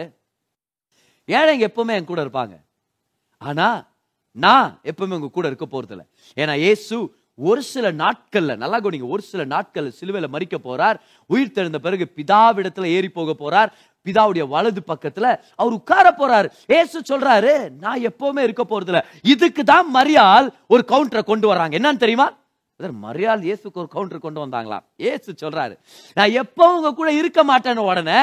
ஏழைங்க 1.28 1.68
எப்பவுமே 1.68 1.92
என் 1.92 2.06
கூட 2.06 2.24
இருப்பாங்க. 2.24 2.56
ஆனா 3.38 3.88
நான் 4.32 4.80
எப்பவுமே 4.84 5.14
உங்க 5.14 5.28
கூட 5.28 5.48
இருக்க 5.48 5.66
போறதில்ல. 5.66 6.04
ஏன்னா 6.36 6.56
இயேசு 6.56 7.16
ஒரு 7.36 7.62
சில 7.62 7.92
நாட்கள்ல 7.92 8.58
நல்லா 8.58 8.80
கவனிங்க 8.80 9.08
ஒரு 9.08 9.22
சில 9.22 9.46
நாட்கள்ல 9.46 9.92
சிலுவையில 10.02 10.28
மறிக்க 10.28 10.58
போறார். 10.64 10.96
உயிர் 11.26 11.52
தெழுந்த 11.52 11.78
பிறகு 11.78 12.12
பிதாவிடத்துல 12.16 12.86
ஏறி 12.86 13.10
போக 13.10 13.36
போறார். 13.40 13.72
பிதாவுடைய 14.06 14.48
வலது 14.48 14.84
பக்கத்துல 14.88 15.40
அவர் 15.56 15.74
உட்கார 15.74 16.16
போறாரு. 16.18 16.52
ஏசு 16.68 17.02
சொல்றாரு 17.10 17.70
நான் 17.70 18.02
எப்பவுமே 18.02 18.40
இருக்க 18.40 18.66
போறதில்ல. 18.70 19.04
இதுக்கு 19.22 19.64
தான் 19.64 19.96
மரியால் 19.96 20.50
ஒரு 20.68 20.86
கவுண்டரை 20.88 21.24
கொண்டு 21.24 21.54
வர்றாங்க. 21.54 21.76
என்னன்னு 21.80 21.98
தெரியுமா? 21.98 22.34
மரியாதை 22.80 23.02
மரியாள் 23.04 23.44
இயேசுக்கு 23.48 23.80
ஒரு 23.82 23.90
கவுண்டர் 23.94 24.24
கொண்டு 24.24 24.40
வந்தாங்களாம். 24.44 24.84
ஏசு 25.10 25.30
சொல்றாரு 25.42 25.76
நான் 26.18 26.34
எப்போ 26.42 26.66
உங்க 26.78 26.90
கூட 26.94 27.10
இருக்க 27.20 27.44
மாட்டேன்னு 27.50 27.84
உடனே 27.92 28.18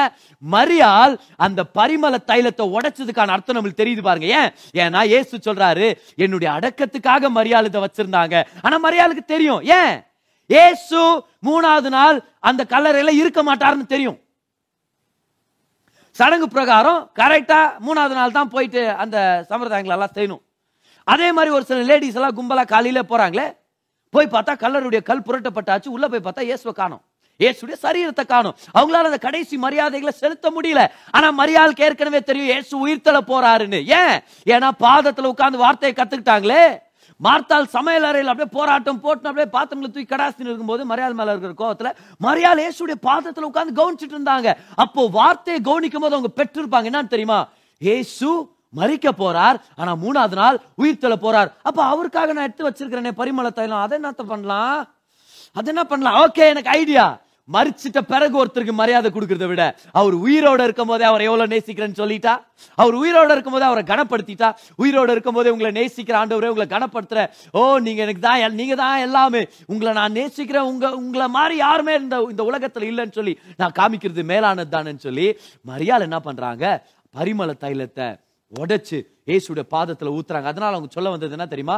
மரியாள் 0.55 1.13
அந்த 1.45 1.61
பரிமள 1.77 2.17
தைலத்தை 2.31 2.65
உடைச்சதுக்கான 2.75 3.33
அர்த்தம் 3.35 3.57
நம்மளுக்கு 3.57 3.81
தெரியுது 3.81 4.01
பாருங்க. 4.07 4.27
ஏன்? 4.39 4.49
ஏன்னா 4.83 5.01
ஏசு 5.17 5.39
சொல்றாரு 5.47 5.87
என்னுடைய 6.25 6.49
அடக்கத்துக்காக 6.57 7.31
மரியாதை 7.37 7.69
இதை 7.71 7.81
வச்சிருந்தாங்க. 7.85 8.43
ஆனா 8.61 8.77
மரியாளுக்கு 8.85 9.25
தெரியும். 9.33 9.63
ஏன்? 9.79 9.95
ஏசு 10.49 11.01
மூணாவது 11.49 11.89
நாள் 11.97 12.19
அந்த 12.51 12.61
கல்லறையில 12.75 13.15
இருக்க 13.21 13.43
மாட்டாருன்னு 13.49 13.87
தெரியும். 13.95 14.19
சடங்கு 16.15 16.47
பிரகாரம் 16.55 17.01
கரெக்டா 17.19 17.59
மூணாவது 17.87 18.15
நாள் 18.19 18.37
தான் 18.37 18.53
போயிட்டு 18.55 18.81
அந்த 19.03 19.17
சம்பிரதாயங்கள் 19.49 19.97
எல்லாம் 19.97 20.15
செய்யணும். 20.17 20.43
அதே 21.07 21.27
மாதிரி 21.37 21.51
ஒரு 21.57 21.65
சில 21.69 21.81
லேடிஸ் 21.91 22.17
எல்லாம் 22.19 22.37
கும்பலா 22.37 22.65
காலையில 22.73 22.99
போறாங்களே 23.11 23.47
போய் 24.13 24.33
பார்த்தா 24.35 24.53
கல்லருடைய 24.63 25.01
கல் 25.09 25.25
புரட்டப்பட்டாச்சு 25.27 25.89
உள்ள 25.95 26.07
போய் 26.13 26.25
பார்த்தா 26.27 26.45
இயேசுவை 26.49 26.75
காணும். 26.81 27.03
இயேசுடைய 27.39 27.75
சரீரத்தை 27.83 28.23
காணும். 28.31 28.55
அவங்களால 28.77 29.09
அந்த 29.09 29.19
கடைசி 29.27 29.55
மரியாதைகளை 29.65 30.13
செலுத்த 30.23 30.47
முடியல. 30.55 30.81
ஆனா 31.15 31.27
மரியாளுக்கு 31.41 31.85
ஏற்கனவே 31.87 32.19
தெரியும் 32.29 32.51
இயேசு 32.53 32.73
உயிர்த்தல 32.83 33.19
போறாருன்னு. 33.31 33.79
ஏன்? 33.99 34.15
ஏன்னா 34.53 34.69
பாதத்துல 34.85 35.31
உட்கார்ந்து 35.33 35.63
வார்த்தையை 35.63 35.93
கத்துக்கிட்டாங்களே. 35.99 36.65
மார்த்தால் 37.25 37.67
சமையல் 37.73 38.05
அறையில் 38.07 38.29
அப்படியே 38.31 38.51
போராட்டம் 38.57 39.01
போட்டு 39.03 39.27
அப்படியே 39.29 39.49
பாத்திரங்களை 39.55 39.89
தூக்கி 39.89 40.07
கடாசின்னு 40.13 40.49
இருக்கும்போது 40.51 40.83
மரியாதை 40.91 41.15
மேல 41.19 41.33
இருக்கிற 41.33 41.53
கோவத்துல 41.61 41.89
மரியாதை 42.25 42.61
இயேசுடைய 42.65 42.97
பாதத்துல 43.09 43.49
உட்கார்ந்து 43.49 43.77
கவனிச்சிட்டு 43.79 44.15
இருந்தாங்க. 44.17 44.49
அப்போ 44.83 45.01
வார்த்தையை 45.19 45.59
கவனிக்கும் 45.69 46.05
போது 46.05 46.17
அவங்க 46.17 46.31
பெற்றிருப்பாங்க. 46.39 46.89
என்னன்னு 46.91 47.13
தெரியுமா? 47.15 47.39
இயேசு 47.87 48.29
மறிக்க 48.79 49.09
போறார். 49.23 49.57
ஆனா 49.79 49.91
மூணாவது 50.03 50.37
நாள் 50.41 50.61
உயிர்த்தல 50.83 51.17
போறார். 51.25 51.51
அப்ப 51.69 51.79
அவருக்காக 51.93 52.33
நான் 52.33 52.47
எடுத்து 52.49 52.69
வச்சிருக்கிறேனே 52.69 53.13
பரிமள 53.19 53.49
தைலம் 53.59 53.83
அதை 53.85 53.97
என்னத்த 53.99 54.25
பண்ணலாம்? 54.31 54.79
அது 55.59 55.69
என்ன 55.75 55.83
பண்ணலாம்? 55.91 56.17
ஓகே 56.23 56.45
எனக்கு 56.53 56.73
ஐடியா. 56.79 57.05
மறிச்சிட்ட 57.53 57.99
பிறகு 58.11 58.35
ஒருத்தருக்கு 58.41 58.73
மரியாதை 58.79 59.09
கொடுக்கறத 59.11 59.47
விட 59.47 59.63
அவர் 59.99 60.15
உயிரோட 60.25 60.59
இருக்கும் 60.67 60.91
போதே 60.91 61.05
அவர் 61.09 61.25
எவ்வளவு 61.25 61.51
நேசிக்கிறேன்னு 61.53 61.99
சொல்லிட்டா? 62.01 62.33
அவர் 62.77 62.95
உயிரோட 63.01 63.29
இருக்கும் 63.35 63.55
போதே 63.55 63.65
அவரை 63.69 63.83
கனப்படுத்திட்டா? 63.89 64.49
உயிரோட 64.83 65.09
இருக்கும் 65.15 65.37
போதே 65.37 65.51
உங்களை 65.55 65.71
நேசிக்கிற 65.79 66.15
ஆண்டவரே 66.21 66.51
உங்களை 66.53 66.67
கனப்படுத்துற. 66.75 67.27
ஓ 67.51 67.61
நீங்க 67.87 68.01
எனக்கு 68.05 68.23
தான் 68.27 68.55
நீங்க 68.61 68.77
தான் 68.83 69.03
எல்லாமே. 69.07 69.41
உங்களை 69.73 69.93
நான் 69.99 70.17
நேசிக்கிறேன் 70.19 70.69
உங்க 70.71 70.93
உங்களை 71.01 71.27
மாதிரி 71.37 71.57
யாருமே 71.65 71.95
இந்த 72.05 72.19
இந்த 72.31 72.43
உலகத்துல 72.51 72.89
இல்லைன்னு 72.91 73.17
சொல்லி 73.19 73.35
நான் 73.61 73.77
காமிக்கிறது 73.79 74.25
மேலானது 74.33 74.75
தானேன்னு 74.77 75.07
சொல்லி 75.09 75.29
மரியாதை 75.71 76.05
என்ன 76.09 76.21
பண்றாங்க? 76.29 76.65
பரிமள 77.17 77.51
தைலத்தை 77.65 78.07
உடைச்சு 78.59 78.97
இயேசுடைய 79.27 79.65
பாதத்தில் 79.75 80.15
ஊத்துறாங்க. 80.17 80.49
அதனால 80.53 80.75
அவங்க 80.75 80.89
சொல்ல 80.91 81.09
வந்தது 81.09 81.31
என்ன 81.31 81.47
தெரியுமா? 81.47 81.77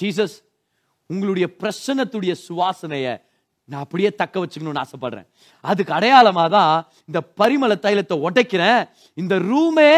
ஜீசஸ் 0.00 0.36
உங்களுடைய 1.06 1.46
பிரசன்னத்துடைய 1.60 2.34
சுவாசனைய 2.46 3.08
நான் 3.64 3.82
அப்படியே 3.82 4.14
தக்க 4.14 4.34
வச்சுக்கணும்னு 4.40 4.82
ஆசைப்படுறேன். 4.84 5.26
அதுக்கு 5.64 5.92
அடையாளமா 5.92 6.44
தான் 6.48 6.74
இந்த 7.04 7.20
பரிமள 7.40 7.72
தைலத்தை 7.86 8.16
உடைக்கிறேன் 8.26 8.82
இந்த 9.14 9.38
ரூமே 9.38 9.90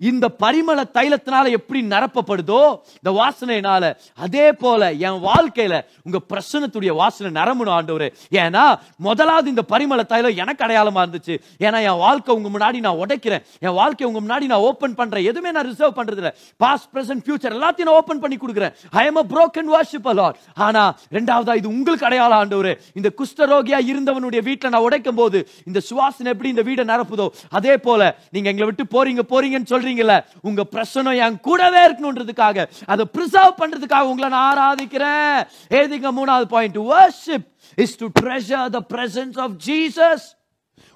இந்த 0.00 0.26
பரிமள 0.42 0.78
தைலத்தினால 0.96 1.50
எப்படி 1.58 1.80
நிரப்பப்படுதோ 1.92 2.60
இந்த 2.98 3.10
வாசனையினால 3.20 3.84
அதே 4.24 4.52
போல 4.62 4.90
என் 4.92 5.20
வாழ்க்கையில 5.28 5.74
உங்க 6.06 6.18
பிரசனத்துடைய 6.32 6.92
வாசனை 7.00 7.30
நிரம்பணும் 7.40 7.76
ஆண்டவர். 7.78 8.06
ஏன்னா 8.42 8.64
முதலாவது 9.06 9.48
இந்த 9.54 9.64
பரிமள 9.72 10.02
தைலம் 10.12 10.36
எனக்கு 10.42 10.64
அடையாளமா 10.66 11.02
இருந்துச்சு. 11.04 11.34
ஏன்னா 11.66 11.78
என் 11.90 12.00
வாழ்க்கை 12.04 12.36
உங்க 12.38 12.48
முன்னாடி 12.54 12.80
நான் 12.86 13.00
உடைக்கிறேன். 13.04 13.42
என் 13.66 13.76
வாழ்க்கை 13.80 14.06
உங்க 14.10 14.20
முன்னாடி 14.26 14.46
நான் 14.52 14.64
ஓபன் 14.68 14.94
பண்றேன். 15.00 15.24
எதுவுமே 15.30 15.52
நான் 15.56 15.68
ரிசர்வ் 15.70 15.98
பண்றது 15.98 16.22
இல்ல 16.22 16.32
பாஸ்ட் 16.56 16.88
பிரசன்ட் 16.94 17.24
ஃபியூச்சர் 17.24 17.56
எல்லாத்தையும் 17.58 17.90
நான் 17.90 17.98
ஓபன் 18.02 18.22
பண்ணி 18.24 18.38
கொடுக்குறேன். 18.44 18.74
I 19.00 19.04
am 19.06 19.20
a 19.22 19.26
broken 19.34 19.70
worship 19.74 20.08
Lord 20.20 20.38
ஆனா 20.66 20.84
ரெண்டாவதா 21.18 21.56
இது 21.60 21.68
உங்களுக்கு 21.74 22.08
அடையாளம் 22.10 22.38
ஆண்டவர். 22.38 22.72
இந்த 23.00 23.08
குஷ்டரோகியா 23.20 23.80
இருந்தவனுடைய 23.90 24.42
வீட்டில் 24.50 24.74
நான் 24.76 24.86
உடைக்கும் 24.88 25.20
போது 25.20 25.38
இந்த 25.68 25.82
சுவாசனை 25.90 26.30
எப்படி 26.34 26.48
இந்த 26.54 26.62
வீடை 26.70 26.84
நிரப்புதோ 26.92 27.28
அதே 27.58 27.76
போல 27.88 28.10
நீங்க 28.30 28.48
எங்களை 28.54 28.68
விட்டு 28.70 28.86
போறீங்க 28.96 29.24
போறீங்கன்னு 29.34 29.70
சொல்றீங்க. 29.74 29.86
சொல்றீங்கல்ல 29.88 30.24
உங்க 30.42 30.66
பிரசனம் 30.72 31.16
என் 31.16 31.40
கூடவே 31.40 31.86
இருக்கணுன்றதுக்காக 31.86 32.68
அதை 32.86 33.06
ப்ரிசர்வ் 33.12 33.58
பண்றதுக்காக 33.58 34.00
உங்களை 34.00 34.28
நான் 34.28 34.58
ஆராதிக்கிறேன். 34.58 35.46
ஏதுங்க 35.70 36.08
மூணாவது 36.16 36.44
point 36.44 36.76
worship 36.76 37.46
is 37.76 37.96
to 37.96 38.08
treasure 38.20 38.68
the 38.68 38.84
presence 38.94 39.38
of 39.38 39.50
Jesus 39.66 40.36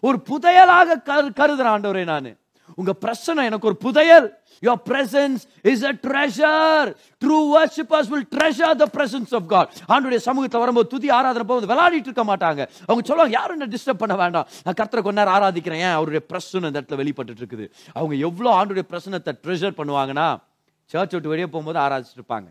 ஒரு 0.00 0.22
புதையலாக 0.30 0.94
கரு- 1.04 1.30
கருதுறேன் 1.36 1.72
ஆண்டவரே 1.74 2.04
நான். 2.04 2.36
உங்க 2.74 2.92
பிரச்சனை 2.92 3.44
எனக்கு 3.44 3.66
ஒரு 3.66 3.76
புதையல். 3.76 4.40
Your 4.60 4.78
presence 4.90 5.40
is 5.70 5.80
a 5.90 5.92
treasure. 6.06 6.94
True 7.22 7.44
worshippers 7.54 8.06
will 8.12 8.24
treasure 8.34 8.72
the 8.78 8.86
presence 8.96 9.32
of 9.38 9.42
god. 9.52 9.66
ஆண்டுடைய 9.88 10.16
சமூகத்தில் 10.16 10.60
வரும்போது 10.60 10.88
துதி 10.88 11.10
ஆராதனை 11.10 11.46
போகும்போது 11.46 11.70
விளையாடிட்டு 11.72 12.08
இருக்க 12.10 12.24
மாட்டாங்க. 12.24 12.60
அவங்க 12.86 13.02
சொல்லுவாங்க 13.04 13.36
யாரும் 13.38 13.60
என்ன 13.60 13.76
டிஸ்டர்ப் 13.76 14.02
பண்ண 14.04 14.16
வேண்டாம். 14.16 14.46
நான் 14.64 14.78
கர்த்தரை 14.80 15.02
கொஞ்ச 15.02 15.24
நேரம் 15.24 15.36
ஆராதிக்கிறேன். 15.38 15.82
ஏன்? 15.86 15.96
அவருடைய 15.98 16.22
பிரசனம் 16.32 16.68
இந்த 16.70 16.80
இடத்துல 16.80 16.94
வெளிப்பட்டு 16.94 17.32
இருக்குது. 17.32 17.70
அவங்க 17.92 18.14
எவ்வளோ 18.14 18.50
ஆண்டுடைய 18.60 18.86
பிரசனத்தை 18.90 19.32
ட்ரெஷர் 19.44 19.78
பண்ணுவாங்கன்னா 19.80 20.40
சர்ச் 20.84 21.12
விட்டு 21.12 21.28
வெளியே 21.28 21.46
போகும்போது 21.46 21.78
ஆராதிச்சுட்டு 21.78 22.20
இருப்பாங்க. 22.20 22.48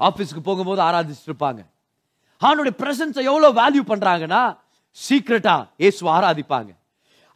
ஆஃபீஸ்க்கு 0.00 0.42
போகும்போது 0.44 0.82
ஆராதிச்சுட்டு 0.82 1.32
இருப்பாங்க. 1.32 1.60
ஆண்டுடைய 2.40 2.74
பிரசன்ஸை 2.82 3.22
எவ்வளோ 3.32 3.50
வேல்யூ 3.52 3.82
பண்ணுறாங்கன்னா 3.92 4.56
சீக்ரெட்டாக 5.08 5.68
ஏசு 5.76 6.02
ஆராதிப்பாங்க. 6.06 6.70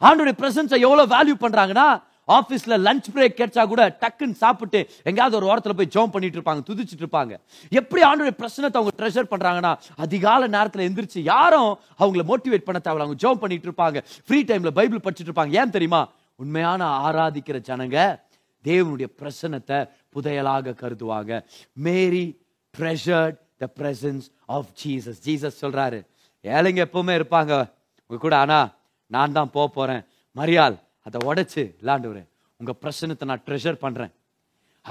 ஆண்டுடைய 0.01 0.33
பிரசன்ஸை 0.37 0.79
எவ்வளவு 0.79 1.15
வேல்யூ 1.15 1.37
பண்றாங்கன்னா 1.37 2.01
ஆபீஸ்ல 2.27 2.77
லஞ்ச் 2.85 3.03
பிரேக் 3.13 3.37
கிடைச்சா 3.37 3.67
கூட 3.67 3.97
டக்குன்னு 3.99 4.31
சாப்பிட்டு 4.31 4.89
எங்கேயாவது 5.03 5.37
ஒரு 5.37 5.45
ஓரத்தில் 5.45 5.75
போய் 5.75 5.89
ஜோம் 5.95 6.11
பண்ணிட்டு 6.11 6.39
இருப்பாங்க 6.39 6.61
துதிச்சிட்டு 6.69 7.01
இருப்பாங்க. 7.01 7.37
எப்படி 7.69 8.03
ஆண்டுடைய 8.03 8.31
பிரசனத்தை 8.37 8.73
அவங்க 8.73 8.89
ட்ரெஷர் 8.97 9.31
பண்றாங்கன்னா 9.31 9.77
அதிகால 9.97 10.47
நேரத்தில் 10.47 10.93
எந்திரிச்சு 10.93 11.19
யாரும் 11.19 11.79
அவங்கள 11.99 12.21
மோட்டிவேட் 12.27 12.67
பண்ண 12.69 12.81
தேவையில்ல. 12.83 13.05
அவங்க 13.05 13.29
ஜோம் 13.29 13.37
பண்ணிட்டு 13.37 13.69
இருப்பாங்க. 13.69 14.01
ஃப்ரீ 14.25 14.41
டைம்ல 14.41 14.67
பைபிள் 14.67 14.99
படிச்சிட்டு 15.03 15.25
இருப்பாங்க. 15.25 15.51
ஏன் 15.51 15.69
தெரியுமா? 15.69 16.09
உண்மையான 16.35 17.11
ஆராதிக்கிற 17.11 17.59
ஜனங்க 17.67 18.19
தேவனுடைய 18.63 19.07
பிரசனத்தை 19.19 19.89
புதையலாக 20.15 20.73
கருதுவாங்க. 20.73 21.43
Mary 21.73 22.41
treasured 22.77 23.35
the 23.57 23.69
presence 23.79 24.31
of 24.45 24.65
Jesus 24.83 25.19
Jesus 25.25 25.57
சொல்றாரு. 25.61 26.05
ஏழைங்க 26.43 26.85
எப்பவுமே 26.85 27.21
இருப்பாங்க. 27.21 27.71
உங்க 28.07 28.21
கூட 28.21 28.37
ஆனா 28.37 28.69
நான் 29.15 29.35
தான் 29.37 29.53
போக 29.55 29.67
போகிறேன் 29.77 30.03
மரியாள் 30.35 30.77
அதை 31.07 31.19
உடைச்சு 31.29 31.63
இல்லாண்டுறேன் 31.81 32.27
உங்கள் 32.59 32.79
பிரச்சனத்தை 32.83 33.25
நான் 33.31 33.43
ட்ரெஷர் 33.47 33.77
பண்ணுறேன் 33.83 34.11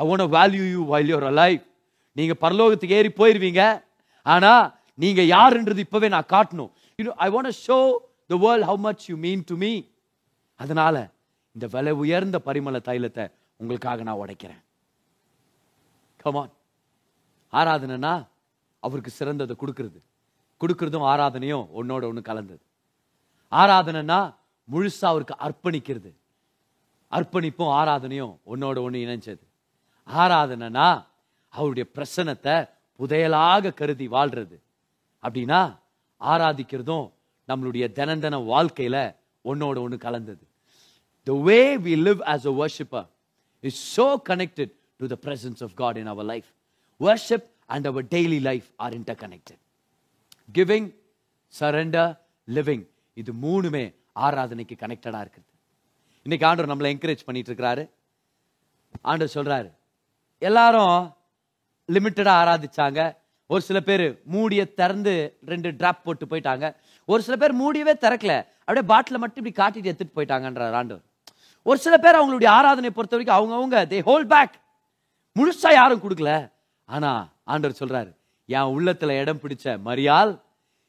I 0.01 0.05
want 0.09 0.27
value 0.37 0.65
you 0.75 0.83
while 0.93 1.11
your 1.13 1.29
life 1.43 1.65
நீங்கள் 2.19 2.41
பரலோகத்துக்கு 2.45 2.99
ஏறி 3.01 3.11
போயிடுவீங்க 3.21 3.63
ஆனால் 4.33 4.65
நீங்கள் 5.03 5.31
யாருன்றது 5.37 5.81
இப்போவே 5.87 6.09
நான் 6.15 6.31
காட்டணும். 6.35 6.71
You 6.99 7.13
I 7.27 7.29
want 7.35 7.53
show 7.67 7.79
the 8.33 8.37
world 8.45 8.67
how 8.71 8.81
much 8.87 9.05
you 9.11 9.17
mean 9.25 9.45
to 9.51 9.55
me 9.63 9.73
அதனால் 10.61 11.03
இந்த 11.57 11.67
விலை 11.75 11.93
உயர்ந்த 12.03 12.39
பரிமள 12.49 12.79
தைலத்தை 12.89 13.25
உங்களுக்காக 13.61 14.03
நான் 14.09 14.21
உடைக்கிறேன். 14.23 14.63
கமான் 16.23 16.53
ஆராதனைனா 17.53 18.15
அவருக்கு 18.87 19.11
சிறந்ததை 19.19 19.55
கொடுக்கறது. 19.63 19.99
கொடுக்கறதும் 20.61 21.07
ஆராதனையும் 21.13 21.65
ஒன்னோட 21.79 22.03
ஒன்று 22.11 22.23
கலந்தது. 22.29 22.63
ஆராதனைனா 23.53 24.21
முழுசா 24.69 25.07
அவருக்கு 25.11 25.35
அர்ப்பணிக்கிறது 25.47 26.11
அர்ப்பணிப்பும் 27.13 27.73
ஆராதனையும் 27.77 28.35
ஒன்னோட 28.47 28.79
ஒன்று 28.83 28.99
இணைஞ்சது 29.07 29.45
ஆராதனைனா 30.09 30.89
அவருடைய 31.55 31.87
பிரசனத்தை 31.95 32.57
புதையலாக 33.01 33.73
கருதி 33.73 34.07
வாழ்றது 34.09 34.57
அப்படின்னா 35.23 35.61
ஆராதிக்கிறதும் 36.21 37.07
நம்மளுடைய 37.49 37.85
தினந்தன 37.99 38.39
வாழ்க்கையில 38.47 38.97
ஒன்னோட 39.45 39.77
ஒன்று 39.85 39.99
கலந்தது 39.99 40.45
the 41.27 41.37
way 41.49 41.61
we 41.87 41.95
live 42.09 42.21
as 42.33 42.47
a 42.47 42.55
worshipper 42.61 43.07
is 43.65 43.81
so 43.97 44.07
connected 44.31 44.73
to 45.01 45.09
the 45.09 45.19
presence 45.25 45.63
of 45.67 45.75
God 45.75 45.99
in 46.03 46.11
our 46.15 46.29
life 46.33 46.49
worship 47.01 47.49
and 47.71 47.89
our 47.91 48.07
daily 48.15 48.41
life 48.51 48.69
are 48.85 48.95
interconnected 49.25 49.61
giving 50.55 50.89
surrender 51.55 52.13
living 52.49 52.87
இது 53.15 53.33
மூணுமே 53.33 53.95
ஆராதனைக்கு 54.15 54.77
கனெக்டடாக 54.83 55.23
இருக்குது. 55.25 55.49
இன்னைக்கு 56.23 56.47
ஆண்டவர் 56.47 56.77
நம்மளை 56.77 56.91
என்கரேஜ் 56.95 57.25
பண்ணிட்டு 57.25 57.53
இருக்கிறாரு 57.53 57.91
ஆண்டவர் 59.03 59.35
சொல்றாரு 59.37 59.71
எல்லாரும் 60.39 61.17
லிமிட்டடாக 61.93 62.41
ஆராதிச்சாங்க. 62.43 63.17
ஒரு 63.47 63.61
சில 63.61 63.81
பேர் 63.81 64.21
மூடிய 64.25 64.73
திறந்து 64.75 65.39
ரெண்டு 65.47 65.77
டிராப் 65.77 66.05
போட்டு 66.05 66.27
போயிட்டாங்க. 66.27 66.75
ஒரு 67.05 67.23
சில 67.23 67.37
பேர் 67.37 67.55
மூடியவே 67.63 67.95
திறக்கல. 68.05 68.47
அப்படியே 68.59 68.87
பாட்டில் 68.87 69.19
மட்டும் 69.19 69.45
இப்படி 69.45 69.55
காட்டிட்டு 69.61 69.85
எடுத்துட்டு 69.85 70.17
போயிட்டாங்கன்றார் 70.17 70.73
ஆண்டவர். 70.73 71.05
ஒரு 71.63 71.79
சில 71.79 71.99
பேர் 71.99 72.19
அவங்களுடைய 72.21 72.47
ஆராதனை 72.47 72.91
பொறுத்த 72.91 73.17
வரைக்கும் 73.17 73.41
அவங்கவுங்க 73.41 73.77
தே 73.93 73.99
ஹோல் 74.11 74.27
பேக் 74.35 74.55
முழுசா 75.37 75.73
யாரும் 75.73 76.03
கொடுக்கல. 76.03 76.51
ஆனா 76.85 77.29
ஆண்டவர் 77.45 77.81
சொல்றாரு 77.81 78.13
என் 78.47 78.71
உள்ளத்துல 78.77 79.21
இடம் 79.21 79.39
பிடிச்ச 79.39 79.79
மரியால் 79.85 80.41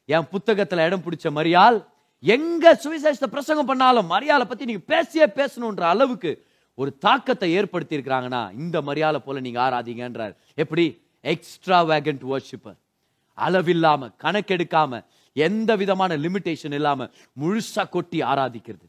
என் 0.04 0.28
புத்தகத்துல 0.32 0.86
இடம் 0.86 1.02
பிடிச்ச 1.02 1.30
மரியால் 1.38 1.84
எங்க 2.22 2.80
சுவிசேஷத்தை 2.84 3.26
பிரசங்கம் 3.26 3.66
பண்ணாலும் 3.66 4.06
மரியாதை 4.06 4.46
பத்தி 4.46 4.64
நீங்க 4.64 4.82
பேசியே 4.86 5.24
பேசணுன்ற 5.24 5.80
அளவுக்கு 5.80 6.46
ஒரு 6.74 6.98
தாக்கத்தை 6.98 7.52
ஏற்படுத்தி 7.52 7.96
இருக்கிறாங்கன்னா 7.96 8.52
இந்த 8.52 8.82
மரியாதை 8.82 9.20
போல 9.20 9.40
நீங்க 9.40 9.60
ஆராதிங்கன்றார் 9.60 10.34
எப்படி? 10.54 11.02
எக்ஸ்ட்ரா 11.20 11.84
வேகன்ட் 11.84 12.24
வர்ஷிப்பர் 12.32 12.78
அளவில்லாம 13.38 14.10
கணக்கெடுக்காம 14.22 15.04
எந்த 15.32 15.76
விதமான 15.76 16.16
லிமிட்டேஷன் 16.16 16.72
இல்லாம 16.72 17.08
முழுசா 17.40 17.88
கொட்டி 17.88 18.20
ஆராதிக்கிறது. 18.20 18.86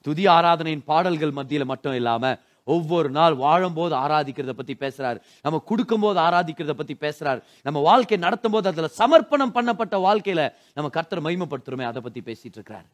துதி 0.00 0.26
ஆராதனையின் 0.26 0.84
பாடல்கள் 0.84 1.30
மத்தியில் 1.30 1.64
மட்டும் 1.64 1.94
இல்லாமல் 1.94 2.40
ஒவ்வொரு 2.64 3.10
நாள் 3.10 3.34
வாழும்போது 3.34 3.94
ஆராதிக்கிறத 3.94 4.52
பத்தி 4.52 4.74
பேசுறாரு. 4.74 5.20
நம்ம 5.42 5.58
கொடுக்கும்போது 5.58 6.20
ஆராதிக்கிறத 6.20 6.70
பத்தி 6.70 6.94
பேசுறாரு. 7.00 7.42
நம்ம 7.62 7.80
வாழ்க்கை 7.80 8.16
நடத்தும் 8.16 8.52
போது 8.52 8.68
அதுல 8.68 8.88
சமர்ப்பணம் 8.98 9.54
பண்ணப்பட்ட 9.54 9.96
வாழ்க்கையில 10.08 10.54
நம்ம 10.74 10.90
கர்த்தர் 10.90 11.22
மகிமைப்படுத்துறோமே 11.22 11.84
அதை 11.84 12.02
பத்தி 12.02 12.20
பேசிட்டு 12.20 12.56
இருக்கிறாரு. 12.56 12.86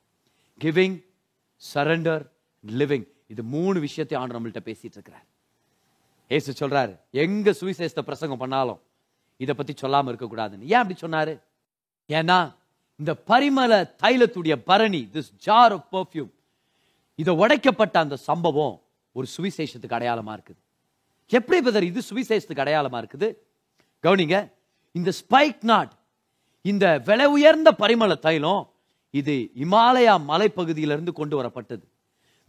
கிவிங் 0.61 1.05
சரண்டர் 1.75 2.27
லிவிங் 2.67 3.07
இது 3.27 3.43
மூணு 3.43 3.81
விஷயத்தை 3.81 4.19
ஆண்டு 4.19 4.41
நம்மள்ட்ட 4.41 4.61
பேசிட்டு 4.65 4.93
இருக்கிறார். 4.93 5.25
ஏசு 6.29 6.69
சொல்றாரு 6.69 6.97
எங்க 7.11 7.51
சுவிசேஷத்தை 7.51 8.01
பிரசங்கம் 8.01 8.39
பண்ணாலும் 8.39 8.81
இதை 9.37 9.55
பத்தி 9.55 9.75
சொல்லாம 9.81 10.09
இருக்க 10.09 10.27
கூடாதுன்னு. 10.27 10.61
ஏன் 10.61 10.83
அப்படி 10.83 10.99
சொன்னாரு? 11.01 11.41
ஏன்னா 12.09 12.55
இந்த 12.97 13.15
பரிமள 13.27 13.91
தைலத்துடைய 14.03 14.55
பரணி 14.55 15.09
திஸ் 15.13 15.33
ஜார் 15.39 15.73
ஆஃப் 15.73 15.97
பர்ஃபியூம் 15.97 16.31
இதை 17.15 17.35
உடைக்கப்பட்ட 17.35 17.99
அந்த 17.99 18.17
சம்பவம் 18.17 18.81
ஒரு 19.17 19.27
சுவிசேஷத்துக்கு 19.37 19.97
அடையாளமாக 19.99 20.35
இருக்குது. 20.37 20.61
எப்படி 21.31 21.59
பிரதர் 21.65 21.89
இது 21.91 22.01
சுவிசேஷத்துக்கு 22.11 22.65
அடையாளமாக 22.65 23.01
இருக்குது? 23.03 23.29
கவனிங்க 24.05 24.37
இந்த 24.99 25.11
ஸ்பைக் 25.23 25.63
நாட் 25.71 25.93
இந்த 26.65 26.87
விலை 27.09 27.27
உயர்ந்த 27.37 27.71
பரிமள 27.83 28.15
தைலம் 28.27 28.63
இது 29.15 29.35
இமாலயா 29.65 30.15
மலைப்பகுதியிலிருந்து 30.31 31.13
கொண்டு 31.21 31.35
வரப்பட்டது. 31.41 31.85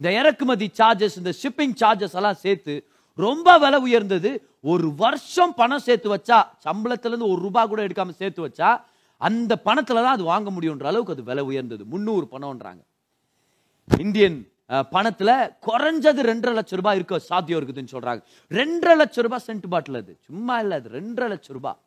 இந்த 0.00 0.08
இறக்குமதி 0.20 0.66
சார்ஜஸ் 0.78 1.16
இந்த 1.20 1.32
ஷிப்பிங் 1.42 1.76
சார்ஜஸ் 1.80 2.16
எல்லாம் 2.18 2.40
சேர்த்து 2.44 2.74
ரொம்ப 3.18 3.58
விலை 3.64 3.78
உயர்ந்தது. 3.86 4.30
ஒரு 4.72 4.88
வருஷம் 5.02 5.54
பணம் 5.60 5.84
சேர்த்து 5.86 6.08
வச்சா 6.14 6.38
சம்பளத்திலேருந்து 6.66 7.30
ஒரு 7.32 7.40
ரூபா 7.46 7.62
கூட 7.70 7.80
எடுக்காம 7.86 8.14
சேர்த்து 8.20 8.40
வச்சா 8.46 8.70
அந்த 9.20 9.52
பணத்தில் 9.66 10.02
தான் 10.04 10.16
அது 10.16 10.24
வாங்க 10.32 10.50
முடியுன்ற 10.56 10.86
அளவுக்கு 10.90 11.14
அது 11.16 11.24
விலை 11.30 11.44
உயர்ந்தது. 11.50 11.82
முந்நூறு 11.92 12.26
பணம்ன்றாங்க. 12.34 12.82
இந்தியன் 14.04 14.38
பணத்துல 14.70 15.30
குறைஞ்சது 15.66 16.20
ரெண்டரை 16.30 16.52
லட்சம் 16.58 16.78
ரூபாய் 16.80 16.96
இருக்க 16.96 17.18
சாத்தியம் 17.18 17.60
இருக்குதுன்னு 17.60 17.94
சொல்றாங்க. 17.94 18.20
ரெண்டரை 18.50 18.96
லட்சம் 18.96 19.24
ரூபாய் 19.26 19.44
சென்ட் 19.46 19.66
பாட்டில் 19.68 19.94
அது. 19.94 20.12
சும்மா 20.28 20.58
இல்லை 20.58 20.76
அது 20.80 20.90
ரெண்டரை 20.98 21.28
லட்சம் 21.28 21.56
ரூபாய். 21.56 21.78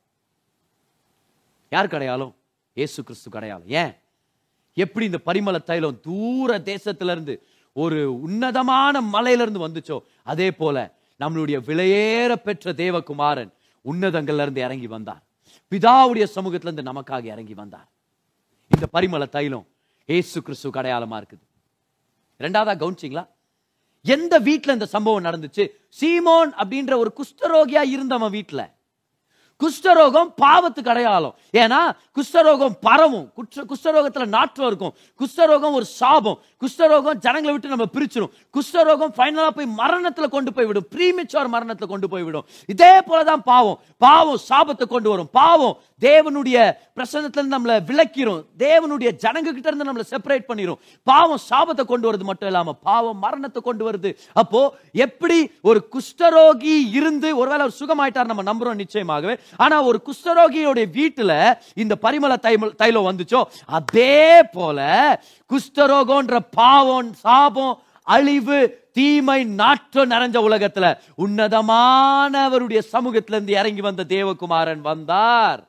யார் 1.71 1.93
கிடையாலும் 1.93 2.33
இயேசு 2.73 2.99
கிறிஸ்து 3.03 3.29
கிடையாலும் 3.35 3.71
ஏன்? 3.81 3.93
எப்படி 4.73 5.05
இந்த 5.05 5.19
பரிமள 5.25 5.57
தைலம் 5.63 5.99
தூர 5.99 6.57
தேசத்துல 6.71 7.13
இருந்து 7.15 7.35
ஒரு 7.73 7.99
உன்னதமான 8.25 9.01
மலையில 9.15 9.45
இருந்து 9.45 9.65
வந்துச்சோ 9.67 9.97
அதே 10.23 10.51
போல 10.51 10.77
நம்மளுடைய 11.19 11.57
விலையேற 11.67 12.35
பெற்ற 12.35 12.73
தேவகுமாரன் 12.73 13.51
உன்னதங்கள்ல 13.85 14.45
இருந்து 14.45 14.61
இறங்கி 14.67 14.87
வந்தார். 14.87 15.23
பிதாவுடைய 15.71 16.25
சமூகத்துல 16.35 16.69
இருந்து 16.69 16.89
நமக்காக 16.91 17.23
இறங்கி 17.23 17.53
வந்தார். 17.53 17.87
இந்த 18.71 18.85
பரிமள 18.93 19.25
தைலம் 19.29 19.67
இயேசு 20.05 20.41
கிறிஸ்து 20.41 20.69
அடையாளமா 20.69 21.17
இருக்குது. 21.21 21.45
ரெண்டாவதா 22.39 22.75
கவனிச்சிங்களா? 22.75 23.27
எந்த 24.03 24.37
வீட்டில் 24.37 24.73
இந்த 24.73 24.85
சம்பவம் 24.85 25.23
நடந்துச்சு? 25.23 25.67
சீமோன் 26.01 26.53
அப்படின்ற 26.57 26.97
ஒரு 26.97 27.13
குஷ்டரோகியா 27.17 27.81
இருந்தவன் 27.81 28.31
வீட்டில் 28.31 28.73
குஷ்டரோகம் 29.63 30.33
பாவத்துக்கு 30.41 30.87
அடையாளம். 30.87 31.35
ஏன்னா 31.53 31.77
குஷ்டரோகம் 32.15 32.73
பரவும். 32.81 33.31
குற்ற 33.33 33.63
குஷ்டரோகத்துல 33.63 34.25
நாற்றம் 34.25 34.67
இருக்கும். 34.67 34.93
குஷ்டரோகம் 35.19 35.73
ஒரு 35.73 35.85
சாபம். 35.85 36.39
குஷ்டரோகம் 36.61 37.13
ஜனங்களை 37.13 37.51
விட்டு 37.51 37.67
நம்ம 37.67 37.85
பிரிச்சிடும் 37.93 38.31
குஷ்டரோகம் 38.53 39.13
ஃபைனலா 39.17 39.47
போய் 39.47 39.69
மரணத்துல 39.77 40.29
கொண்டு 40.29 40.53
போய் 40.53 40.65
விடும். 40.65 40.87
ப்ரீமெச்சோர் 40.95 41.53
மரணத்துல 41.53 41.87
கொண்டு 41.87 42.09
போய் 42.09 42.23
விடும். 42.23 42.45
இதே 42.67 42.99
போலதான் 42.99 43.41
பாவம். 43.43 43.79
பாவம் 43.97 44.39
சாபத்தை 44.49 44.85
கொண்டு 44.85 45.09
வரும். 45.09 45.29
பாவம் 45.31 45.77
தேவனுடைய 46.01 46.57
பிரசன்னத்துலேருந்து 46.95 47.55
நம்மளை 47.55 47.75
விளக்கிறோம் 47.89 48.41
தேவனுடைய 48.57 49.09
ஜனங்க 49.23 49.49
கிட்ட 49.51 49.67
இருந்து 49.71 49.87
நம்மளை 49.89 50.05
செப்பரேட் 50.11 50.47
பண்ணிரும். 50.49 50.79
பாவம் 51.03 51.41
சாபத்தை 51.49 51.83
கொண்டு 51.85 52.11
வருது 52.11 52.23
மட்டும் 52.23 52.49
இல்லாம 52.49 52.73
பாவம் 52.73 53.19
மரணத்தை 53.19 53.61
கொண்டு 53.61 53.91
வருது. 53.91 54.15
அப்போ 54.33 54.61
எப்படி 54.91 55.51
ஒரு 55.61 55.87
குஷ்டரோகி 55.95 56.75
இருந்து 56.99 57.37
ஒருவேளை 57.37 57.63
அவர் 57.65 57.79
சுகமாயிட்டார் 57.79 58.31
நம்ம 58.31 58.45
நம்புறோம் 58.51 58.81
நிச்சயமாகவே. 58.83 59.35
ஆனா 59.57 59.83
ஒரு 59.83 60.01
குஷ்டரோகியோடைய 60.07 60.87
வீட்டுல 60.99 61.33
இந்த 61.73 61.95
பரிமள 62.01 62.37
தைலம் 62.81 63.09
வந்துச்சோ 63.09 63.43
அதே 63.65 64.41
போல 64.51 64.79
குஷ்டரோகம்ன்ற 65.49 66.39
பாவம் 66.51 67.13
சாபம் 67.13 67.75
அழிவு 68.03 68.57
தீமை 68.93 69.43
நாற்றம் 69.43 70.09
நிறைஞ்ச 70.09 70.37
உலகத்துல 70.47 70.85
உன்னதமானவருடைய 71.17 72.81
சமூகத்திலிருந்து 72.91 73.53
இறங்கி 73.53 73.81
வந்த 73.81 74.05
தேவகுமாரன் 74.09 74.83
வந்தார். 74.89 75.61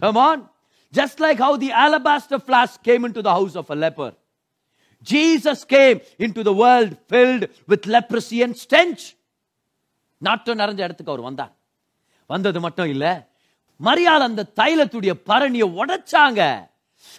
Come 0.00 0.16
on. 0.18 0.48
Just 0.92 1.20
like 1.20 1.38
how 1.38 1.56
the 1.56 1.70
alabaster 1.72 2.38
flask 2.38 2.82
came 2.82 3.04
into 3.04 3.22
the 3.22 3.30
house 3.30 3.56
of 3.56 3.68
a 3.70 3.74
leper. 3.74 4.12
Jesus 5.06 5.64
came 5.64 6.00
into 6.18 6.42
the 6.42 6.52
world 6.52 6.96
filled 7.08 7.48
with 7.66 7.86
leprosy 7.86 8.42
and 8.42 8.56
stench. 8.56 9.02
நாட்டம் 10.22 10.58
நிறைஞ்ச 10.60 10.80
இடத்துக்கு 10.86 11.12
அவர் 11.12 11.26
வந்தார் 11.28 11.52
வந்தது 12.30 12.58
மட்டும் 12.60 12.90
இல்ல 12.94 13.04
மரியாள் 13.80 14.24
அந்த 14.26 14.42
தைலத்துடைய 14.60 15.12
பரணியை 15.28 15.66
உடைச்சாங்க 15.80 16.40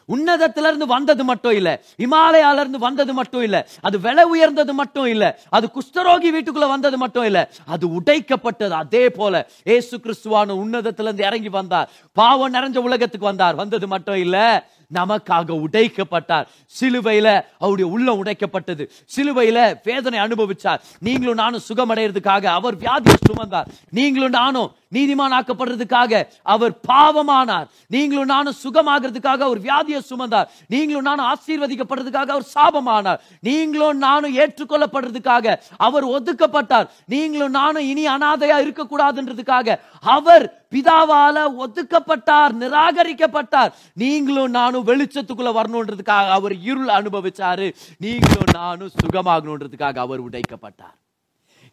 உன்னதத்துல 0.08 0.58
இருந்து 0.58 0.86
வந்தது 0.86 1.24
மட்டும் 1.24 1.52
இல்ல. 1.52 1.82
இமாலயால 1.98 2.54
இருந்து 2.54 2.78
வந்தது 2.78 3.12
மட்டும் 3.12 3.42
இல்ல. 3.42 3.68
அது 3.80 4.00
விலை 4.00 4.24
உயர்ந்தது 4.24 4.72
மட்டும் 4.72 5.06
இல்ல. 5.06 5.40
அது 5.48 5.68
குஷ்டரோகி 5.74 6.32
வீட்டுக்குள்ள 6.32 6.68
வந்தது 6.68 6.96
மட்டும் 6.96 7.24
இல்ல. 7.24 7.50
அது 7.66 7.88
உடைக்கப்பட்டது 7.88 8.70
அதே 8.70 9.10
போல. 9.10 9.50
ஏசு 9.64 9.96
கிறிஸ்துவான 9.96 10.52
உன்னதத்துல 10.52 11.02
இருந்து 11.02 11.24
இறங்கி 11.24 11.48
வந்தார். 11.48 11.90
பாவம் 12.12 12.54
நிறைஞ்ச 12.54 12.76
உலகத்துக்கு 12.76 13.26
வந்தார். 13.26 13.54
வந்தது 13.54 13.86
மட்டும் 13.86 14.14
இல்ல. 14.14 14.66
நமக்காக 14.94 15.64
உடைக்கப்பட்டார். 15.66 16.46
சிலுவையில 16.80 17.42
அவருடைய 17.58 17.90
உள்ளம் 17.90 18.24
உடைக்கப்பட்டது. 18.24 18.88
சிலுவையில 19.16 19.74
வேதனை 19.84 20.18
அனுபவிச்சார். 20.18 20.78
நீங்களும் 20.98 21.34
நானும் 21.34 21.60
சுகமடைறதுக்காக 21.74 22.44
அவர் 22.44 22.76
வியாதியை 22.76 23.14
சுமந்தார். 23.28 23.66
நீங்களும் 23.90 24.30
நானும் 24.30 24.72
நீதிமானாக்கப்படுறதுக்காக 24.92 26.26
அவர் 26.42 26.80
பாவமானார். 26.88 27.66
நீங்களும் 27.88 28.24
நானும் 28.24 28.54
சுகமாகிறதுக்காக 28.64 29.38
அவர் 29.38 29.60
வியாதியை 29.60 30.00
சுமந்தார். 30.10 30.46
நீங்களும் 30.68 31.02
நானும் 31.02 31.34
ஆசீர்வதிக்கப்படுறதுக்காக 31.34 32.34
அவர் 32.36 32.48
சாபமானார். 32.54 33.18
நீங்களும் 33.40 33.98
நானும் 33.98 34.36
ஏற்றுக்கொள்ளப்படுறதுக்காக 34.36 35.56
அவர் 35.76 36.06
ஒதுக்கப்பட்டார். 36.06 36.88
நீங்களும் 37.06 37.50
நானும் 37.50 37.82
இனி 37.82 38.08
அனாதையா 38.08 38.56
இருக்கக்கூடாதுன்றதுக்காக 38.66 39.78
அவர் 40.00 40.66
பிதாவால 40.70 41.50
ஒதுக்கப்பட்டார் 41.58 42.52
நிராகரிக்கப்பட்டார். 42.60 43.72
நீங்களும் 43.94 44.50
நானும் 44.50 44.86
வெளிச்சத்துக்குள்ள 44.86 45.52
வரணுன்றதுக்காக 45.58 46.30
அவர் 46.30 46.60
இருள் 46.60 46.86
அனுபவிச்சாரு. 46.86 47.74
நீங்களும் 47.98 48.50
நானும் 48.52 48.90
சுகமாகணுன்றதுக்காக 49.04 49.98
அவர் 49.98 50.24
உடைக்கப்பட்டார். 50.30 50.96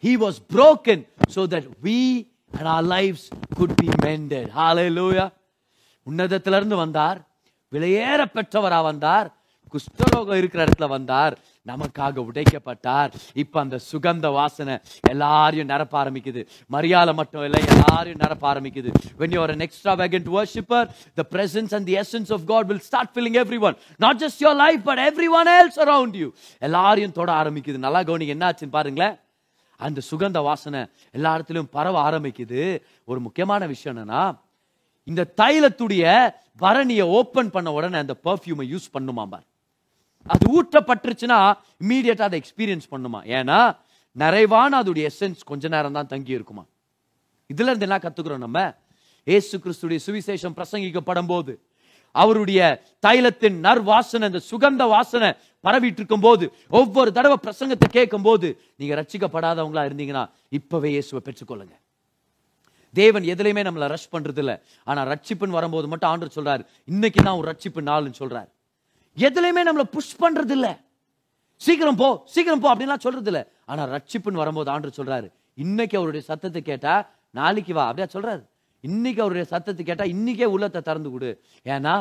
He 0.02 0.16
was 0.16 0.32
broken 0.54 1.06
so 1.28 1.46
that 1.46 1.66
we 1.84 2.26
and 2.54 2.66
our 2.68 2.82
lives 2.88 3.22
could 3.56 3.74
be 3.76 3.88
mended. 4.02 4.48
Hallelujah. 4.60 5.28
உன்னதத்திலிருந்து 6.06 6.76
வந்தார் 6.76 7.18
விலையேற 7.72 8.20
பெற்றவரா 8.34 8.78
வந்தார் 8.88 9.28
குஷ்டரோகம் 9.74 10.38
இருக்கிற 10.40 10.60
இடத்துல 10.64 10.86
வந்தார் 10.88 11.34
நமக்காக 11.66 12.22
உடைக்கப்பட்டார் 12.30 13.10
இப்ப 13.42 13.60
அந்த 13.62 13.76
சுகந்த 13.90 14.26
வாசனை 14.36 14.74
எல்லாரையும் 15.12 15.70
நிரப்ப 15.72 15.94
ஆரம்பிக்குது 16.02 16.42
மரியாதை 16.74 17.12
மட்டும் 17.20 17.44
இல்லை 17.48 17.62
எல்லாரையும் 17.74 18.20
நிரப்ப 18.24 18.46
ஆரம்பிக்குது 18.52 18.90
when 19.20 19.32
you 19.34 19.40
are 19.44 19.50
an 19.56 19.64
extravagant 19.68 20.28
worshipper 20.36 20.82
the 21.20 21.26
presence 21.34 21.72
and 21.78 21.86
the 21.90 21.96
essence 22.02 22.30
of 22.36 22.42
god 22.52 22.64
will 22.72 22.82
start 22.90 23.08
filling 23.16 23.38
everyone 23.44 23.76
not 23.98 24.16
just 24.24 24.38
your 24.46 24.54
life 24.64 24.80
but 24.90 25.00
everyone 25.10 25.50
else 25.58 25.78
around 25.86 26.14
you 26.22 26.30
எல்லாரையும் 26.68 27.16
தொட 27.18 27.32
ஆரம்பிக்குது 27.42 27.84
நல்லா 27.86 28.02
கவனிங்க 28.08 28.36
என்னாச்சுன்னு 28.38 28.76
பாருங்களேன் 28.78 29.16
அந்த 29.76 30.00
சுகந்த 30.10 30.42
வாசனை 30.42 30.86
எல்லா 31.12 31.36
இடத்துலையும் 31.36 31.70
பரவ 31.70 32.10
ஆரம்பிக்குது. 32.10 32.82
ஒரு 33.04 33.20
முக்கியமான 33.20 33.66
விஷயம் 33.66 33.96
என்னன்னா 33.96 34.38
இந்த 35.04 35.32
தைலத்துடைய 35.36 36.34
பரணியை 36.58 37.02
ஓப்பன் 37.02 37.50
பண்ண 37.50 37.72
உடனே 37.72 37.98
அந்த 37.98 38.16
பர்ஃப்யூமை 38.24 38.64
யூஸ் 38.74 38.88
பண்ணுமா 38.92 39.24
பார். 39.26 39.44
அது 40.22 40.62
ஊற்றப்பட்டுருச்சுன்னா 40.62 41.54
இம்மீடியட்டா 41.84 42.22
அதை 42.22 42.42
எக்ஸ்பீரியன்ஸ் 42.42 42.86
பண்ணுமா. 42.90 43.20
ஏன்னா 43.36 43.76
நிறைவான 44.12 44.82
அதோடைய 44.82 45.10
எசன்ஸ் 45.10 45.40
கொஞ்ச 45.44 45.68
நேரம் 45.68 45.92
தான் 45.92 46.06
தங்கி 46.06 46.32
இருக்குமா. 46.32 46.64
இதுல 47.54 47.70
இருந்து 47.70 47.86
என்ன 47.86 47.98
கத்துக்கிறோம் 47.98 48.44
நம்ம? 48.46 48.74
ஏசு 49.24 49.58
கிறிஸ்துடைய 49.58 49.98
சுவிசேஷம் 50.06 50.56
பிரசங்கிக்கப்படும் 50.58 51.26
போது 51.26 51.66
அவருடைய 52.14 52.60
தைலத்தின் 53.06 53.56
நர்வாசனை 53.66 54.26
இந்த 54.30 54.40
சுகந்த 54.50 54.82
வாசனை 54.94 55.30
பரவிட்டு 55.64 56.00
இருக்கும் 56.00 56.24
போது 56.26 56.44
ஒவ்வொரு 56.78 57.10
தடவை 57.16 57.36
பிரசங்கத்தை 57.46 57.88
கேட்கும் 57.96 58.26
போது 58.26 58.48
நீங்க 58.80 58.94
ரட்சிக்கப்படாதவங்களா 59.00 59.84
இருந்தீங்கன்னா 59.88 60.24
இப்பவே 60.58 60.90
இயேசுவை 60.94 61.22
பெற்றுக்கொள்ளுங்க. 61.28 61.74
தேவன் 62.94 63.24
எதுலையுமே 63.32 63.62
நம்மளை 63.66 63.86
ரஷ் 63.94 64.12
பண்றது 64.14 64.40
இல்லை 64.42 64.56
ஆனா 64.86 65.00
ரட்சிப்புன்னு 65.12 65.58
வரும்போது 65.58 65.86
மட்டும் 65.92 66.10
ஆண்டு 66.10 66.34
சொல்றாரு 66.36 66.62
இன்னைக்கு 66.92 67.20
தான் 67.22 67.38
ஒரு 67.40 67.46
ரட்சிப்பு 67.50 67.80
நாள்னு 67.90 68.20
சொல்றாரு. 68.22 68.50
எதுலையுமே 69.16 69.62
நம்மளை 69.68 69.86
புஷ் 69.96 70.16
பண்றது 70.22 70.54
இல்லை 70.58 70.72
சீக்கிரம் 71.60 71.98
போ 72.02 72.08
சீக்கிரம் 72.34 72.62
போ 72.62 72.68
அப்படின்லாம் 72.72 73.04
சொல்றது 73.06 73.30
இல்லை 73.32 73.42
ஆனா 73.70 73.82
ரட்சிப்புன்னு 73.94 74.42
வரும்போது 74.42 74.70
ஆண்டு 74.74 74.96
சொல்றாரு 74.98 75.28
இன்னைக்கு 75.64 75.94
அவருடைய 75.98 76.22
சத்தத்தை 76.30 76.60
கேட்டா 76.70 76.94
நாளைக்கு 77.38 77.72
வா. 77.74 77.84
அப்படியா 77.90 78.08
சொல்றாரு. 78.14 78.42
இன்னைக்கு 78.88 79.20
அவருடைய 79.24 79.44
சத்தத்தை 79.52 79.82
கேட்டால் 79.84 80.12
இன்னைக்கே 80.14 80.46
உள்ளத்தை 80.54 80.80
திறந்து 80.88 81.10
கொடு. 81.10 81.30
ஏன்னா 81.74 81.94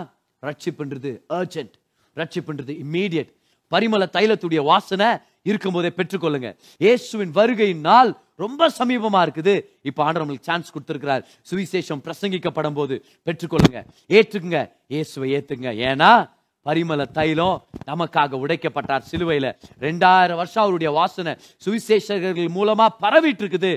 ரட்சிப்புன்றது 0.47 1.11
அர்ஜென்ட் 1.37 1.75
ரட்சிப்புன்றது 2.19 2.73
இம்மீடியட் 2.83 3.31
பரிமள 3.71 4.03
தைலத்துடைய 4.15 4.61
வாசனை 4.71 5.07
இருக்கும்போதே 5.49 5.89
பெற்றுக்கொள்ளுங்க. 5.97 6.49
இயேசுவின் 6.83 7.31
வருகையின் 7.37 7.85
நாள் 7.89 8.11
ரொம்ப 8.43 8.67
சமீபமா 8.79 9.19
இருக்குது. 9.25 9.53
இப்ப 9.89 10.03
ஆண்டவர் 10.03 10.23
நம்மளுக்கு 10.23 10.49
சான்ஸ் 10.49 10.73
கொடுத்திருக்கிறார். 10.73 11.23
சுவிசேஷம் 11.49 12.03
பிரசங்கிக்கப்படும் 12.05 12.77
போது 12.79 12.95
பெற்றுக்கொள்ளுங்க. 13.25 13.79
ஏற்றுக்குங்க. 14.17 14.61
இயேசுவை 14.93 15.29
ஏத்துங்க. 15.37 15.69
ஏன்னா 15.89 16.11
பரிமள 16.67 17.01
தைலம் 17.17 17.57
நமக்காக 17.89 18.39
உடைக்கப்பட்டார் 18.43 19.07
சிலுவையில. 19.11 19.47
ரெண்டாயிரம் 19.85 20.39
வருஷம் 20.41 20.63
அவருடைய 20.65 20.91
வாசனை 20.99 21.33
சுவிசேஷகர்கள் 21.65 22.55
மூலமா 22.59 22.87
பரவிட்டு 23.03 23.43
இருக்குது. 23.45 23.73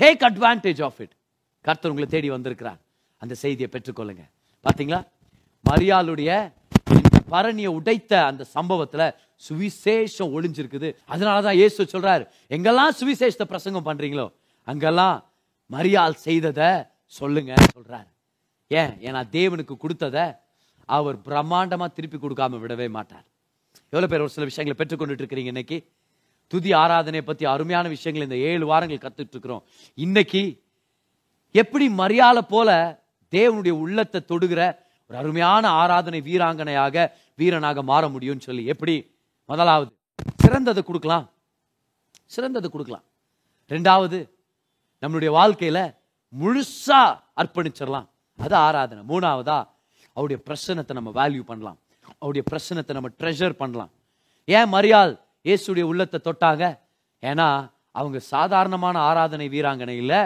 டேக் 0.00 0.22
அட்வான்டேஜ் 0.30 0.82
ஆஃப் 0.88 1.00
இட் 1.04 1.14
கர்த்தர் 1.60 1.90
உங்களை 1.90 2.08
தேடி 2.10 2.30
வந்திருக்கிறார். 2.30 2.80
அந்த 3.16 3.34
செய்தியை 3.34 3.68
பெற்றுக்கொள்ளுங்க. 3.72 4.22
பாத்தீங்களா? 4.66 5.00
மரியாளுடைய 5.70 6.52
பரணியை 7.30 7.70
உடைத்த 7.78 8.12
அந்த 8.26 8.44
சம்பவத்துல 8.54 9.02
சுவிசேஷம் 9.48 10.32
ஒளிஞ்சிருக்குது. 10.36 10.88
அதனாலதான் 11.08 11.58
இயேசு 11.60 11.88
சொல்றாரு 11.92 12.24
எங்கெல்லாம் 12.50 12.94
சுவிசேஷத்தை 13.00 13.46
பிரசங்கம் 13.52 13.86
பண்றீங்களோ 13.86 14.32
அங்கெல்லாம் 14.62 15.16
மரியாள் 15.70 16.16
செய்ததை 16.26 16.70
சொல்லுங்க 17.04 17.54
சொல்றாரு. 17.76 18.10
ஏன்? 18.66 18.92
ஏன்னா 19.06 19.20
தேவனுக்கு 19.36 19.76
கொடுத்ததை 19.76 20.24
அவர் 20.84 21.16
பிரம்மாண்டமா 21.18 21.92
திருப்பி 21.92 22.18
கொடுக்காம 22.18 22.58
விடவே 22.62 22.88
மாட்டார். 22.88 23.24
எவ்வளவு 23.92 24.10
பேர் 24.12 24.20
ஒரு 24.20 24.32
சில 24.36 24.46
விஷயங்களை 24.46 24.76
பெற்றுக்கொண்டுட்டு 24.80 25.22
இருக்கிறீங்க 25.24 25.52
இன்னைக்கு? 25.54 25.78
துதி 26.46 26.72
ஆராதனை 26.72 27.22
பத்தி 27.22 27.44
அருமையான 27.44 27.88
விஷயங்கள் 27.88 28.26
இந்த 28.28 28.36
ஏழு 28.50 28.66
வாரங்கள் 28.66 29.04
கத்துட்டு 29.04 29.34
இருக்கிறோம். 29.36 29.62
இன்னைக்கு 29.94 30.42
எப்படி 31.54 31.88
மரியாதை 31.88 32.42
போல 32.42 32.70
தேவனுடைய 33.32 33.70
உள்ளத்தை 33.70 34.20
தொடுகிற 34.28 34.60
ஒரு 35.10 35.18
அருமையான 35.18 35.68
ஆராதனை 35.68 36.20
வீராங்கனையாக 36.20 37.10
வீரனாக 37.34 37.82
மாற 37.82 38.08
முடியும்னு 38.08 38.46
சொல்லி 38.48 38.64
எப்படி? 38.64 38.94
முதலாவது 39.44 39.90
சிறந்ததை 40.42 40.82
கொடுக்கலாம். 40.82 41.30
சிறந்ததை 42.36 42.68
கொடுக்கலாம். 42.68 43.04
ரெண்டாவது 43.70 44.18
நம்மளுடைய 45.02 45.30
வாழ்க்கையில 45.38 45.94
முழுசா 46.40 47.00
அர்ப்பணிச்சிடலாம். 47.40 48.06
அது 48.38 48.54
ஆராதனை. 48.54 49.02
மூணாவதா 49.08 49.58
அவருடைய 50.16 50.42
பிரசனத்தை 50.48 50.92
நம்ம 50.92 51.10
வேல்யூ 51.20 51.40
பண்ணலாம். 51.40 51.78
அவருடைய 52.18 52.44
பிரசனத்தை 52.50 52.92
நம்ம 52.92 53.10
ட்ரெஷர் 53.20 53.52
பண்ணலாம். 53.52 53.90
ஏன் 54.44 54.72
மரியாள் 54.72 55.18
இயேசுடைய 55.44 55.82
உள்ளத்தை 55.82 56.20
தொட்டாங்க? 56.24 56.78
ஏன்னா 57.22 57.70
அவங்க 57.92 58.18
சாதாரணமான 58.18 58.98
ஆராதனை 58.98 59.48
வீராங்கனை 59.48 59.96
இல்லை. 59.96 60.20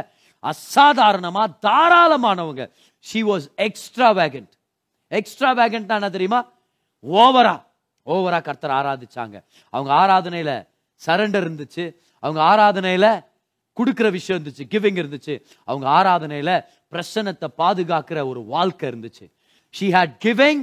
அசாதாரணமாக 0.50 1.48
தாராளமானவங்க. 1.66 2.64
She 2.98 3.20
was 3.30 3.46
extra 3.66 4.08
vacant 4.20 4.52
extra 5.18 5.50
vacant 5.60 5.94
என்ன 5.98 6.10
தெரியுமா? 6.16 6.40
ஓவரா 7.20 7.54
ஓவரா 8.12 8.38
கர்த்தர் 8.48 8.76
ஆராதிச்சாங்க. 8.80 9.36
அவங்க 9.74 9.90
ஆராதனையில 10.02 10.50
சரண்டர் 11.06 11.46
இருந்துச்சு. 11.46 11.84
அவங்க 12.24 12.40
ஆராதனையில 12.52 13.06
கொடுக்குற 13.78 14.10
விஷயம் 14.10 14.38
இருந்துச்சு 14.40 14.64
கிவிங் 14.74 14.98
இருந்துச்சு. 15.02 15.34
அவங்க 15.70 15.86
ஆராதனையில 15.98 16.50
பிரசனத்தை 16.92 17.48
பாதுகாக்கிற 17.62 18.18
ஒரு 18.30 18.40
வாழ்க்கை 18.54 18.88
இருந்துச்சு. 18.90 19.26
She 19.74 19.86
had 19.96 20.14
giving 20.24 20.62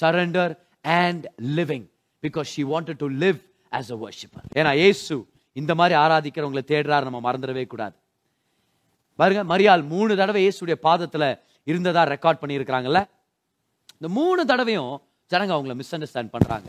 surrender 0.00 0.52
and 1.00 1.26
living 1.58 1.86
because 2.22 2.48
she 2.54 2.64
wanted 2.64 3.00
to 3.02 3.08
live 3.24 3.38
as 3.78 3.90
a 3.94 3.98
worshipper 4.04 4.46
ஏன்னா 4.54 4.72
ஏசு 4.88 5.16
இந்த 5.52 5.74
மாதிரி 5.80 5.98
ஆராதிக்கிறவங்களை 6.00 6.62
தேடுறாரு 6.72 7.06
நம்ம 7.08 7.20
மறந்துடவே 7.28 7.66
கூடாது. 7.66 7.96
பாருங்க 9.18 9.42
மரியாள் 9.52 9.82
மூணு 9.92 10.12
தடவை 10.20 10.40
இயேசுடைய 10.44 10.76
பாதத்துல 10.86 11.24
இருந்ததா 11.70 12.02
ரெக்கார்ட் 12.14 12.40
பண்ணியிருக்கிறாங்கல்ல? 12.42 13.00
இந்த 13.98 14.08
மூணு 14.18 14.40
தடவையும் 14.50 14.92
ஜனங்க 15.32 15.52
அவங்கள 15.56 15.74
மிஸ் 15.80 15.94
அண்டர்ஸ்டாண்ட் 15.96 16.32
பண்றாங்க. 16.34 16.66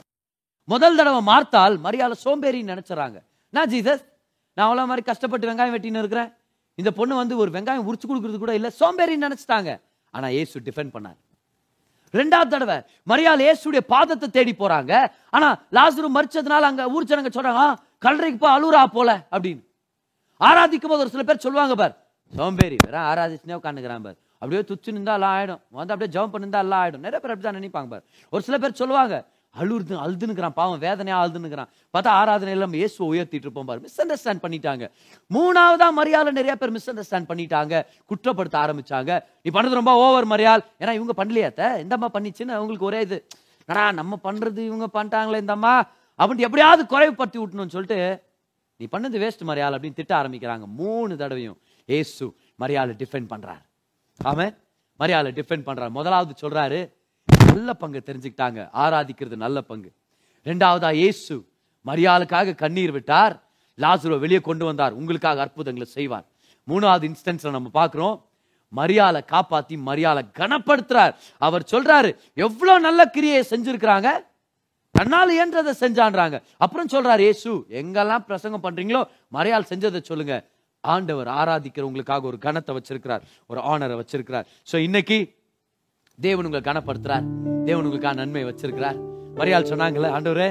முதல் 0.71 0.97
தடவை 0.99 1.19
மார்த்தால் 1.31 1.75
மரியாதை 1.85 2.15
சோம்பேறின்னு 2.25 2.71
நினைச்சுறாங்க. 2.73 3.17
நான் 3.55 3.69
ஜீசஸ்? 3.73 4.03
நான் 4.57 4.67
அவ்வளோ 4.67 4.85
மாதிரி 4.91 5.03
கஷ்டப்பட்டு 5.09 5.49
வெங்காயம் 5.49 5.75
வெட்டின்னு 5.75 6.01
இருக்கிறேன். 6.03 6.31
இந்த 6.75 6.89
பொண்ணு 6.97 7.13
வந்து 7.21 7.35
ஒரு 7.43 7.51
வெங்காயம் 7.57 7.87
உரிச்சு 7.89 8.07
கொடுக்குறது 8.09 8.39
கூட 8.43 8.53
இல்லை 8.59 8.71
சோம்பேறின்னு 8.79 9.27
நினைச்சிட்டாங்க. 9.27 9.71
ஆனால் 10.13 10.35
ஏசு 10.41 10.57
டிஃபெண்ட் 10.67 10.93
பண்ணார். 10.95 11.19
ரெண்டாவது 12.13 12.51
தடவை 12.55 12.77
மரியாள் 13.11 13.45
ஏசுடைய 13.49 13.81
பாதத்தை 13.93 14.27
தேடி 14.35 14.53
போறாங்க. 14.59 14.93
ஆனா 15.35 15.47
லாசுரு 15.77 16.09
மறிச்சதுனால 16.17 16.69
அங்க 16.71 16.83
ஊர் 16.95 17.09
ஜனங்க 17.11 17.31
சொல்றாங்க 17.37 17.63
கல்லறைக்கு 18.05 18.39
போய் 18.43 18.55
அழுறா 18.57 18.83
போல 18.97 19.09
அப்படின்னு. 19.35 19.63
ஆராதிக்கும் 20.41 20.91
போது 20.91 21.03
ஒரு 21.05 21.13
சில 21.13 21.23
பேர் 21.27 21.45
சொல்லுவாங்க 21.45 21.75
பார் 21.81 21.95
சோம்பேறி 22.35 22.77
வேற 22.85 22.97
ஆராதிச்சுனே 23.13 23.57
உட்காந்துக்கிறான் 23.59 24.03
பார். 24.03 24.17
அப்படியே 24.33 24.61
துச்சு 24.61 24.95
நின்றா 24.97 25.13
எல்லாம் 25.13 25.35
ஆயிடும். 25.37 25.61
வந்து 25.69 25.93
அப்படியே 25.93 26.09
ஜெபம் 26.15 26.33
பண்ணிருந்தா 26.33 26.57
எல்லாம் 26.57 26.81
ஆயிடும். 26.83 27.03
நிறைய 27.05 27.19
பேர் 27.19 27.33
அப்படிதான் 27.33 27.57
நினைப்பாங்க 27.59 27.87
பார். 27.87 28.03
ஒரு 28.29 28.41
சில 28.41 28.57
பேர் 28.57 28.73
சொல்லுவாங்க 28.73 29.27
அழுது 29.51 29.97
அழுதுனுக்குறான் 29.97 30.49
பாவம் 30.49 30.79
வேதனையா 30.79 31.25
அழுதுன்னுக்கிறான். 31.25 31.69
பார்த்தா 31.93 32.11
ஆராதனையில 32.19 32.57
நம்ம 32.57 32.75
இயேசுவை 32.75 33.07
உயர்த்திட்டு 33.11 33.47
இருப்போம் 33.47 33.65
பாரு. 33.65 33.79
மிஸ் 33.79 34.01
அண்டர்ஸ்டாண்ட் 34.01 34.43
பண்ணிட்டாங்க. 34.43 34.89
மூணாவதா 35.33 35.89
மரியாதை 35.91 36.31
நிறைய 36.31 36.55
பேர் 36.55 36.69
மிஸ் 36.69 36.89
அண்டர்ஸ்டாண்ட் 36.91 37.29
பண்ணிட்டாங்க. 37.31 37.83
குற்றப்படுத்த 38.09 38.57
ஆரம்பிச்சாங்க. 38.63 39.21
நீ 39.41 39.59
பண்ணது 39.59 39.79
ரொம்ப 39.81 39.93
ஓவர் 39.93 40.27
மரியாள் 40.27 40.63
ஏன்னா 40.79 40.93
இவங்க 40.99 41.25
பண்ணலையாத்த 41.25 41.61
இந்தம்மா 41.85 42.09
பண்ணிச்சுன்னு 42.13 42.57
அவங்களுக்கு 42.59 42.85
ஒரே 42.85 43.01
இது. 43.01 43.27
ஆனா 43.65 43.91
நம்ம 43.91 44.19
பண்றது 44.23 44.57
இவங்க 44.57 44.89
பண்ணிட்டாங்களே 44.93 45.41
இந்தம்மா. 45.45 45.81
அப்படின்ட்டு 46.19 46.47
எப்படியாவது 46.49 46.83
குறைவுபடுத்தி 46.83 47.37
விட்டணும்னு 47.39 47.75
சொல்லிட்டு 47.77 48.25
நீ 48.77 48.87
பண்ணது 48.91 49.21
வேஸ்ட் 49.23 49.47
மரியாள் 49.47 49.75
அப்படின்னு 49.75 49.93
திட்ட 49.93 50.23
ஆரம்பிக்கிறாங்க. 50.23 50.65
மூணு 50.65 51.17
தடவையும். 51.17 51.57
ஏசு 51.87 52.35
மரியாதை 52.55 52.95
டிஃபெண்ட் 52.99 53.29
பண்றார். 53.29 53.63
ஆமென்? 54.23 54.57
மரியாதை 54.97 55.31
டிஃபெண்ட் 55.31 55.67
பண்றார். 55.67 55.89
முதலாவது 55.89 56.33
சொல்றாரு 56.41 56.79
நல்ல 57.45 57.73
பங்கு 57.73 58.03
தெரிஞ்சுக்கிட்டாங்க. 58.05 58.69
ஆராதிக்கிறது 58.73 59.35
நல்ல 59.35 59.61
பங்கு. 59.61 59.91
ரெண்டாவதா 60.45 60.93
இயேசு 60.93 61.47
மரியாளுக்காக 61.85 62.55
கண்ணீர் 62.55 62.91
விட்டார். 62.91 63.43
லாசுரை 63.77 64.19
வெளியே 64.19 64.39
கொண்டு 64.39 64.65
வந்தார். 64.65 64.93
உங்களுக்காக 64.93 65.41
அற்புதங்களை 65.41 65.87
செய்வார். 65.91 66.25
மூணாவது 66.67 67.05
இன்ஸ்டன்ஸ்ல 67.09 67.49
நம்ம 67.49 67.69
பார்க்குறோம். 67.73 68.21
மரியாதை 68.69 69.23
காப்பாத்தி 69.31 69.77
மரியாதை 69.77 70.23
கனப்படுத்துறார். 70.39 71.13
அவர் 71.37 71.63
சொல்றாரு 71.71 72.15
எவ்வளவு 72.33 72.79
நல்ல 72.79 73.05
கிரியை 73.05 73.43
செஞ்சிருக்கிறாங்க? 73.49 74.09
தன்னால் 74.91 75.33
இயன்றதை 75.35 75.73
செஞ்சான்றாங்க. 75.79 76.41
அப்புறம் 76.57 76.91
சொல்றாரு 76.93 77.19
ஏசு 77.19 77.65
எங்கெல்லாம் 77.69 78.27
பிரசங்கம் 78.29 78.63
பண்றீங்களோ 78.63 79.01
மரியாள் 79.33 79.69
செஞ்சதை 79.69 80.01
சொல்லுங்க. 80.01 80.45
ஆண்டவர் 80.93 81.29
ஆராதிக்கிறவங்களுக்காக 81.39 82.23
ஒரு 82.31 82.37
கனத்தை 82.45 82.73
வச்சிருக்கிறார் 82.77 83.23
ஒரு 83.51 83.59
ஆனரை 83.71 83.95
வச்சிருக்கிறார். 84.01 84.45
சோ 84.71 84.75
இன்னைக்கு 84.87 85.17
தேவன் 86.19 86.47
உங்களை 86.47 86.63
கனப்படுத்துறார். 86.69 87.25
தேவன் 87.67 87.85
உங்களுக்கான 87.87 88.19
நன்மை 88.21 88.43
வச்சிருக்கிறார். 88.49 88.97
மரியாள் 89.39 89.69
சொன்னாங்கல்ல 89.71 90.09
ஆண்டவரே 90.17 90.49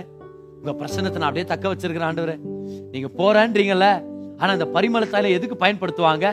உங்க 0.58 0.72
பிரசனத்தை 0.80 1.18
நான் 1.20 1.30
அப்படியே 1.30 1.46
தக்க 1.52 1.72
வச்சிருக்கிறேன் 1.72 2.10
ஆண்டவரே. 2.10 2.36
நீங்க 2.92 3.08
போறேன்றீங்கல்ல 3.20 3.88
ஆனா 4.40 4.50
அந்த 4.56 4.68
பரிமளத்தால 4.76 5.30
எதுக்கு 5.36 5.56
பயன்படுத்துவாங்க? 5.64 6.26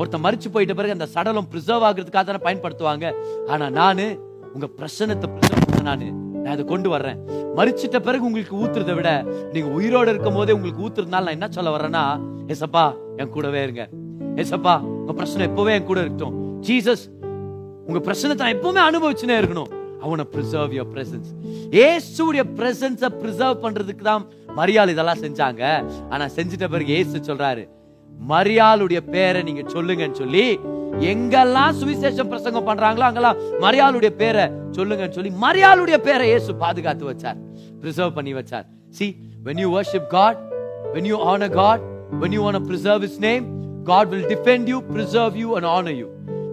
ஒருத்தன் 0.00 0.24
மறிச்சு 0.24 0.48
போயிட்ட 0.54 0.74
பிறகு 0.78 0.96
அந்த 0.96 1.06
சடலம் 1.14 1.50
பிரிசர்வ் 1.52 1.86
ஆகுறதுக்காக 1.88 2.24
தானே 2.28 2.40
பயன்படுத்துவாங்க. 2.46 3.06
ஆனா 3.52 3.66
நானு 3.80 4.06
உங்க 4.54 4.66
பிரசனத்தை 4.78 5.28
preserve 5.36 5.82
நானு 5.88 6.08
நான் 6.46 6.54
அதை 6.54 6.64
கொண்டு 6.72 6.88
வர்றேன். 6.94 7.20
மறிச்சிட்ட 7.56 7.98
பிறகு 8.08 8.24
உங்களுக்கு 8.28 8.56
ஊத்துறதை 8.56 8.94
விட 8.94 9.10
நீங்க 9.52 9.68
உயிரோட 9.78 10.08
இருக்கும் 10.12 10.34
போதே 10.34 10.52
உங்களுக்கு 10.58 10.82
ஊத்துறதுனால 10.86 11.24
நான் 11.26 11.36
என்ன 11.38 11.48
சொல்ல 11.56 11.70
வர்றேன்னா 11.76 12.02
ஏசப்பா 12.52 12.84
என் 13.16 13.32
கூடவே 13.36 13.62
இருங்க. 13.66 13.84
ஏசப்பா 14.42 14.74
உங்க 14.80 15.12
பிரச்சனை 15.20 15.46
எப்பவே 15.48 15.72
என் 15.78 15.88
கூட 15.90 16.00
இருக்கட்டும். 16.04 16.36
ஜீசஸ் 16.68 17.04
உங்க 17.88 18.00
பிரச்சனை 18.08 18.36
நான் 18.40 18.54
எப்பவுமே 18.56 18.82
அனுபவிச்சுனே 18.88 19.36
இருக்கணும். 19.42 19.72
அவனை 20.04 20.24
preserve 20.34 20.72
your 20.78 20.88
பிரசன்ஸ் 20.94 21.30
ஏசுடைய 21.84 22.42
பிரசன்ஸை 22.58 23.08
ப்ரிசர்வ் 23.22 23.62
பண்றதுக்கு 23.64 24.04
தான் 24.08 24.24
மரியாள் 24.56 24.92
இதெல்லாம் 24.94 25.22
செஞ்சாங்க. 25.24 25.62
ஆனா 26.10 26.24
செஞ்சிட்ட 26.36 26.66
பிறகு 26.74 26.92
ஏசு 26.98 27.18
சொல்றாரு 27.28 27.64
மரியாளுடைய 28.28 29.00
பேரை 29.14 29.42
நீங்க 29.42 29.62
சொல்லுங்கன்னு 29.74 30.20
சொல்லி 30.22 30.44
எங்கெல்லாம் 31.00 31.76
சுவிசேஷம் 31.80 32.30
பிரசங்கம் 32.32 32.66
பண்றாங்களோ 32.68 33.06
அங்கெல்லாம் 33.08 33.40
மரியாளுடைய 33.64 34.10
பேரை 34.20 34.44
சொல்லுங்கன்னு 34.76 35.16
சொல்லி 35.18 35.32
மரியாளுடைய 35.44 35.98
பேரை 36.06 36.26
இயேசு 36.28 36.54
பாதுகாத்து 36.54 37.04
வச்சார். 37.10 37.38
பிரிசர்வ் 37.80 38.14
பண்ணி 38.14 38.34
வச்சார். 38.34 38.66
See 38.90 39.06
when 39.44 39.58
you 39.62 39.70
worship 39.76 40.04
god 40.18 40.36
when 40.94 41.04
you 41.12 41.18
honor 41.28 41.50
god 41.62 41.80
when 42.20 42.32
you 42.32 42.42
want 42.46 42.58
to 42.60 42.64
preserve 42.72 43.02
his 43.08 43.16
name 43.28 43.46
god 43.92 44.06
will 44.12 44.28
defend 44.34 44.68
you 44.74 44.80
preserve 44.96 45.34
you 45.44 45.56
and 45.56 45.66
honor 45.76 45.96
you. 46.02 46.10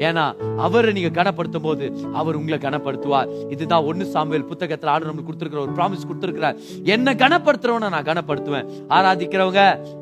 ஏன்னா 0.07 0.23
அவரை 0.65 0.91
நீங்க 0.93 1.09
கனப்படுத்தும் 1.17 1.65
போது 1.65 1.85
அவர் 2.19 2.35
உங்களை 2.35 2.57
கனப்படுத்துவார். 2.59 3.27
இதுதான் 3.49 3.83
ஒன்னு 3.89 4.05
சாமுவேல் 4.05 4.47
புத்தகத்துல 4.51 4.91
ஆண்டு 4.93 5.07
நம்மளுக்கு 5.09 5.29
கொடுத்திருக்கிற 5.29 5.61
ஒரு 5.65 5.73
ப்ராமிஸ் 5.77 6.07
கொடுத்திருக்கிறார். 6.07 6.55
என்ன 6.83 7.13
கனப்படுத்துறவன 7.13 7.89
நான் 7.95 8.09
கனப்படுத்துவேன். 8.09 8.65
ஆராதிக்கிறவங்க 8.89 9.61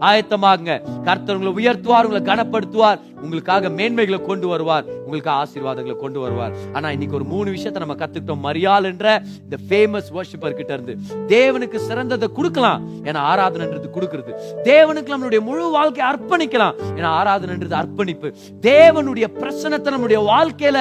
ஆயத்தமாகுங்க. 0.09 1.03
கர்த்தர் 1.03 1.37
உங்களை 1.37 1.53
உயர்த்துவார் 1.59 2.07
உங்களை 2.09 2.23
கனப்படுத்துவார். 2.31 2.99
உங்களுக்காக 3.21 3.69
மேன்மைகளை 3.69 4.25
கொண்டு 4.25 4.47
வருவார் 4.47 4.85
உங்களுக்கு 4.85 5.31
ஆசீர்வாதங்களை 5.31 5.95
கொண்டு 5.95 6.19
வருவார். 6.19 6.53
ஆனா 6.73 6.91
இன்னைக்கு 6.91 7.15
ஒரு 7.15 7.25
மூணு 7.25 7.49
விஷயத்தை 7.51 7.83
நம்ம 7.85 8.05
கத்துக்கிட்டோம். 8.05 8.45
மரியாள் 8.47 8.83
என்ற 8.83 9.21
இந்த 9.43 9.57
ஃபேமஸ் 9.69 10.09
வர்ஷிப்பர் 10.13 10.59
கிட்ட 10.59 10.73
இருந்து. 10.73 10.97
தேவனுக்கு 11.27 11.79
சிறந்ததை 11.89 12.31
கொடுக்கலாம். 12.31 13.03
ஏன்னா 13.03 13.21
ஆராதனைன்றது 13.31 13.89
கொடுக்கிறது. 13.89 14.33
தேவனுக்கு 14.63 15.13
நம்மளுடைய 15.13 15.39
முழு 15.39 15.69
வாழ்க்கையை 15.69 16.13
அர்ப்பணிக்கலாம். 16.13 16.73
ஏன்னா 16.95 17.09
ஆராதனைன்றது 17.21 17.71
அர்ப்பணிப்பு. 17.71 18.33
தேவனுடைய 18.61 19.27
பிரசனத்தை 19.39 19.89
நம்முடைய 19.89 20.21
வாழ்க்கையில 20.31 20.79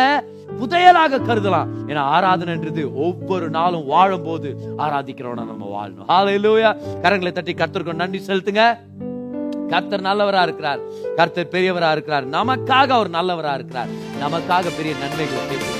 புதையலாக 0.60 1.18
கருதலாம். 1.28 1.68
ஏன்னா 1.86 2.02
ஆராதனைன்றது 2.16 2.94
ஒவ்வொரு 2.94 3.50
நாளும் 3.50 3.86
வாழும் 3.86 4.22
போது 4.22 4.56
ஆராதிக்கிறவனா 4.78 5.46
நம்ம 5.52 5.68
வாழணும். 5.76 6.08
ஹalleluya 6.08 6.76
கரங்களை 7.02 7.32
தட்டி 7.32 7.54
கத்திருக்கோம் 7.54 7.94
நன்றி 7.94 8.22
செலுத்துங்க. 8.26 8.78
கர்த்தர் 9.70 10.02
நல்லவரா 10.02 10.42
இருக்கிறார். 10.42 10.78
கர்த்தர் 11.16 11.48
பெரியவரா 11.50 11.90
இருக்கிறார். 11.90 12.28
நமக்காக 12.28 12.88
அவர் 12.88 13.10
நல்லவரா 13.10 13.54
இருக்கிறார். 13.54 13.86
நமக்காக 14.22 14.70
பெரிய 14.76 14.94
நன்மைகளை 14.94 15.78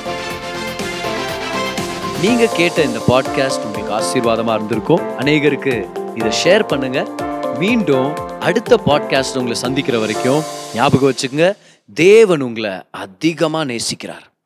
நீங்க 2.23 2.47
கேட்ட 2.47 2.83
இந்த 2.83 2.99
பாட்காஸ்ட் 3.09 3.65
உங்களுக்கு 3.65 3.95
ஆசீர்வாதமா 3.99 4.55
இருந்திருக்கும். 4.55 5.01
அநேகருக்கு 5.19 5.75
இதை 6.15 6.33
ஷேர் 6.45 6.67
பண்ணுங்க. 6.67 7.07
மீண்டும் 7.59 8.17
அடுத்த 8.41 8.81
பாட்காஸ்ட் 8.87 9.35
உங்களை 9.35 9.55
சந்திக்கிற 9.55 9.99
வரைக்கும் 9.99 10.43
ஞாபகம் 10.75 11.13
வச்சுக்கோங்க. 11.13 11.57
தேவன் 11.95 12.41
உங்களை 12.41 12.71
அதிகமா 12.91 13.63
நேசிக்கிறார். 13.63 14.29